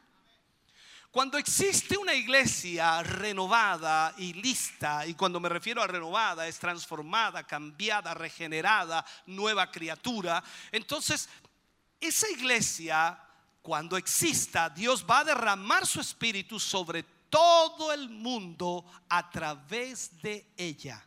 [1.13, 7.45] Cuando existe una iglesia renovada y lista, y cuando me refiero a renovada, es transformada,
[7.45, 11.29] cambiada, regenerada, nueva criatura, entonces
[11.99, 13.19] esa iglesia,
[13.61, 20.51] cuando exista, Dios va a derramar su espíritu sobre todo el mundo a través de
[20.57, 21.05] ella.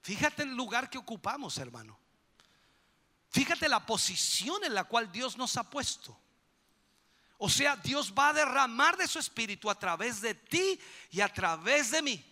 [0.00, 1.98] Fíjate el lugar que ocupamos, hermano.
[3.34, 6.16] Fíjate la posición en la cual Dios nos ha puesto.
[7.36, 10.78] O sea, Dios va a derramar de su espíritu a través de ti
[11.10, 12.24] y a través de mí.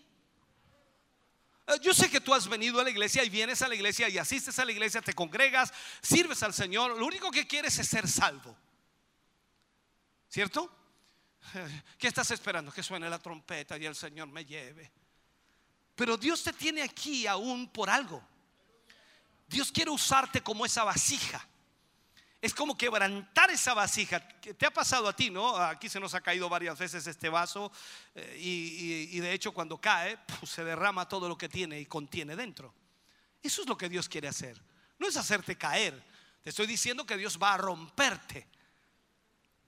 [1.66, 4.08] Eh, yo sé que tú has venido a la iglesia y vienes a la iglesia
[4.08, 6.96] y asistes a la iglesia, te congregas, sirves al Señor.
[6.96, 8.56] Lo único que quieres es ser salvo.
[10.28, 10.72] ¿Cierto?
[11.98, 12.70] ¿Qué estás esperando?
[12.70, 14.92] Que suene la trompeta y el Señor me lleve.
[15.96, 18.22] Pero Dios te tiene aquí aún por algo.
[19.52, 21.46] Dios quiere usarte como esa vasija.
[22.40, 24.26] Es como quebrantar esa vasija.
[24.40, 25.56] ¿Te ha pasado a ti, no?
[25.56, 27.70] Aquí se nos ha caído varias veces este vaso
[28.14, 32.74] eh, y, de hecho cuando cae se derrama todo lo que tiene y contiene dentro.
[33.42, 34.60] Eso es lo que Dios quiere hacer.
[34.98, 36.02] No es hacerte caer.
[36.42, 38.48] Te estoy diciendo que Dios va a romperte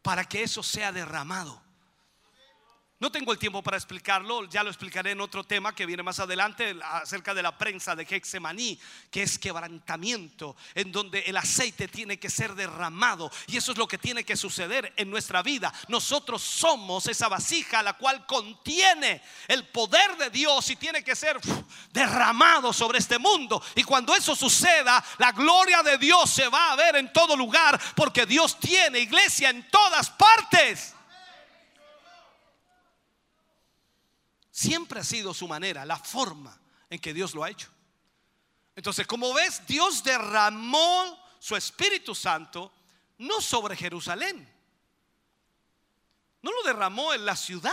[0.02, 1.62] para que eso sea derramado.
[3.00, 6.20] No tengo el tiempo para explicarlo, ya lo explicaré en otro tema que viene más
[6.20, 8.78] adelante acerca de la prensa de Hexemaní,
[9.10, 13.88] que es quebrantamiento, en donde el aceite tiene que ser derramado y eso es lo
[13.88, 15.74] que tiene que suceder en nuestra vida.
[15.88, 21.40] Nosotros somos esa vasija la cual contiene el poder de Dios y tiene que ser
[21.90, 23.60] derramado sobre este mundo.
[23.74, 27.78] Y cuando eso suceda, la gloria de Dios se va a ver en todo lugar
[27.96, 30.93] porque Dios tiene iglesia en todas partes.
[34.54, 36.56] Siempre ha sido su manera, la forma
[36.88, 37.68] en que Dios lo ha hecho.
[38.76, 42.72] Entonces, como ves, Dios derramó su Espíritu Santo
[43.18, 44.48] no sobre Jerusalén.
[46.40, 47.72] No lo derramó en la ciudad.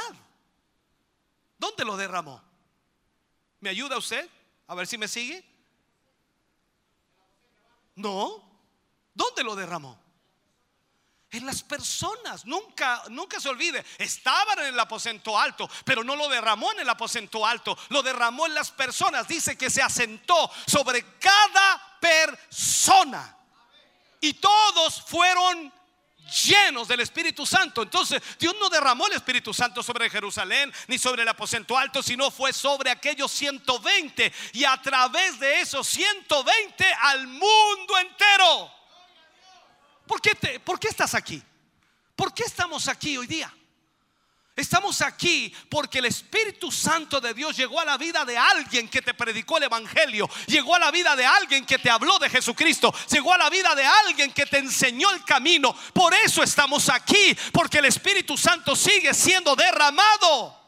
[1.59, 2.41] ¿Dónde lo derramó?
[3.59, 4.27] ¿Me ayuda usted?
[4.65, 5.45] A ver si me sigue.
[7.93, 8.43] No.
[9.13, 10.00] ¿Dónde lo derramó?
[11.31, 12.45] En las personas.
[12.45, 16.89] Nunca, nunca se olvide, estaban en el aposento alto, pero no lo derramó en el
[16.89, 19.27] aposento alto, lo derramó en las personas.
[19.27, 23.37] Dice que se asentó sobre cada persona.
[24.19, 25.73] Y todos fueron
[26.45, 27.81] llenos del Espíritu Santo.
[27.81, 32.31] Entonces, Dios no derramó el Espíritu Santo sobre Jerusalén ni sobre el aposento alto, sino
[32.31, 38.80] fue sobre aquellos 120 y a través de esos 120 al mundo entero.
[40.07, 41.41] ¿Por qué, te- ¿Por qué estás aquí?
[42.15, 43.51] ¿Por qué estamos aquí hoy día?
[44.53, 49.01] Estamos aquí porque el Espíritu Santo de Dios llegó a la vida de alguien que
[49.01, 52.93] te predicó el Evangelio, llegó a la vida de alguien que te habló de Jesucristo,
[53.09, 55.73] llegó a la vida de alguien que te enseñó el camino.
[55.93, 60.59] Por eso estamos aquí, porque el Espíritu Santo sigue siendo derramado.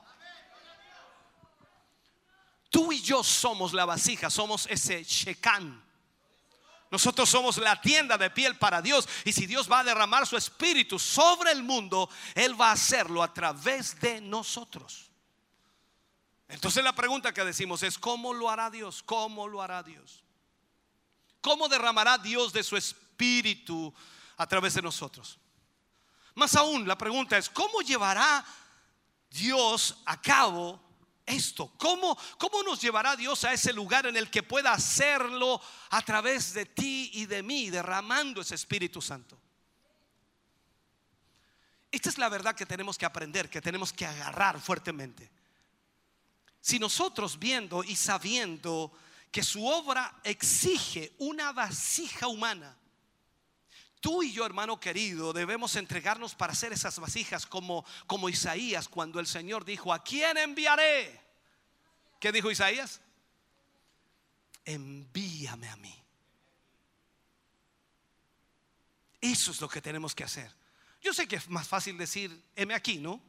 [2.70, 5.83] Tú y yo somos la vasija, somos ese Shekan.
[6.94, 9.10] Nosotros somos la tienda de piel para Dios.
[9.26, 13.24] Y si Dios va a derramar su espíritu sobre el mundo, Él va a hacerlo
[13.24, 15.10] a través de nosotros.
[16.48, 19.02] Entonces la pregunta que decimos es, ¿cómo lo hará Dios?
[19.02, 20.24] ¿Cómo lo hará Dios?
[21.42, 23.92] ¿Cómo derramará Dios de su espíritu
[24.38, 25.40] a través de nosotros?
[26.36, 28.46] Más aún, la pregunta es, ¿cómo llevará
[29.32, 30.80] Dios a cabo
[31.36, 31.74] esto?
[31.78, 36.54] ¿Cómo, ¿Cómo nos llevará Dios a ese lugar en el que pueda hacerlo a través
[36.54, 39.40] de ti y de mí, derramando ese Espíritu Santo?
[41.92, 45.32] Esta es la verdad que tenemos que aprender, que tenemos que agarrar fuertemente.
[46.60, 48.92] Si nosotros viendo y sabiendo
[49.32, 52.78] que su obra exige una vasija humana,
[54.04, 59.18] Tú y yo, hermano querido, debemos entregarnos para hacer esas vasijas como, como Isaías cuando
[59.22, 61.23] el Señor dijo, ¿a quién enviaré?
[62.24, 63.02] ¿Qué dijo Isaías?
[64.64, 65.94] Envíame a mí.
[69.20, 70.50] Eso es lo que tenemos que hacer.
[71.02, 73.22] Yo sé que es más fácil decir, heme aquí, ¿no?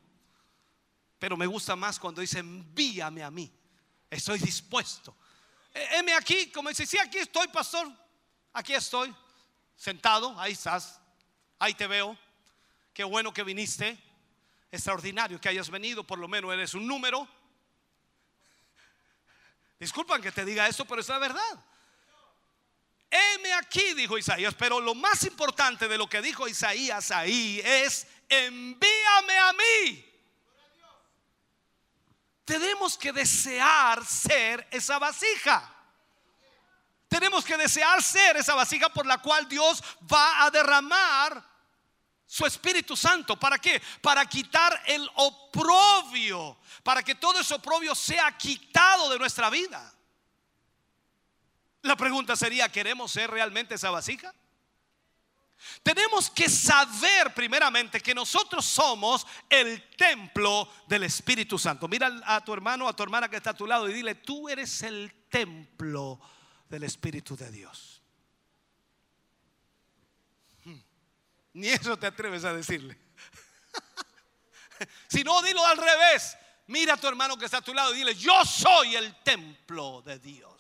[1.19, 3.53] Pero me gusta más cuando dice, envíame a mí.
[4.09, 5.17] Estoy dispuesto.
[5.75, 7.93] Eh, Heme aquí, como dice, sí, aquí estoy, pastor.
[8.53, 9.13] Aquí estoy
[9.75, 11.01] sentado, ahí estás,
[11.59, 12.17] ahí te veo.
[12.93, 14.01] Qué bueno que viniste.
[14.71, 17.29] Extraordinario que hayas venido, por lo menos eres un número.
[19.79, 21.65] Disculpan que te diga esto, pero es la verdad.
[23.11, 28.07] Heme aquí, dijo Isaías, pero lo más importante de lo que dijo Isaías ahí es,
[28.29, 30.11] envíame a mí.
[32.45, 35.71] Tenemos que desear ser esa vasija.
[37.09, 39.83] Tenemos que desear ser esa vasija por la cual Dios
[40.13, 41.54] va a derramar
[42.27, 43.39] su Espíritu Santo.
[43.39, 43.81] ¿Para qué?
[44.01, 49.93] Para quitar el oprobio, para que todo ese oprobio sea quitado de nuestra vida.
[51.83, 54.35] La pregunta sería, ¿queremos ser realmente esa vasija?
[55.83, 61.89] Tenemos que saber primeramente que nosotros somos el templo del Espíritu Santo.
[61.89, 64.49] Mira a tu hermano, a tu hermana que está a tu lado y dile, tú
[64.49, 66.21] eres el templo
[66.69, 67.94] del Espíritu de Dios.
[71.55, 72.99] Ni eso te atreves a decirle.
[75.09, 76.37] si no, dilo al revés.
[76.67, 80.03] Mira a tu hermano que está a tu lado y dile, yo soy el templo
[80.03, 80.54] de Dios.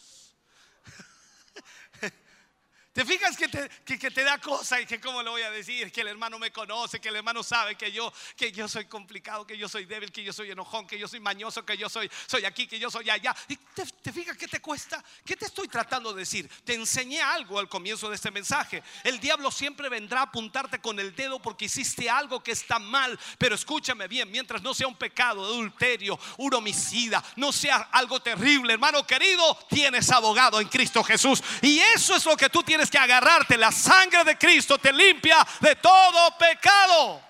[2.94, 5.50] ¿Te fijas que te, que, que te da cosa y que cómo le voy a
[5.50, 5.90] decir?
[5.90, 9.44] Que el hermano me conoce, que el hermano sabe que yo, que yo soy complicado,
[9.44, 12.08] que yo soy débil, que yo soy enojón, que yo soy mañoso, que yo soy,
[12.28, 13.34] soy aquí, que yo soy allá.
[13.48, 15.04] ¿Y te, te fijas qué te cuesta?
[15.26, 16.48] ¿Qué te estoy tratando de decir?
[16.62, 18.80] Te enseñé algo al comienzo de este mensaje.
[19.02, 23.18] El diablo siempre vendrá a apuntarte con el dedo porque hiciste algo que está mal.
[23.38, 28.74] Pero escúchame bien, mientras no sea un pecado, adulterio, un homicida, no sea algo terrible,
[28.74, 31.42] hermano querido, tienes abogado en Cristo Jesús.
[31.60, 33.56] Y eso es lo que tú tienes que agarrarte.
[33.56, 37.22] La sangre de Cristo te limpia de todo pecado.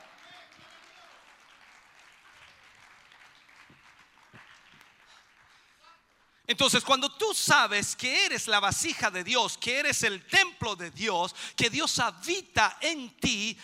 [6.46, 10.90] Entonces, cuando tú sabes que eres la vasija de Dios, que eres el templo de
[10.90, 13.58] Dios, que Dios habita en ti,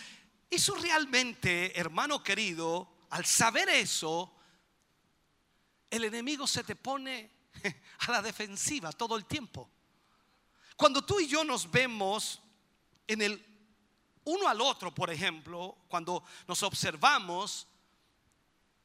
[0.49, 4.35] eso realmente, hermano querido, al saber eso,
[5.91, 7.29] el enemigo se te pone
[7.99, 9.69] a la defensiva todo el tiempo.
[10.81, 12.41] Cuando tú y yo nos vemos
[13.05, 13.45] en el
[14.23, 17.67] uno al otro, por ejemplo, cuando nos observamos,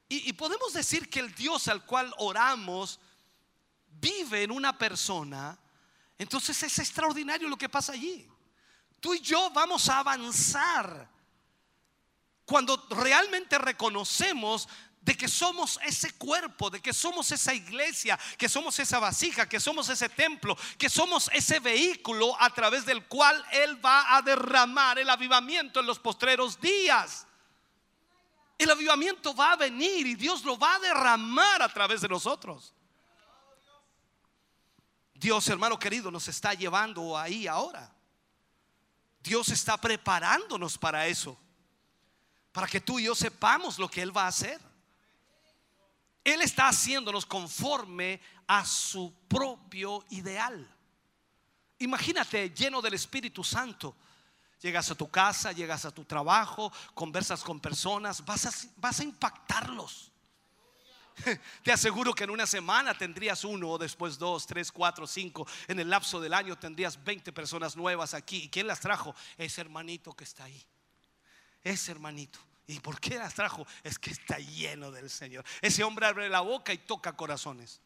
[0.06, 3.00] y, podemos decir que el Dios al cual oramos
[3.98, 5.58] vive en una persona,
[6.18, 8.28] entonces es extraordinario lo que pasa allí.
[9.00, 11.08] Tú y yo vamos a avanzar
[12.44, 14.68] cuando realmente reconocemos
[15.06, 19.60] de que somos ese cuerpo, de que somos esa iglesia, que somos esa vasija, que
[19.60, 24.98] somos ese templo, que somos ese vehículo a través del cual Él va a derramar
[24.98, 27.24] el avivamiento en los postreros días.
[28.58, 32.74] El avivamiento va a venir y Dios lo va a derramar a través de nosotros.
[35.14, 37.94] Dios, hermano querido, nos está llevando ahí ahora.
[39.20, 41.38] Dios está preparándonos para eso.
[42.50, 44.60] Para que tú y yo sepamos lo que Él va a hacer.
[46.26, 50.68] Él está haciéndonos conforme a su propio ideal.
[51.78, 53.94] Imagínate lleno del Espíritu Santo.
[54.60, 60.10] Llegas a tu casa, llegas a tu trabajo, conversas con personas, vas a, impactarlos.
[61.62, 65.46] Te aseguro que en una semana tendrías uno, después dos, tres, cuatro, cinco.
[65.68, 68.38] En el lapso del año tendrías 20 personas nuevas aquí.
[68.38, 69.14] ¿Y quién las trajo?
[69.38, 70.66] Ese hermanito que está ahí.
[71.62, 72.40] Ese hermanito.
[72.66, 73.66] ¿Y por qué las trajo?
[73.84, 75.44] Es que está lleno del Señor.
[75.60, 77.80] Ese hombre abre la boca y toca corazones.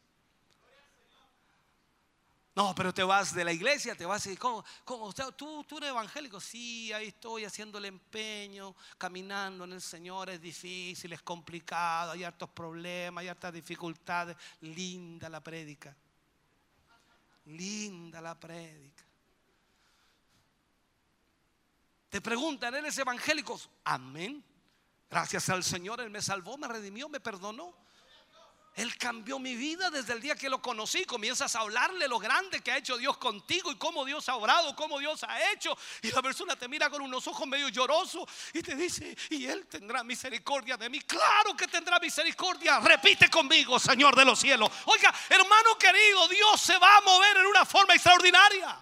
[2.54, 5.12] No, pero te vas de la iglesia, te vas y ¿cómo, cómo?
[5.12, 6.40] ¿Tú, tú eres evangélico.
[6.40, 10.30] Sí, ahí estoy haciendo el empeño, caminando en el Señor.
[10.30, 14.36] Es difícil, es complicado, hay hartos problemas, hay hartas dificultades.
[14.62, 15.96] Linda la prédica.
[17.46, 19.04] Linda la prédica.
[22.08, 23.60] Te preguntan, ¿eres evangélico?
[23.84, 24.44] Amén.
[25.10, 27.74] Gracias al Señor, Él me salvó, me redimió, me perdonó.
[28.76, 31.04] Él cambió mi vida desde el día que lo conocí.
[31.04, 34.74] Comienzas a hablarle lo grande que ha hecho Dios contigo y cómo Dios ha obrado,
[34.76, 35.76] cómo Dios ha hecho.
[36.02, 38.22] Y la persona te mira con unos ojos medio llorosos
[38.54, 41.00] y te dice, y Él tendrá misericordia de mí.
[41.00, 42.78] Claro que tendrá misericordia.
[42.78, 44.70] Repite conmigo, Señor de los cielos.
[44.86, 48.80] Oiga, hermano querido, Dios se va a mover en una forma extraordinaria.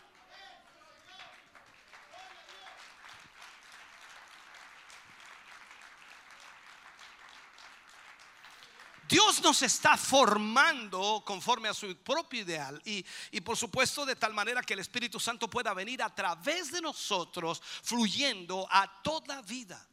[9.09, 14.35] Dios nos está formando conforme a su propio ideal y, y, por supuesto de tal
[14.35, 19.89] manera que el Espíritu Santo pueda venir a través de nosotros fluyendo a toda vida.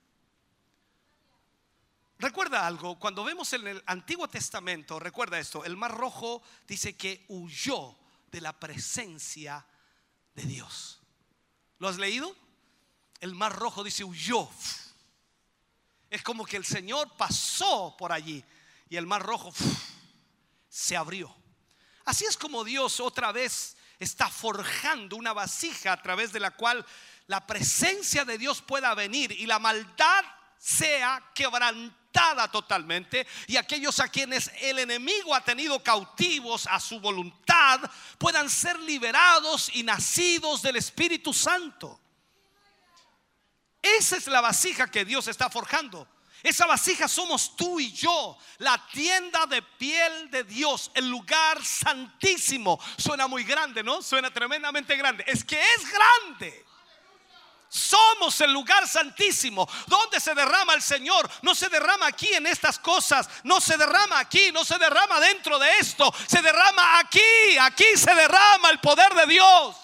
[2.17, 7.25] Recuerda algo, cuando vemos en el Antiguo Testamento, recuerda esto, el mar rojo dice que
[7.29, 7.97] huyó
[8.31, 9.65] de la presencia
[10.33, 10.99] de Dios.
[11.79, 12.35] ¿Lo has leído?
[13.19, 14.49] El mar rojo dice huyó.
[16.09, 18.43] Es como que el Señor pasó por allí
[18.89, 19.53] y el mar rojo
[20.69, 21.35] se abrió.
[22.05, 26.85] Así es como Dios otra vez está forjando una vasija a través de la cual
[27.27, 30.23] la presencia de Dios pueda venir y la maldad
[30.57, 37.79] sea quebrantada totalmente y aquellos a quienes el enemigo ha tenido cautivos a su voluntad
[38.17, 41.99] puedan ser liberados y nacidos del Espíritu Santo.
[43.81, 46.07] Esa es la vasija que Dios está forjando.
[46.45, 52.79] Esa vasija somos tú y yo, la tienda de piel de Dios, el lugar santísimo.
[52.97, 53.99] Suena muy grande, ¿no?
[54.03, 55.23] Suena tremendamente grande.
[55.25, 56.63] Es que es grande.
[57.67, 61.27] Somos el lugar santísimo donde se derrama el Señor.
[61.41, 63.27] No se derrama aquí en estas cosas.
[63.43, 64.51] No se derrama aquí.
[64.51, 66.13] No se derrama dentro de esto.
[66.27, 67.57] Se derrama aquí.
[67.59, 69.75] Aquí se derrama el poder de Dios.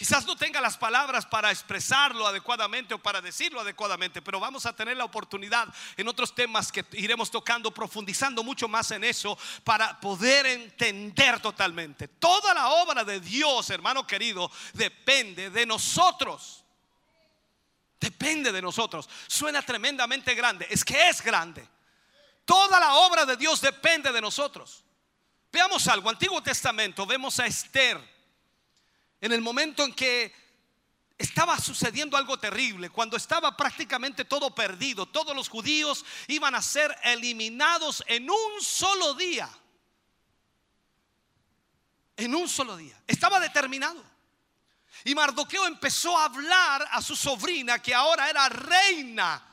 [0.00, 4.74] Quizás no tenga las palabras para expresarlo adecuadamente o para decirlo adecuadamente, pero vamos a
[4.74, 10.00] tener la oportunidad en otros temas que iremos tocando, profundizando mucho más en eso para
[10.00, 12.08] poder entender totalmente.
[12.08, 16.64] Toda la obra de Dios, hermano querido, depende de nosotros.
[18.00, 19.06] Depende de nosotros.
[19.26, 20.66] Suena tremendamente grande.
[20.70, 21.68] Es que es grande.
[22.46, 24.82] Toda la obra de Dios depende de nosotros.
[25.52, 26.08] Veamos algo.
[26.08, 28.19] Antiguo Testamento, vemos a Esther
[29.20, 30.34] en el momento en que
[31.18, 36.96] estaba sucediendo algo terrible, cuando estaba prácticamente todo perdido, todos los judíos iban a ser
[37.04, 39.48] eliminados en un solo día.
[42.16, 42.98] En un solo día.
[43.06, 44.02] Estaba determinado.
[45.04, 49.46] Y Mardoqueo empezó a hablar a su sobrina que ahora era reina.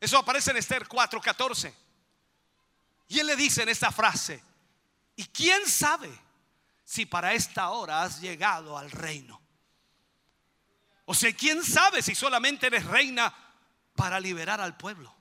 [0.00, 1.74] Eso aparece en Esther 4:14.
[3.08, 4.42] Y él le dice en esta frase,
[5.16, 6.27] ¿y quién sabe
[6.88, 9.38] si para esta hora has llegado al reino?
[11.04, 13.32] O sea, ¿quién sabe si solamente eres reina
[13.94, 15.14] para liberar al pueblo?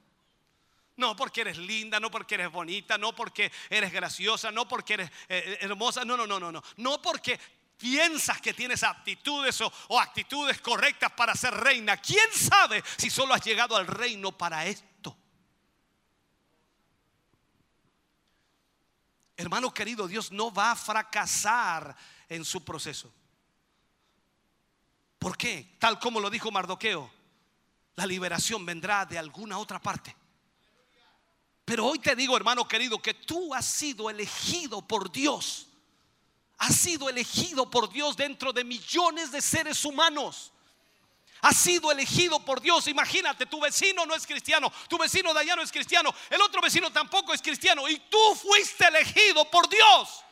[0.95, 5.11] No porque eres linda, no porque eres bonita, no porque eres graciosa, no porque eres
[5.27, 6.64] eh, hermosa, no, no, no, no, no.
[6.77, 7.38] No porque
[7.77, 11.98] piensas que tienes aptitudes o, o actitudes correctas para ser reina.
[11.98, 14.86] ¿Quién sabe si solo has llegado al reino para esto?
[19.38, 21.95] Hermano querido, Dios no va a fracasar
[22.27, 23.14] en su proceso.
[25.19, 25.76] ¿Por qué?
[25.80, 27.11] Tal como lo dijo Mardoqueo,
[27.95, 30.15] la liberación vendrá de alguna otra parte.
[31.64, 35.68] Pero hoy te digo, hermano querido, que tú has sido elegido por Dios.
[36.57, 40.51] Has sido elegido por Dios dentro de millones de seres humanos.
[41.41, 42.88] Has sido elegido por Dios.
[42.88, 46.61] Imagínate, tu vecino no es cristiano, tu vecino de allá no es cristiano, el otro
[46.61, 50.23] vecino tampoco es cristiano y tú fuiste elegido por Dios.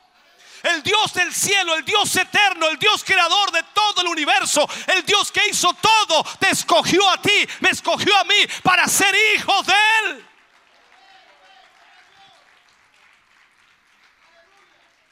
[0.64, 5.06] El Dios del cielo, el Dios eterno, el Dios creador de todo el universo, el
[5.06, 9.68] Dios que hizo todo, te escogió a ti, me escogió a mí para ser hijos
[9.68, 9.73] de
[10.03, 10.26] Él.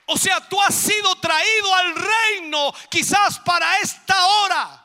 [0.07, 4.82] O sea, tú has sido traído al reino quizás para esta hora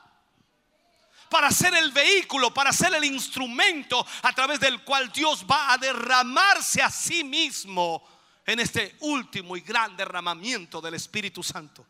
[1.28, 5.78] para ser el vehículo, para ser el instrumento a través del cual Dios va a
[5.78, 8.06] derramarse a sí mismo
[8.46, 11.86] en este último y gran derramamiento del Espíritu Santo.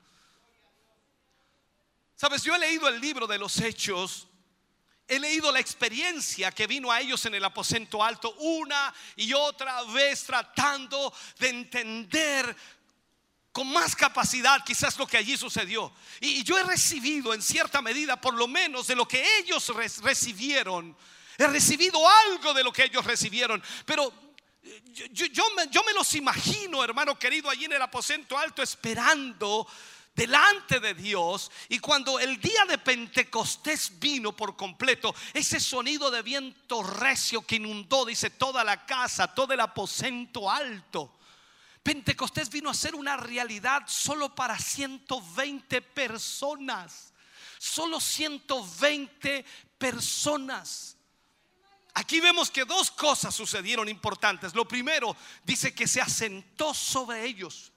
[2.17, 4.27] Sabes, yo he leído el libro de los hechos,
[5.07, 9.85] he leído la experiencia que vino a ellos en el aposento alto una y otra
[9.85, 12.57] vez tratando de entender
[13.53, 15.93] con más capacidad quizás lo que allí sucedió.
[16.21, 19.69] Y yo he recibido en cierta medida, por lo menos de lo que ellos
[20.03, 20.97] recibieron,
[21.37, 24.13] he recibido algo de lo que ellos recibieron, pero
[25.13, 29.67] yo, me, yo me los imagino, hermano querido, allí en el aposento alto esperando
[30.15, 36.23] delante de Dios y cuando el día de Pentecostés vino por completo, ese sonido de
[36.23, 41.18] viento recio que inundó, dice, toda la casa, todo el aposento alto.
[41.89, 47.15] Pentecostés vino a ser una realidad solo para 120 personas.
[47.59, 49.43] Solo 120
[49.79, 50.99] personas.
[51.95, 54.55] Aquí vemos que dos cosas sucedieron importantes.
[54.55, 57.73] Lo primero, dice que se asentó sobre ellos.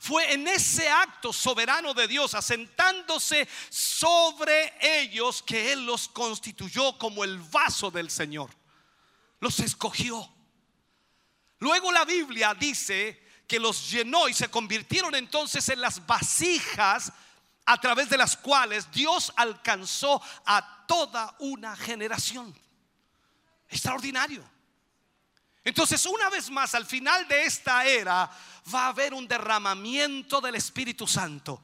[0.00, 7.22] Fue en ese acto soberano de Dios, asentándose sobre ellos, que Él los constituyó como
[7.22, 8.48] el vaso del Señor.
[9.40, 10.31] Los escogió.
[11.62, 17.12] Luego la Biblia dice que los llenó y se convirtieron entonces en las vasijas
[17.64, 22.52] a través de las cuales Dios alcanzó a toda una generación.
[23.68, 24.42] Extraordinario.
[25.62, 28.28] Entonces, una vez más, al final de esta era
[28.74, 31.62] va a haber un derramamiento del Espíritu Santo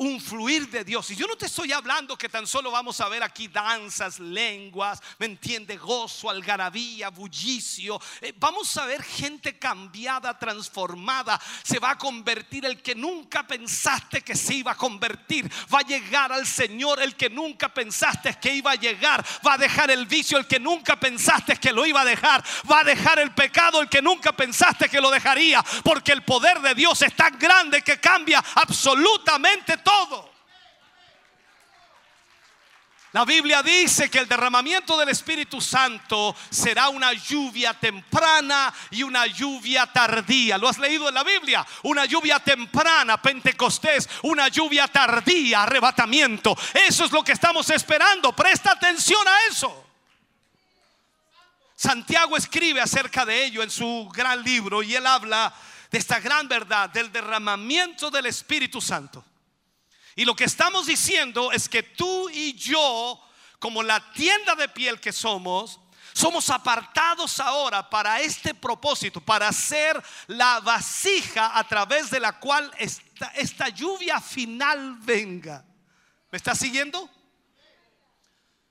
[0.00, 1.10] un fluir de Dios.
[1.10, 4.98] Y yo no te estoy hablando que tan solo vamos a ver aquí danzas, lenguas,
[5.18, 5.76] ¿me entiende?
[5.76, 8.00] Gozo, algarabía, bullicio.
[8.22, 11.38] Eh, vamos a ver gente cambiada, transformada.
[11.62, 15.52] Se va a convertir el que nunca pensaste que se iba a convertir.
[15.72, 19.22] Va a llegar al Señor el que nunca pensaste que iba a llegar.
[19.46, 22.42] Va a dejar el vicio el que nunca pensaste que lo iba a dejar.
[22.70, 25.62] Va a dejar el pecado el que nunca pensaste que lo dejaría.
[25.84, 30.30] Porque el poder de Dios es tan grande que cambia absolutamente todo todo.
[33.12, 39.26] La Biblia dice que el derramamiento del Espíritu Santo será una lluvia temprana y una
[39.26, 40.56] lluvia tardía.
[40.56, 41.66] ¿Lo has leído en la Biblia?
[41.82, 46.56] Una lluvia temprana, Pentecostés, una lluvia tardía, arrebatamiento.
[46.72, 48.32] Eso es lo que estamos esperando.
[48.32, 49.86] Presta atención a eso.
[51.74, 55.52] Santiago escribe acerca de ello en su gran libro y él habla
[55.90, 59.24] de esta gran verdad del derramamiento del Espíritu Santo.
[60.16, 63.20] Y lo que estamos diciendo es que tú y yo,
[63.58, 65.80] como la tienda de piel que somos,
[66.12, 72.70] somos apartados ahora para este propósito, para hacer la vasija a través de la cual
[72.78, 75.64] esta, esta lluvia final venga.
[76.30, 77.08] ¿Me está siguiendo?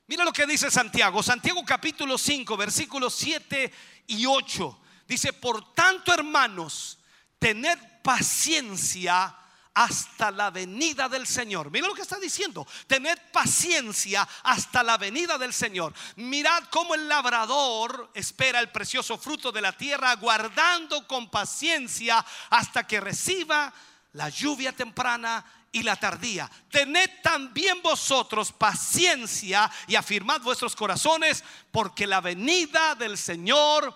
[0.08, 3.72] Mira lo que dice Santiago, Santiago capítulo 5, versículos 7
[4.08, 4.82] y 8.
[5.08, 7.00] Dice, por tanto hermanos,
[7.38, 9.36] tened paciencia
[9.80, 11.72] hasta la venida del Señor.
[11.72, 12.68] Mira lo que está diciendo.
[12.86, 15.94] Tened paciencia hasta la venida del Señor.
[16.18, 22.86] Mirad cómo el labrador espera el precioso fruto de la tierra, guardando con paciencia hasta
[22.86, 23.74] que reciba
[24.12, 26.52] la lluvia temprana y la tardía.
[26.70, 31.42] Tened también vosotros paciencia y afirmad vuestros corazones,
[31.72, 33.96] porque la venida del Señor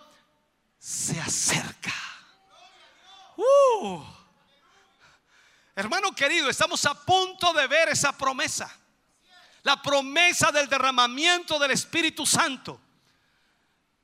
[0.80, 1.94] se acerca.
[3.36, 4.23] Uh.
[5.76, 8.72] Hermano querido, estamos a punto de ver esa promesa.
[9.64, 12.80] La promesa del derramamiento del Espíritu Santo.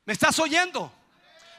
[0.05, 0.91] ¿Me estás oyendo?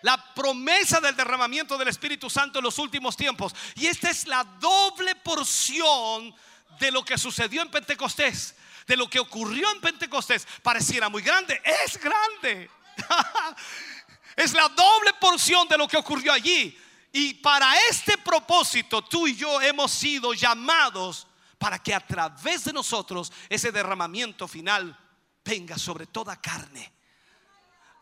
[0.03, 3.55] La promesa del derramamiento del Espíritu Santo en los últimos tiempos.
[3.77, 6.35] Y esta es la doble porción
[6.81, 8.57] de lo que sucedió en Pentecostés.
[8.87, 10.49] De lo que ocurrió en Pentecostés.
[10.63, 11.63] Pareciera muy grande.
[11.85, 12.69] Es grande.
[14.37, 16.77] es la doble porción de lo que ocurrió allí.
[17.13, 21.27] Y para este propósito tú y yo hemos sido llamados
[21.59, 24.97] para que a través de nosotros ese derramamiento final
[25.45, 26.93] venga sobre toda carne.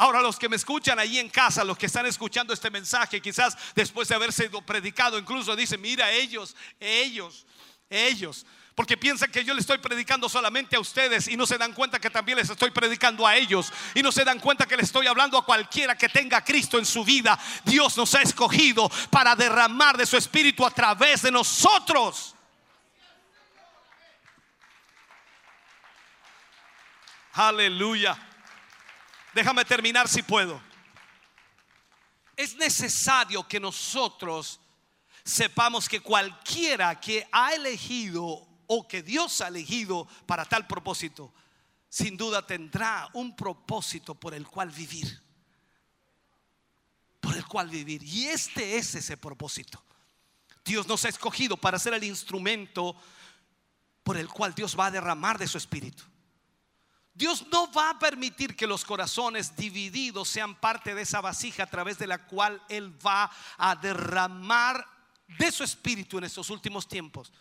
[0.00, 3.56] Ahora los que me escuchan ahí en casa, los que están escuchando este mensaje, quizás
[3.74, 7.44] después de haber sido predicado, incluso dicen, mira ellos, ellos,
[7.90, 8.46] ellos.
[8.78, 11.98] Porque piensan que yo le estoy predicando solamente a ustedes y no se dan cuenta
[11.98, 13.72] que también les estoy predicando a ellos.
[13.92, 16.78] Y no se dan cuenta que le estoy hablando a cualquiera que tenga a Cristo
[16.78, 17.36] en su vida.
[17.64, 22.36] Dios nos ha escogido para derramar de su espíritu a través de nosotros.
[27.32, 28.16] Aleluya.
[29.34, 30.62] Déjame terminar si puedo.
[32.36, 34.60] Es necesario que nosotros
[35.24, 41.32] sepamos que cualquiera que ha elegido o que Dios ha elegido para tal propósito,
[41.88, 45.20] sin duda tendrá un propósito por el cual vivir.
[47.20, 48.02] Por el cual vivir.
[48.04, 49.82] Y este es ese propósito.
[50.64, 52.94] Dios nos ha escogido para ser el instrumento
[54.02, 56.04] por el cual Dios va a derramar de su espíritu.
[57.14, 61.70] Dios no va a permitir que los corazones divididos sean parte de esa vasija a
[61.70, 64.86] través de la cual Él va a derramar
[65.26, 67.32] de su espíritu en estos últimos tiempos.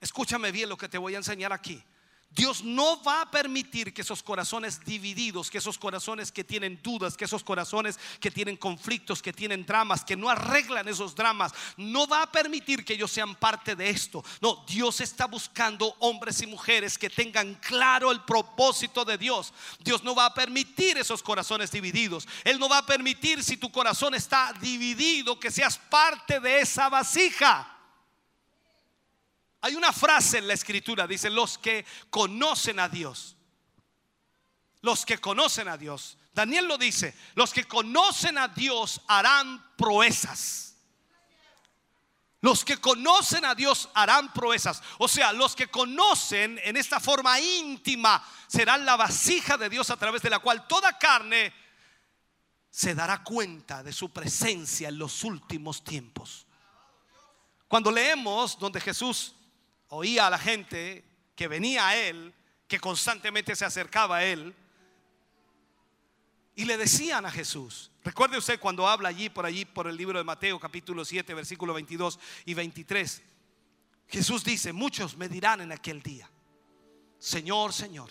[0.00, 1.82] Escúchame bien lo que te voy a enseñar aquí.
[2.30, 7.16] Dios no va a permitir que esos corazones divididos, que esos corazones que tienen dudas,
[7.16, 12.06] que esos corazones que tienen conflictos, que tienen dramas, que no arreglan esos dramas, no
[12.06, 14.22] va a permitir que ellos sean parte de esto.
[14.42, 19.54] No, Dios está buscando hombres y mujeres que tengan claro el propósito de Dios.
[19.80, 22.28] Dios no va a permitir esos corazones divididos.
[22.44, 26.90] Él no va a permitir si tu corazón está dividido que seas parte de esa
[26.90, 27.75] vasija.
[29.66, 33.36] Hay una frase en la escritura, dice, los que conocen a Dios.
[34.80, 36.18] Los que conocen a Dios.
[36.32, 40.76] Daniel lo dice, los que conocen a Dios harán proezas.
[42.42, 44.80] Los que conocen a Dios harán proezas.
[44.98, 49.96] O sea, los que conocen en esta forma íntima serán la vasija de Dios a
[49.96, 51.52] través de la cual toda carne
[52.70, 56.46] se dará cuenta de su presencia en los últimos tiempos.
[57.66, 59.35] Cuando leemos donde Jesús
[59.88, 61.04] oía a la gente
[61.34, 62.32] que venía a él,
[62.68, 64.54] que constantemente se acercaba a él,
[66.54, 70.18] y le decían a Jesús, recuerde usted cuando habla allí por allí por el libro
[70.18, 73.22] de Mateo capítulo 7 versículo 22 y 23,
[74.08, 76.30] Jesús dice, muchos me dirán en aquel día,
[77.18, 78.10] Señor, Señor,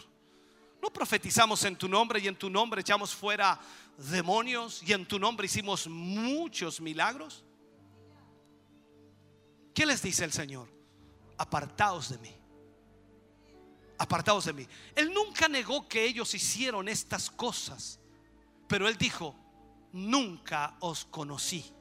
[0.79, 3.59] ¿no profetizamos en tu nombre y en tu nombre echamos fuera
[3.97, 7.43] demonios y en tu nombre hicimos muchos milagros?
[9.73, 10.69] ¿Qué les dice el Señor?
[11.37, 12.35] Apartaos de mí.
[13.97, 14.67] Apartaos de mí.
[14.95, 17.99] Él nunca negó que ellos hicieron estas cosas,
[18.67, 19.35] pero él dijo,
[19.93, 21.73] nunca os conocí.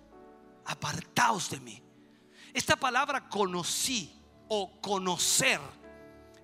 [0.67, 1.83] Apartaos de mí.
[2.53, 4.17] Esta palabra conocí
[4.49, 5.61] o conocer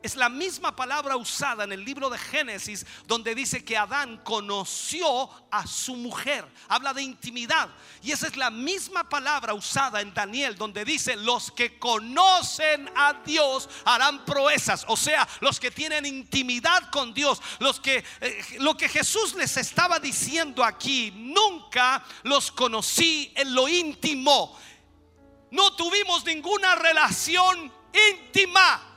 [0.03, 5.31] es la misma palabra usada en el libro de Génesis donde dice que Adán conoció
[5.51, 6.47] a su mujer.
[6.69, 7.69] Habla de intimidad.
[8.03, 13.15] Y esa es la misma palabra usada en Daniel donde dice los que conocen a
[13.25, 14.85] Dios harán proezas.
[14.89, 17.41] O sea, los que tienen intimidad con Dios.
[17.59, 23.69] Los que, eh, lo que Jesús les estaba diciendo aquí, nunca los conocí en lo
[23.69, 24.59] íntimo.
[25.51, 27.73] No tuvimos ninguna relación
[28.13, 28.90] íntima.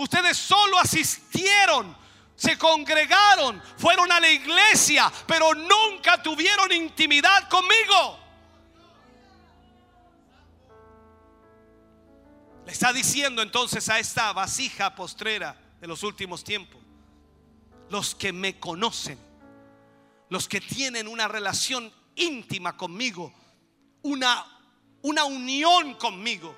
[0.00, 1.94] Ustedes solo asistieron,
[2.34, 8.18] se congregaron, fueron a la iglesia, pero nunca tuvieron intimidad conmigo.
[12.64, 16.80] Le está diciendo entonces a esta vasija postrera de los últimos tiempos,
[17.90, 19.18] los que me conocen,
[20.30, 23.34] los que tienen una relación íntima conmigo,
[24.00, 24.46] una,
[25.02, 26.56] una unión conmigo,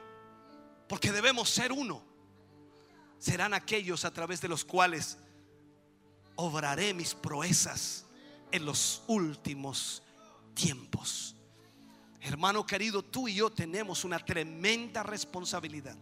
[0.89, 2.12] porque debemos ser uno
[3.23, 5.17] serán aquellos a través de los cuales
[6.35, 8.05] obraré mis proezas
[8.51, 10.03] en los últimos
[10.55, 11.37] tiempos.
[12.21, 15.97] Hermano querido, tú y yo tenemos una tremenda responsabilidad.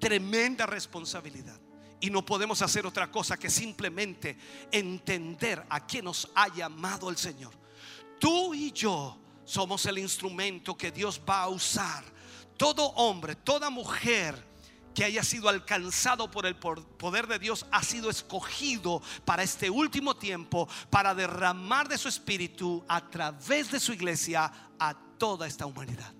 [0.00, 1.60] Tremenda responsabilidad.
[2.00, 4.38] Y no podemos hacer otra cosa que simplemente
[4.70, 7.52] entender a qué nos ha llamado el Señor.
[8.18, 12.02] Tú y yo somos el instrumento que Dios va a usar.
[12.56, 14.51] Todo hombre, toda mujer
[14.94, 20.16] que haya sido alcanzado por el poder de Dios ha sido escogido para este último
[20.16, 26.12] tiempo, para derramar de su espíritu a través de su iglesia a toda esta humanidad.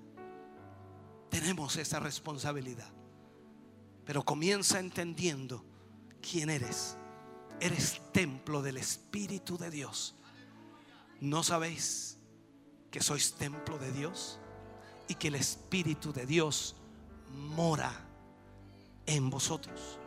[1.29, 2.91] Tenemos esa responsabilidad.
[4.05, 5.65] Pero comienza entendiendo
[6.21, 6.97] quién eres.
[7.61, 10.15] Eres templo del Espíritu de Dios.
[11.21, 12.19] ¿No sabéis
[12.91, 14.41] que sois templo de Dios?
[15.09, 16.77] Y que el Espíritu de Dios
[17.31, 17.93] mora
[19.07, 19.99] en vosotros.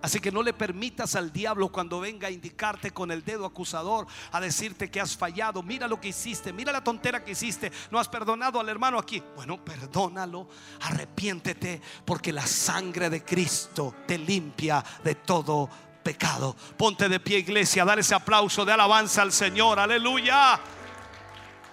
[0.00, 4.06] Así que no le permitas al diablo cuando venga a indicarte con el dedo acusador,
[4.30, 7.98] a decirte que has fallado, mira lo que hiciste, mira la tontera que hiciste, no
[7.98, 9.20] has perdonado al hermano aquí.
[9.34, 10.48] Bueno, perdónalo,
[10.82, 15.68] arrepiéntete, porque la sangre de Cristo te limpia de todo
[16.00, 16.54] pecado.
[16.76, 20.60] Ponte de pie iglesia, dale ese aplauso de alabanza al Señor, aleluya.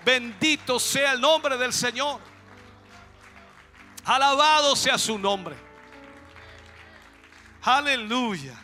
[0.03, 2.19] Bendito sea el nombre del Señor.
[4.03, 5.64] Alabado sea su nombre.
[7.65, 8.55] Aleluya.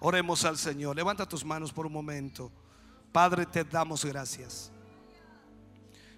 [0.00, 0.96] Oremos al Señor.
[0.96, 2.50] Levanta tus manos por un momento.
[3.12, 4.72] Padre, te damos gracias.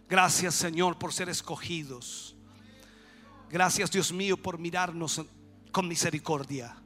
[0.08, 2.36] Gracias, Señor, por ser escogidos.
[3.48, 5.20] Gracias, Dios mío, por mirarnos
[5.72, 6.76] con misericordia.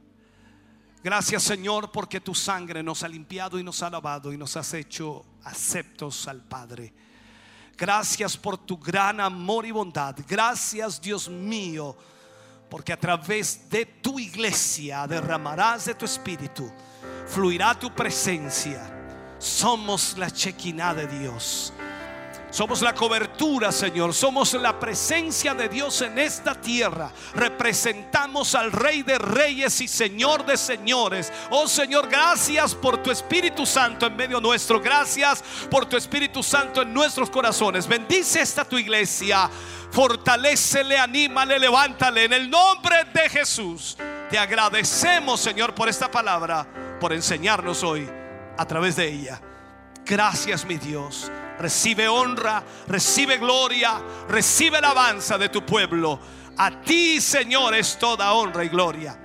[1.03, 4.73] Gracias, Señor, porque tu sangre nos ha limpiado y nos ha lavado y nos has
[4.73, 6.91] hecho aceptos al Padre.
[7.77, 10.15] Gracias por tu gran amor y bondad.
[10.27, 11.95] Gracias, Dios mío
[12.69, 16.71] porque a través de tu iglesia derramarás de tu espíritu,
[17.27, 18.81] fluirá tu presencia.
[19.37, 21.73] Somos la chequina de Dios.
[22.55, 24.13] Somos la cobertura, Señor.
[24.13, 27.11] Somos la presencia de Dios en esta tierra.
[27.33, 31.33] Representamos al Rey de Reyes y Señor de Señores.
[31.49, 34.79] Oh Señor, gracias por tu Espíritu Santo en medio nuestro.
[34.79, 37.89] Gracias por tu Espíritu Santo en nuestros corazones.
[37.89, 39.49] Bendice esta tu iglesia.
[39.91, 42.23] Fortalécele, anímale, levántale.
[42.23, 43.97] En el nombre de Jesús.
[44.29, 46.65] Te agradecemos, Señor, por esta palabra,
[47.01, 48.09] por enseñarnos hoy
[48.57, 49.41] a través de ella.
[50.05, 51.29] Gracias, mi Dios.
[51.59, 56.19] Recibe honra, recibe gloria, recibe alabanza de tu pueblo.
[56.57, 59.21] A ti, Señor, es toda honra y gloria.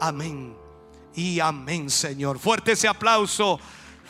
[0.00, 0.56] Amén.
[1.14, 2.38] Y amén, Señor.
[2.38, 3.58] Fuerte ese aplauso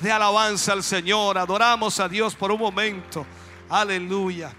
[0.01, 1.39] de alabanza al Señor.
[1.39, 3.27] Adoramos a Dios por un momento.
[3.69, 4.55] Aleluya.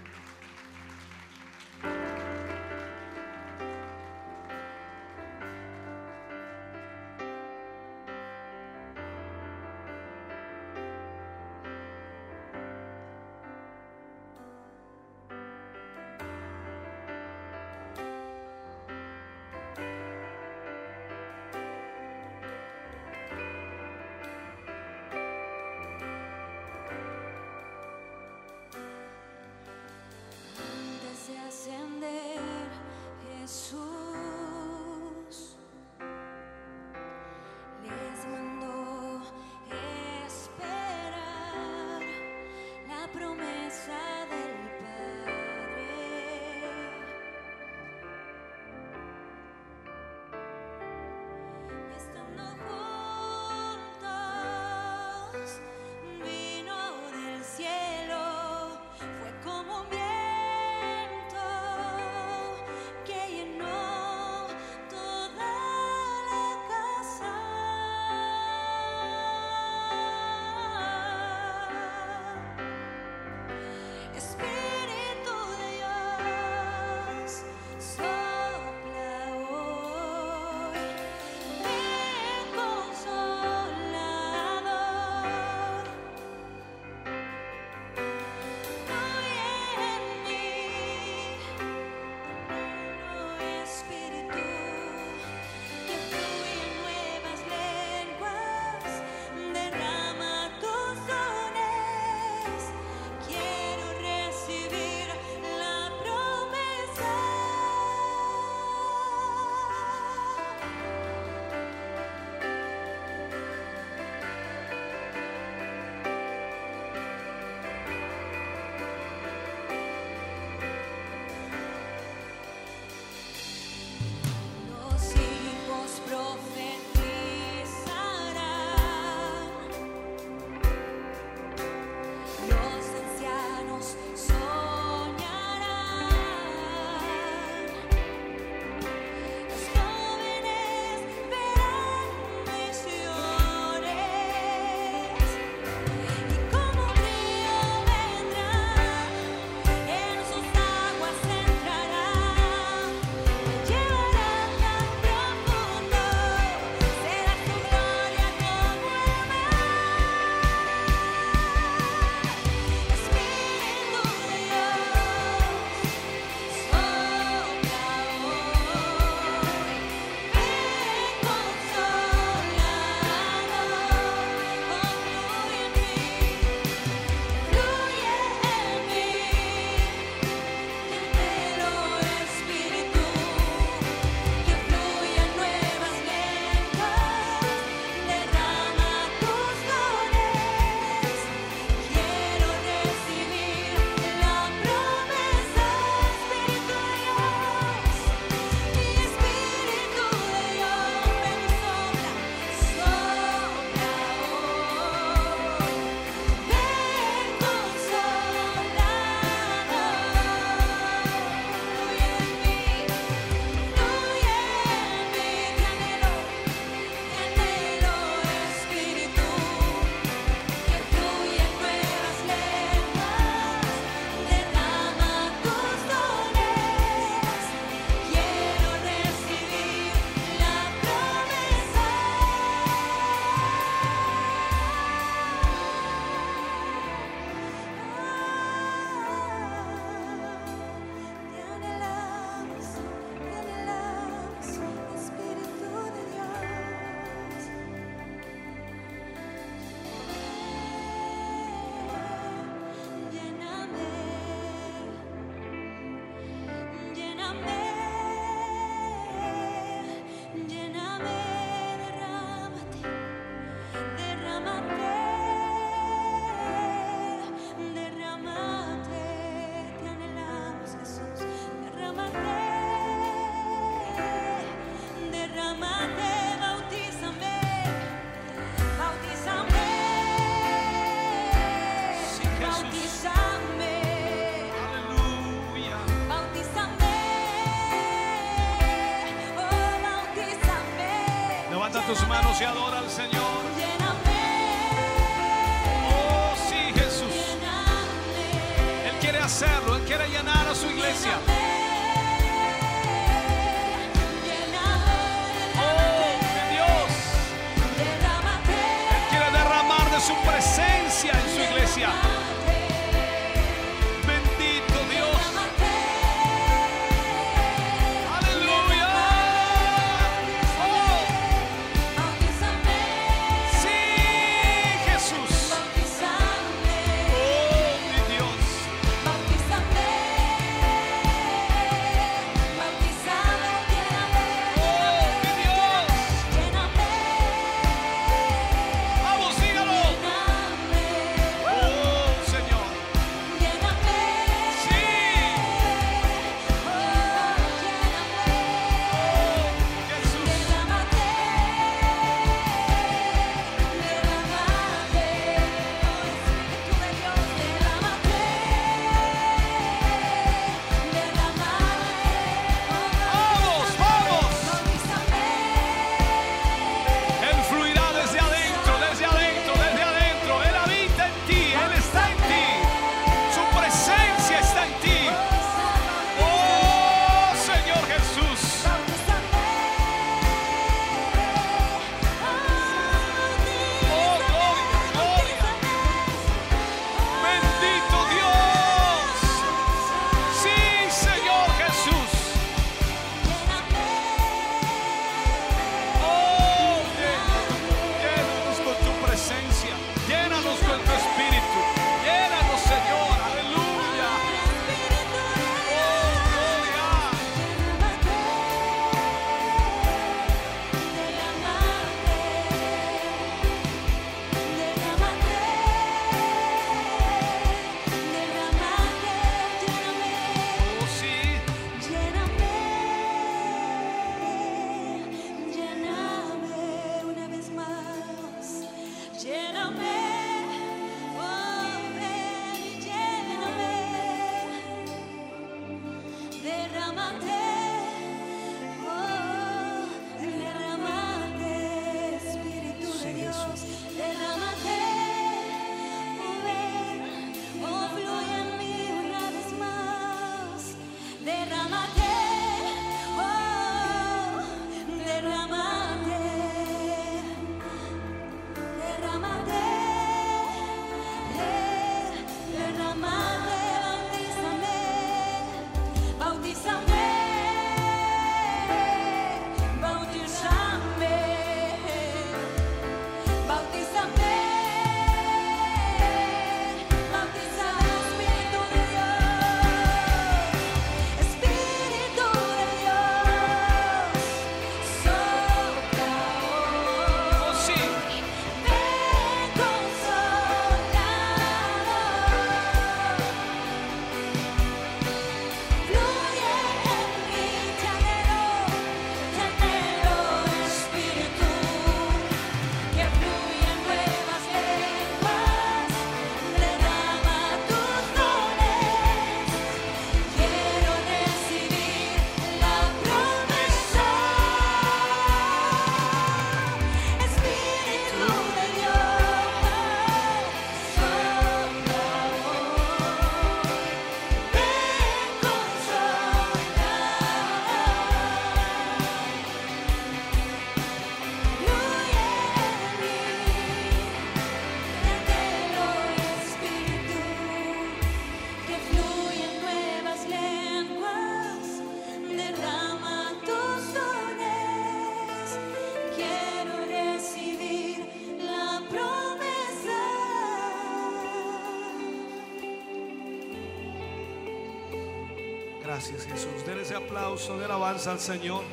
[556.90, 558.64] ese aplauso de alabanza al Señor.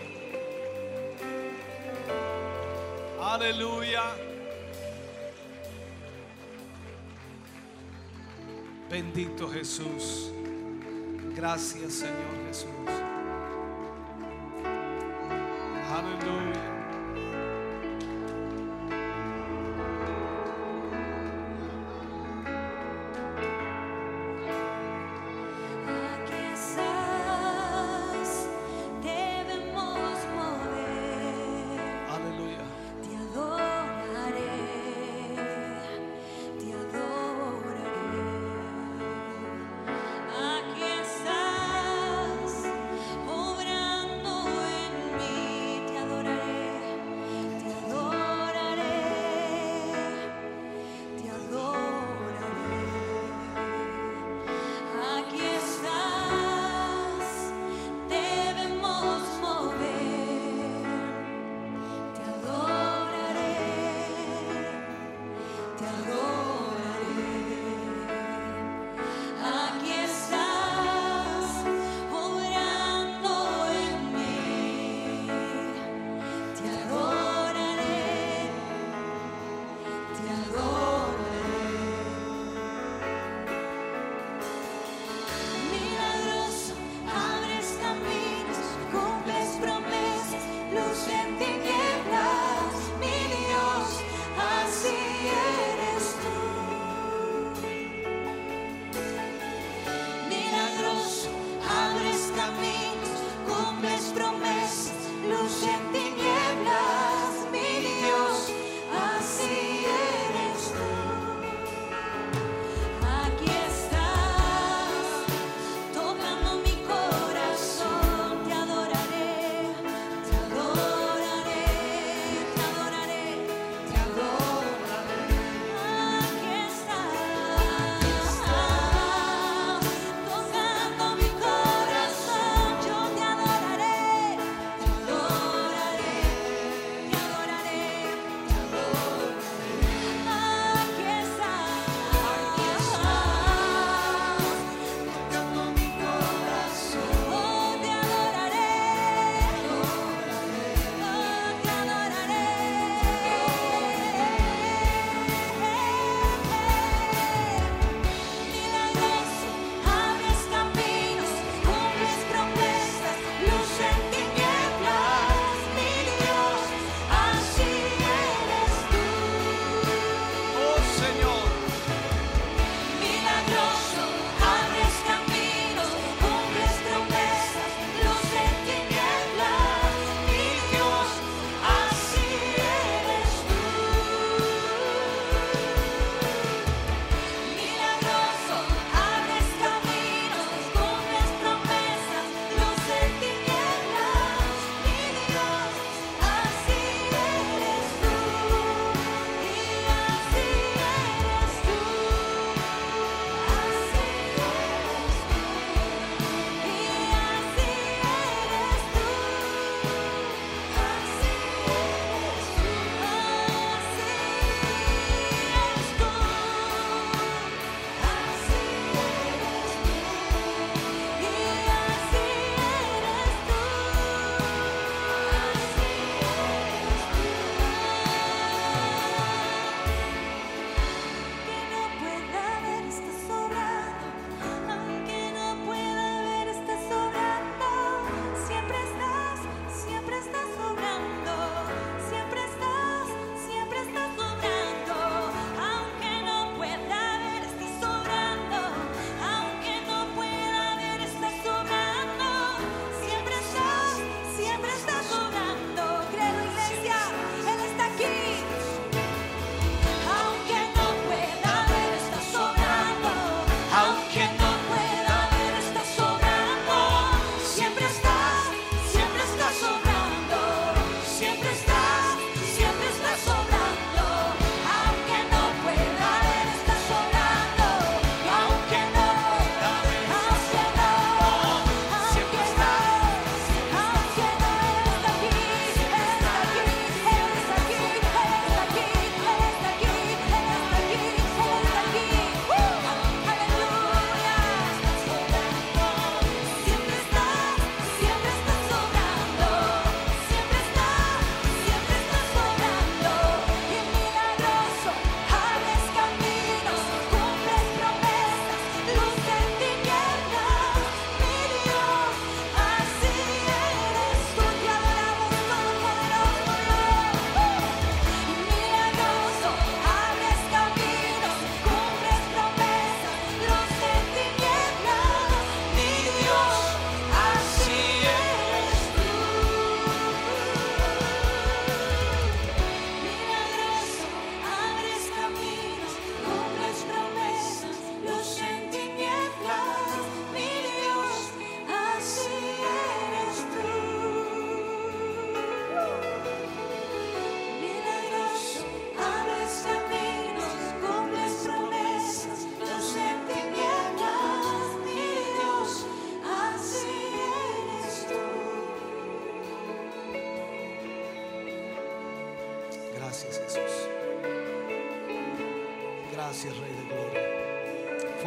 [3.22, 4.02] Aleluya.
[8.90, 10.32] Bendito Jesús.
[11.36, 12.97] Gracias Señor Jesús.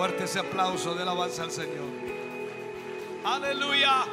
[0.01, 1.85] Fuerte ese aplauso de alabanza al Señor.
[3.23, 4.07] Aleluya.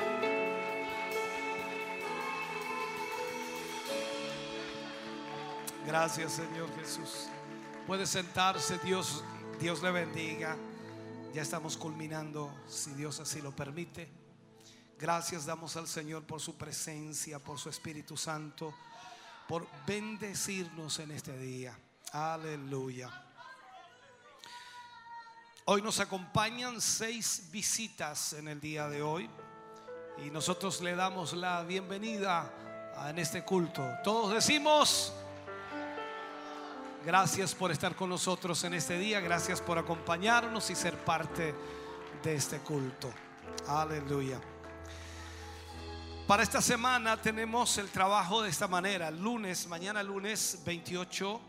[5.85, 7.29] Gracias Señor Jesús.
[7.87, 9.23] Puede sentarse, Dios,
[9.61, 10.57] Dios le bendiga.
[11.33, 14.09] Ya estamos culminando, si Dios así lo permite.
[14.99, 18.73] Gracias damos al Señor por su presencia, por su Espíritu Santo,
[19.47, 21.79] por bendecirnos en este día.
[22.11, 23.26] Aleluya.
[25.69, 29.29] Hoy nos acompañan seis visitas en el día de hoy
[30.25, 32.49] y nosotros le damos la bienvenida
[33.05, 33.85] en este culto.
[34.01, 35.11] Todos decimos,
[37.05, 41.53] gracias por estar con nosotros en este día, gracias por acompañarnos y ser parte
[42.23, 43.11] de este culto.
[43.67, 44.39] Aleluya.
[46.27, 49.11] Para esta semana tenemos el trabajo de esta manera.
[49.11, 51.41] Lunes, mañana lunes 28,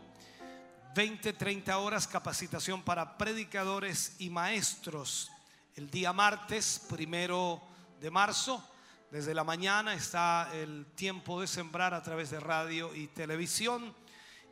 [0.99, 5.31] 20, 30 horas capacitación para predicadores y maestros.
[5.77, 7.61] El día martes, primero
[8.01, 8.61] de marzo,
[9.09, 13.95] desde la mañana está el tiempo de sembrar a través de radio y televisión.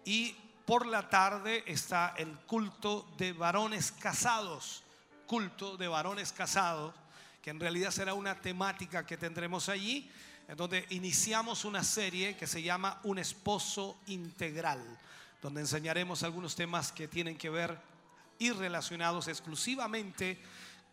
[0.06, 4.86] Y por la tarde está el culto de varones casados.
[5.26, 6.96] Culto de varones casados
[7.42, 10.10] que en realidad será una temática que tendremos allí,
[10.48, 14.80] en donde iniciamos una serie que se llama Un esposo integral,
[15.42, 17.78] donde enseñaremos algunos temas que tienen que ver
[18.40, 20.42] y relacionados exclusivamente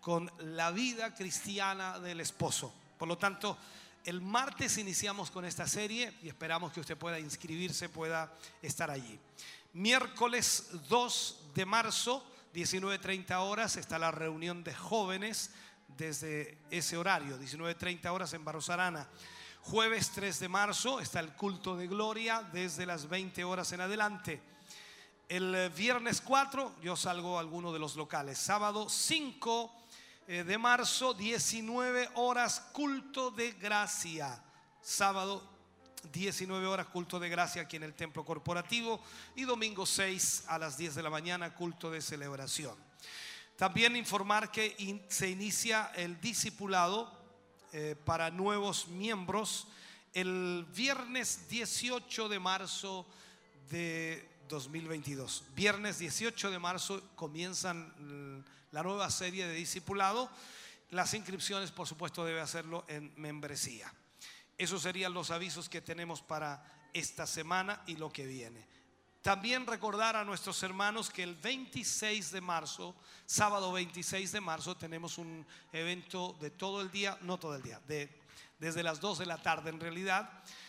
[0.01, 2.75] con la vida cristiana del esposo.
[2.99, 3.57] Por lo tanto,
[4.05, 9.19] el martes iniciamos con esta serie y esperamos que usted pueda inscribirse, pueda estar allí.
[9.73, 12.25] Miércoles 2 de marzo,
[12.55, 15.51] 19.30 horas, está la reunión de jóvenes
[15.97, 19.09] desde ese horario, 19.30 horas en Barros Arana.
[19.67, 24.43] Jueves 3 de marzo está el culto de gloria desde las 20 horas en adelante.
[25.27, 28.37] El eh, viernes 4 yo salgo a alguno de los locales.
[28.37, 29.73] Sábado 5
[30.29, 34.39] eh, de marzo, 19 horas, culto de gracia.
[34.83, 35.43] Sábado
[36.13, 39.01] 19 horas, culto de gracia aquí en el templo corporativo.
[39.35, 42.77] Y domingo 6 a las 10 de la mañana, culto de celebración.
[43.57, 47.24] También informar que se inicia el discipulado
[47.77, 49.67] eh, para nuevos miembros
[50.13, 53.05] el viernes 18 de marzo
[53.69, 55.43] de 2022.
[55.57, 60.31] Viernes 18 de marzo comienzan la nueva serie de discipulado.
[60.91, 63.93] Las inscripciones, por supuesto, debe hacerlo en membresía.
[64.57, 68.65] Esos serían los avisos que tenemos para esta semana y lo que viene.
[69.25, 72.95] También recordar a nuestros hermanos que el 26 de marzo,
[73.25, 77.81] sábado 26 de marzo, tenemos un evento de todo el día, no todo el día,
[77.89, 78.21] de,
[78.59, 80.29] desde las 2 de la tarde en realidad,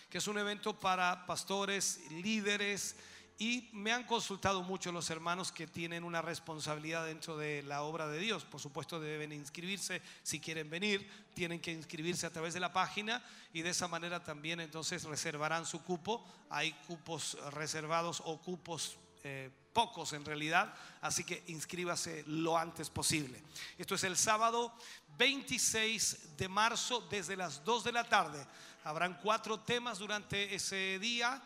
[0.09, 2.95] que es un evento para pastores, líderes,
[3.37, 8.07] y me han consultado mucho los hermanos que tienen una responsabilidad dentro de la obra
[8.07, 8.45] de Dios.
[8.45, 13.23] Por supuesto deben inscribirse si quieren venir, tienen que inscribirse a través de la página
[13.51, 16.25] y de esa manera también entonces reservarán su cupo.
[16.49, 23.41] Hay cupos reservados o cupos eh, pocos en realidad, así que inscríbase lo antes posible.
[23.77, 24.73] Esto es el sábado
[25.17, 28.45] 26 de marzo desde las 2 de la tarde.
[28.85, 31.41] Habrán cuatro temas durante ese día.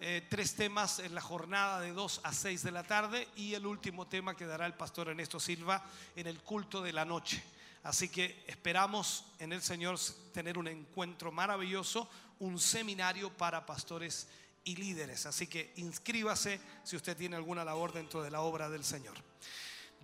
[0.00, 3.64] Eh, tres temas en la jornada de 2 a 6 de la tarde y el
[3.64, 5.84] último tema que dará el pastor Ernesto Silva
[6.16, 7.42] en el culto de la noche.
[7.84, 9.98] Así que esperamos en el Señor
[10.32, 12.08] tener un encuentro maravilloso,
[12.40, 14.26] un seminario para pastores
[14.64, 15.26] y líderes.
[15.26, 19.14] Así que inscríbase si usted tiene alguna labor dentro de la obra del Señor.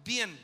[0.04, 0.38] Bien,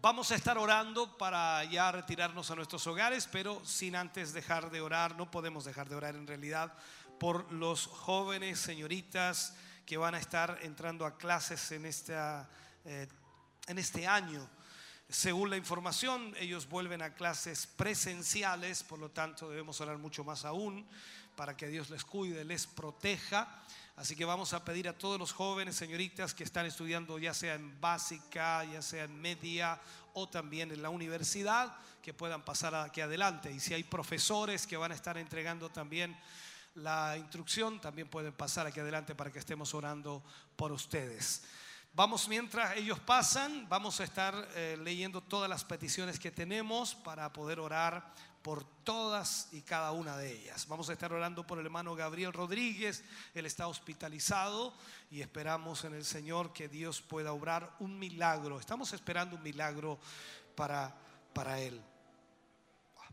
[0.00, 4.80] Vamos a estar orando para ya retirarnos a nuestros hogares, pero sin antes dejar de
[4.80, 6.72] orar, no podemos dejar de orar en realidad
[7.18, 12.48] por los jóvenes señoritas que van a estar entrando a clases en, esta,
[12.84, 13.08] eh,
[13.66, 14.48] en este año.
[15.08, 20.44] Según la información, ellos vuelven a clases presenciales, por lo tanto debemos orar mucho más
[20.44, 20.86] aún
[21.34, 23.48] para que Dios les cuide, les proteja.
[23.96, 27.54] Así que vamos a pedir a todos los jóvenes, señoritas, que están estudiando ya sea
[27.54, 29.80] en básica, ya sea en media
[30.12, 33.50] o también en la universidad, que puedan pasar aquí adelante.
[33.50, 36.16] Y si hay profesores que van a estar entregando también
[36.78, 40.22] la instrucción, también pueden pasar aquí adelante para que estemos orando
[40.56, 41.42] por ustedes.
[41.94, 47.32] Vamos, mientras ellos pasan, vamos a estar eh, leyendo todas las peticiones que tenemos para
[47.32, 50.68] poder orar por todas y cada una de ellas.
[50.68, 53.02] Vamos a estar orando por el hermano Gabriel Rodríguez,
[53.34, 54.72] él está hospitalizado
[55.10, 58.60] y esperamos en el Señor que Dios pueda obrar un milagro.
[58.60, 59.98] Estamos esperando un milagro
[60.54, 60.94] para,
[61.32, 61.82] para él.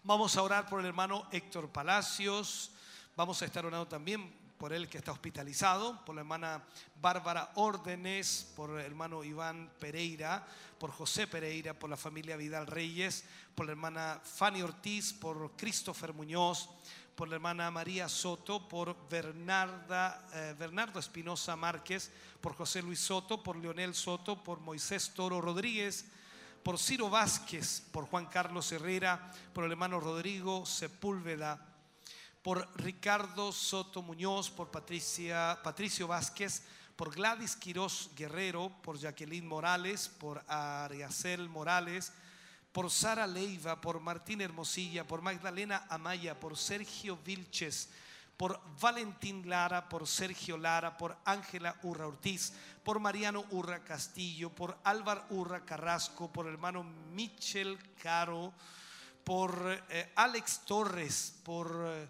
[0.03, 2.74] Vamos a orar por el hermano Héctor Palacios.
[3.17, 6.65] Vamos a estar orando también por él que está hospitalizado, por la hermana
[6.99, 10.45] Bárbara Órdenes, por el hermano Iván Pereira,
[10.77, 13.23] por José Pereira, por la familia Vidal Reyes,
[13.55, 16.67] por la hermana Fanny Ortiz, por Christopher Muñoz,
[17.15, 22.11] por la hermana María Soto, por Bernarda, eh, Bernardo Espinosa Márquez,
[22.41, 26.05] por José Luis Soto, por Leonel Soto, por Moisés Toro Rodríguez,
[26.63, 31.74] por Ciro Vázquez, por Juan Carlos Herrera, por el hermano Rodrigo Sepúlveda,
[32.45, 36.61] por Ricardo Soto Muñoz, por Patricia, Patricio Vázquez,
[36.95, 42.13] por Gladys Quirós Guerrero, por Jacqueline Morales, por Ariacel Morales,
[42.71, 47.89] por Sara Leiva, por Martín Hermosilla, por Magdalena Amaya, por Sergio Vilches,
[48.37, 54.77] por Valentín Lara, por Sergio Lara, por Ángela Urra Ortiz, por Mariano Urra Castillo, por
[54.83, 58.53] Álvar Urra Carrasco, por hermano Michel Caro,
[59.23, 62.07] por eh, Alex Torres, por eh,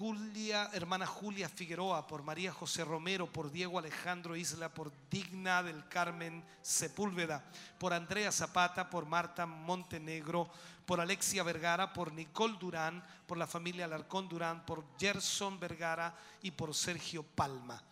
[0.00, 5.86] Julia, hermana Julia Figueroa, por María José Romero, por Diego Alejandro Isla, por Digna del
[5.88, 7.44] Carmen Sepúlveda,
[7.78, 10.48] por Andrea Zapata, por Marta Montenegro,
[10.86, 16.50] por Alexia Vergara, por Nicole Durán, por la familia Alarcón Durán, por Gerson Vergara y
[16.50, 17.84] por Sergio Palma.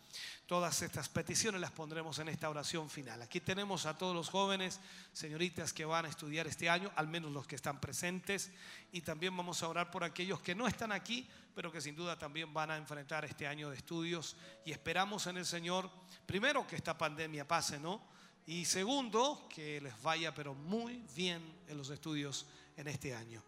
[0.46, 3.20] Todas estas peticiones las pondremos en esta oración final.
[3.20, 4.80] Aquí tenemos a todos los jóvenes,
[5.12, 8.50] señoritas que van a estudiar este año, al menos los que están presentes,
[8.90, 11.28] y también vamos a orar por aquellos que no están aquí,
[11.58, 14.36] pero que sin duda también van a enfrentar este año de estudios.
[14.64, 15.90] Y esperamos en el Señor,
[16.24, 18.00] primero, que esta pandemia pase, ¿no?
[18.46, 22.46] Y segundo, que les vaya, pero muy bien en los estudios
[22.76, 23.42] en este año.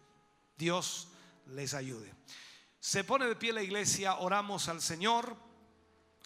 [0.57, 1.07] Dios
[1.45, 2.13] les ayude.
[2.81, 5.37] Se pone de pie la iglesia, oramos al Señor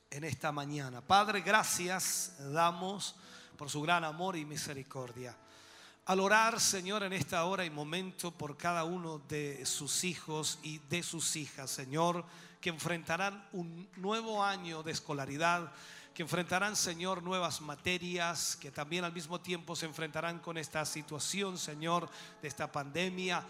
[0.09, 1.01] en esta mañana.
[1.01, 3.15] Padre, gracias damos
[3.59, 5.37] por su gran amor y misericordia.
[6.07, 10.77] Al orar, Señor, en esta hora y momento por cada uno de sus hijos y
[10.87, 12.23] de sus hijas, Señor,
[12.61, 15.71] que enfrentarán un nuevo año de escolaridad,
[16.13, 21.57] que enfrentarán, Señor, nuevas materias, que también al mismo tiempo se enfrentarán con esta situación,
[21.57, 22.07] Señor,
[22.39, 23.43] de esta pandemia.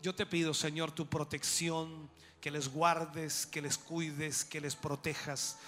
[0.00, 2.08] Yo te pido, Señor, tu protección,
[2.40, 5.58] que les guardes, que les cuides, que les protejas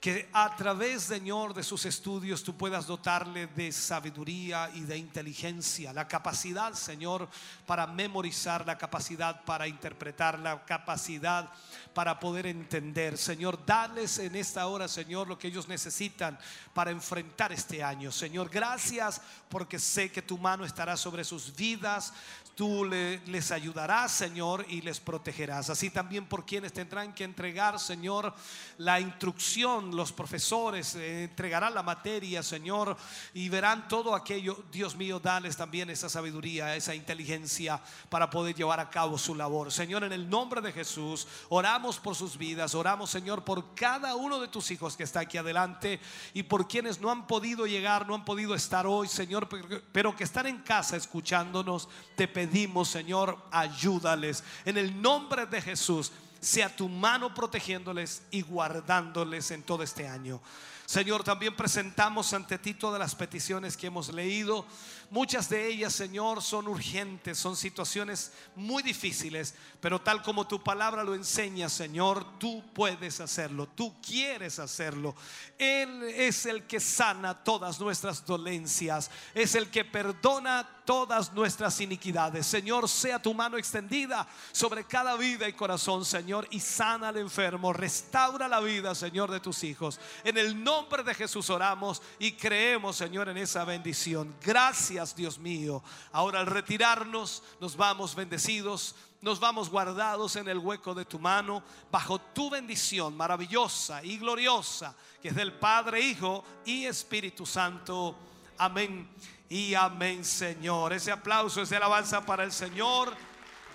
[0.00, 5.92] que a través, Señor, de sus estudios tú puedas dotarle de sabiduría y de inteligencia,
[5.92, 7.28] la capacidad, Señor,
[7.66, 11.50] para memorizar, la capacidad para interpretar, la capacidad
[11.94, 13.16] para poder entender.
[13.16, 16.38] Señor, dales en esta hora, Señor, lo que ellos necesitan
[16.74, 18.12] para enfrentar este año.
[18.12, 22.12] Señor, gracias porque sé que tu mano estará sobre sus vidas,
[22.56, 25.68] tú les ayudarás, Señor, y les protegerás.
[25.68, 28.34] Así también por quienes tendrán que entregar, Señor,
[28.78, 32.96] la instrucción, los profesores eh, entregarán la materia, Señor,
[33.34, 34.64] y verán todo aquello.
[34.72, 39.70] Dios mío, dales también esa sabiduría, esa inteligencia para poder llevar a cabo su labor.
[39.70, 44.40] Señor, en el nombre de Jesús, oramos por sus vidas, oramos, Señor, por cada uno
[44.40, 46.00] de tus hijos que está aquí adelante
[46.34, 49.48] y por quienes no han podido llegar, no han podido estar hoy, Señor,
[49.92, 51.88] pero que están en casa escuchándonos.
[52.16, 54.44] Te pedimos pedimos, Señor, ayúdales.
[54.64, 56.12] En el nombre de Jesús,
[56.46, 60.40] sea tu mano protegiéndoles y guardándoles en todo este año.
[60.84, 64.64] Señor, también presentamos ante ti todas las peticiones que hemos leído.
[65.10, 71.02] Muchas de ellas, Señor, son urgentes, son situaciones muy difíciles, pero tal como tu palabra
[71.02, 75.16] lo enseña, Señor, tú puedes hacerlo, tú quieres hacerlo.
[75.58, 82.46] Él es el que sana todas nuestras dolencias, es el que perdona todas nuestras iniquidades.
[82.46, 87.72] Señor, sea tu mano extendida sobre cada vida y corazón, Señor, y sana al enfermo,
[87.72, 90.00] restaura la vida, Señor, de tus hijos.
[90.24, 94.34] En el nombre de Jesús oramos y creemos, Señor, en esa bendición.
[94.40, 95.82] Gracias, Dios mío.
[96.12, 101.60] Ahora al retirarnos, nos vamos bendecidos nos vamos guardados en el hueco de tu mano,
[101.90, 108.16] bajo tu bendición maravillosa y gloriosa, que es del Padre, Hijo y Espíritu Santo.
[108.58, 109.08] Amén
[109.48, 110.92] y amén, Señor.
[110.92, 113.12] Ese aplauso, esa alabanza para el Señor.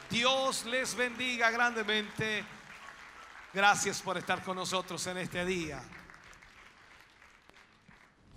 [0.10, 2.44] Dios les bendiga grandemente.
[3.54, 5.82] Gracias por estar con nosotros en este día.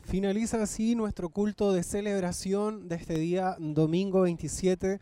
[0.05, 5.01] Finaliza así nuestro culto de celebración de este día, domingo 27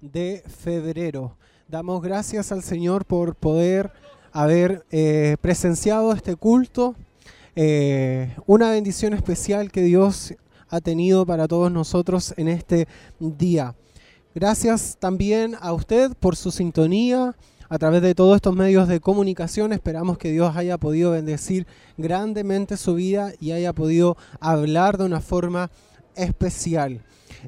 [0.00, 1.36] de febrero.
[1.68, 3.92] Damos gracias al Señor por poder
[4.32, 6.94] haber eh, presenciado este culto.
[7.56, 10.34] Eh, una bendición especial que Dios
[10.68, 13.74] ha tenido para todos nosotros en este día.
[14.34, 17.36] Gracias también a usted por su sintonía
[17.68, 19.72] a través de todos estos medios de comunicación.
[19.72, 25.20] Esperamos que Dios haya podido bendecir grandemente su vida y haya podido hablar de una
[25.20, 25.70] forma
[26.14, 27.00] especial.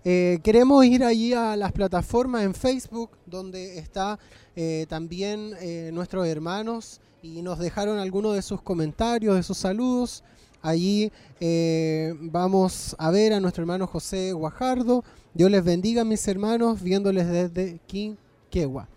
[0.04, 4.18] Eh, queremos ir allí a las plataformas en Facebook, donde está
[4.54, 10.22] eh, también eh, nuestros hermanos y nos dejaron algunos de sus comentarios, de sus saludos.
[10.66, 15.04] Allí eh, vamos a ver a nuestro hermano José Guajardo.
[15.32, 18.88] Dios les bendiga, mis hermanos, viéndoles desde Quinquegua.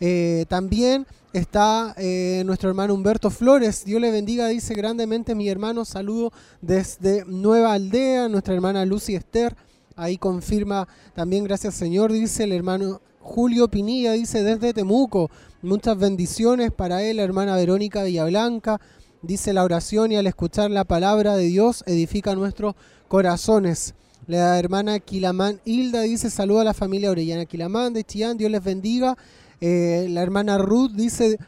[0.00, 3.86] Eh, también está eh, nuestro hermano Humberto Flores.
[3.86, 5.86] Dios le bendiga, dice grandemente mi hermano.
[5.86, 6.30] Saludo
[6.60, 9.56] desde Nueva Aldea, nuestra hermana Lucy Esther.
[9.96, 15.30] Ahí confirma también, gracias Señor, dice el hermano Julio Pinilla, dice desde Temuco.
[15.62, 18.78] Muchas bendiciones para él, la hermana Verónica Villablanca.
[19.26, 22.74] Dice la oración y al escuchar la palabra de Dios edifica nuestros
[23.08, 23.94] corazones.
[24.26, 28.62] La hermana Quilamán Hilda dice saluda a la familia Orellana Quilamán de Chillán, Dios les
[28.62, 29.16] bendiga.
[29.62, 31.38] Eh, la hermana Ruth dice,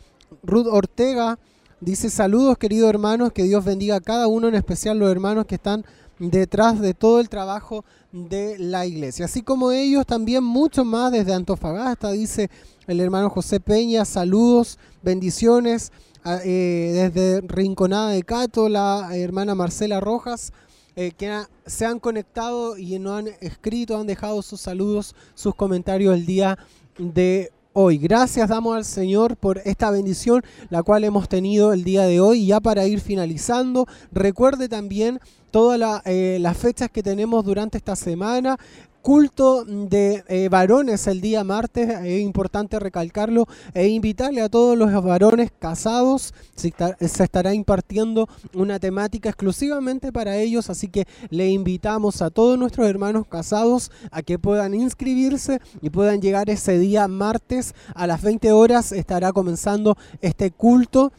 [0.42, 1.38] Ruth Ortega
[1.82, 5.56] dice saludos queridos hermanos, que Dios bendiga a cada uno, en especial los hermanos que
[5.56, 5.84] están
[6.18, 9.26] detrás de todo el trabajo de la iglesia.
[9.26, 12.48] Así como ellos, también mucho más desde Antofagasta, dice
[12.86, 15.92] el hermano José Peña, saludos, bendiciones.
[16.26, 20.52] A- eh, desde Rinconada de Cato, la hermana Marcela Rojas,
[20.96, 26.14] eh, que se han conectado y nos han escrito, han dejado sus saludos, sus comentarios
[26.14, 26.58] el día
[26.98, 27.98] de hoy.
[27.98, 32.40] Gracias damos al Señor por esta bendición, la cual hemos tenido el día de hoy.
[32.42, 35.20] Y ya para ir finalizando, recuerde también
[35.52, 38.58] todas eh, las fechas que tenemos durante esta semana.
[39.07, 44.91] Culto de eh, varones el día martes, es importante recalcarlo e invitarle a todos los
[45.05, 52.20] varones casados, está- se estará impartiendo una temática exclusivamente para ellos, así que le invitamos
[52.20, 57.76] a todos nuestros hermanos casados a que puedan inscribirse y puedan llegar ese día martes
[57.94, 61.12] a las 20 horas, estará comenzando este culto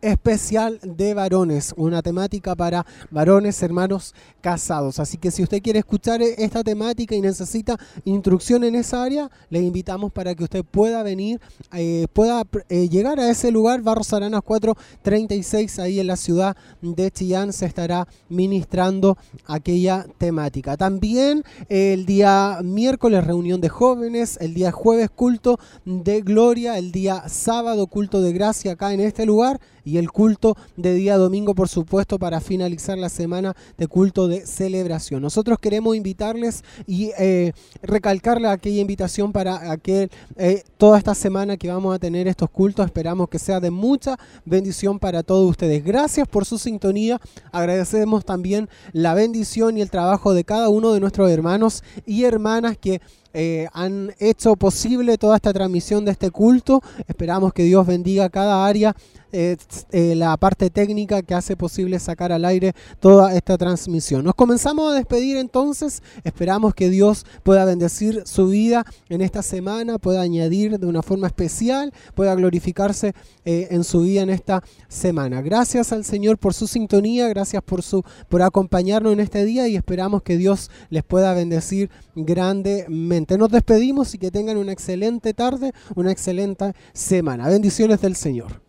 [0.00, 4.98] especial de varones, una temática para varones hermanos casados.
[4.98, 9.60] Así que si usted quiere escuchar esta temática y necesita instrucción en esa área, le
[9.60, 11.40] invitamos para que usted pueda venir,
[11.72, 17.10] eh, pueda eh, llegar a ese lugar, Barros Aranas 436, ahí en la ciudad de
[17.10, 19.16] Chillán se estará ministrando
[19.46, 20.76] aquella temática.
[20.76, 26.92] También eh, el día miércoles reunión de jóvenes, el día jueves culto de gloria, el
[26.92, 31.54] día sábado culto de gracia acá en este lugar y el culto de día domingo,
[31.54, 35.22] por supuesto, para finalizar la semana de culto de celebración.
[35.22, 41.68] Nosotros queremos invitarles y eh, recalcarle aquella invitación para aquel, eh, toda esta semana que
[41.68, 42.84] vamos a tener estos cultos.
[42.84, 45.84] Esperamos que sea de mucha bendición para todos ustedes.
[45.84, 47.20] Gracias por su sintonía.
[47.52, 52.76] Agradecemos también la bendición y el trabajo de cada uno de nuestros hermanos y hermanas
[52.76, 53.00] que
[53.38, 56.82] eh, han hecho posible toda esta transmisión de este culto.
[57.06, 58.96] Esperamos que Dios bendiga cada área,
[59.30, 59.58] eh,
[59.92, 64.24] eh, la parte técnica que hace posible sacar al aire toda esta transmisión.
[64.24, 66.02] Nos comenzamos a despedir entonces.
[66.24, 71.26] Esperamos que Dios pueda bendecir su vida en esta semana, pueda añadir de una forma
[71.26, 73.12] especial, pueda glorificarse
[73.44, 75.42] en su vida en esta semana.
[75.42, 79.76] Gracias al Señor por su sintonía, gracias por su por acompañarnos en este día y
[79.76, 83.25] esperamos que Dios les pueda bendecir grandemente.
[83.36, 87.48] Nos despedimos y que tengan una excelente tarde, una excelente semana.
[87.48, 88.65] Bendiciones del Señor.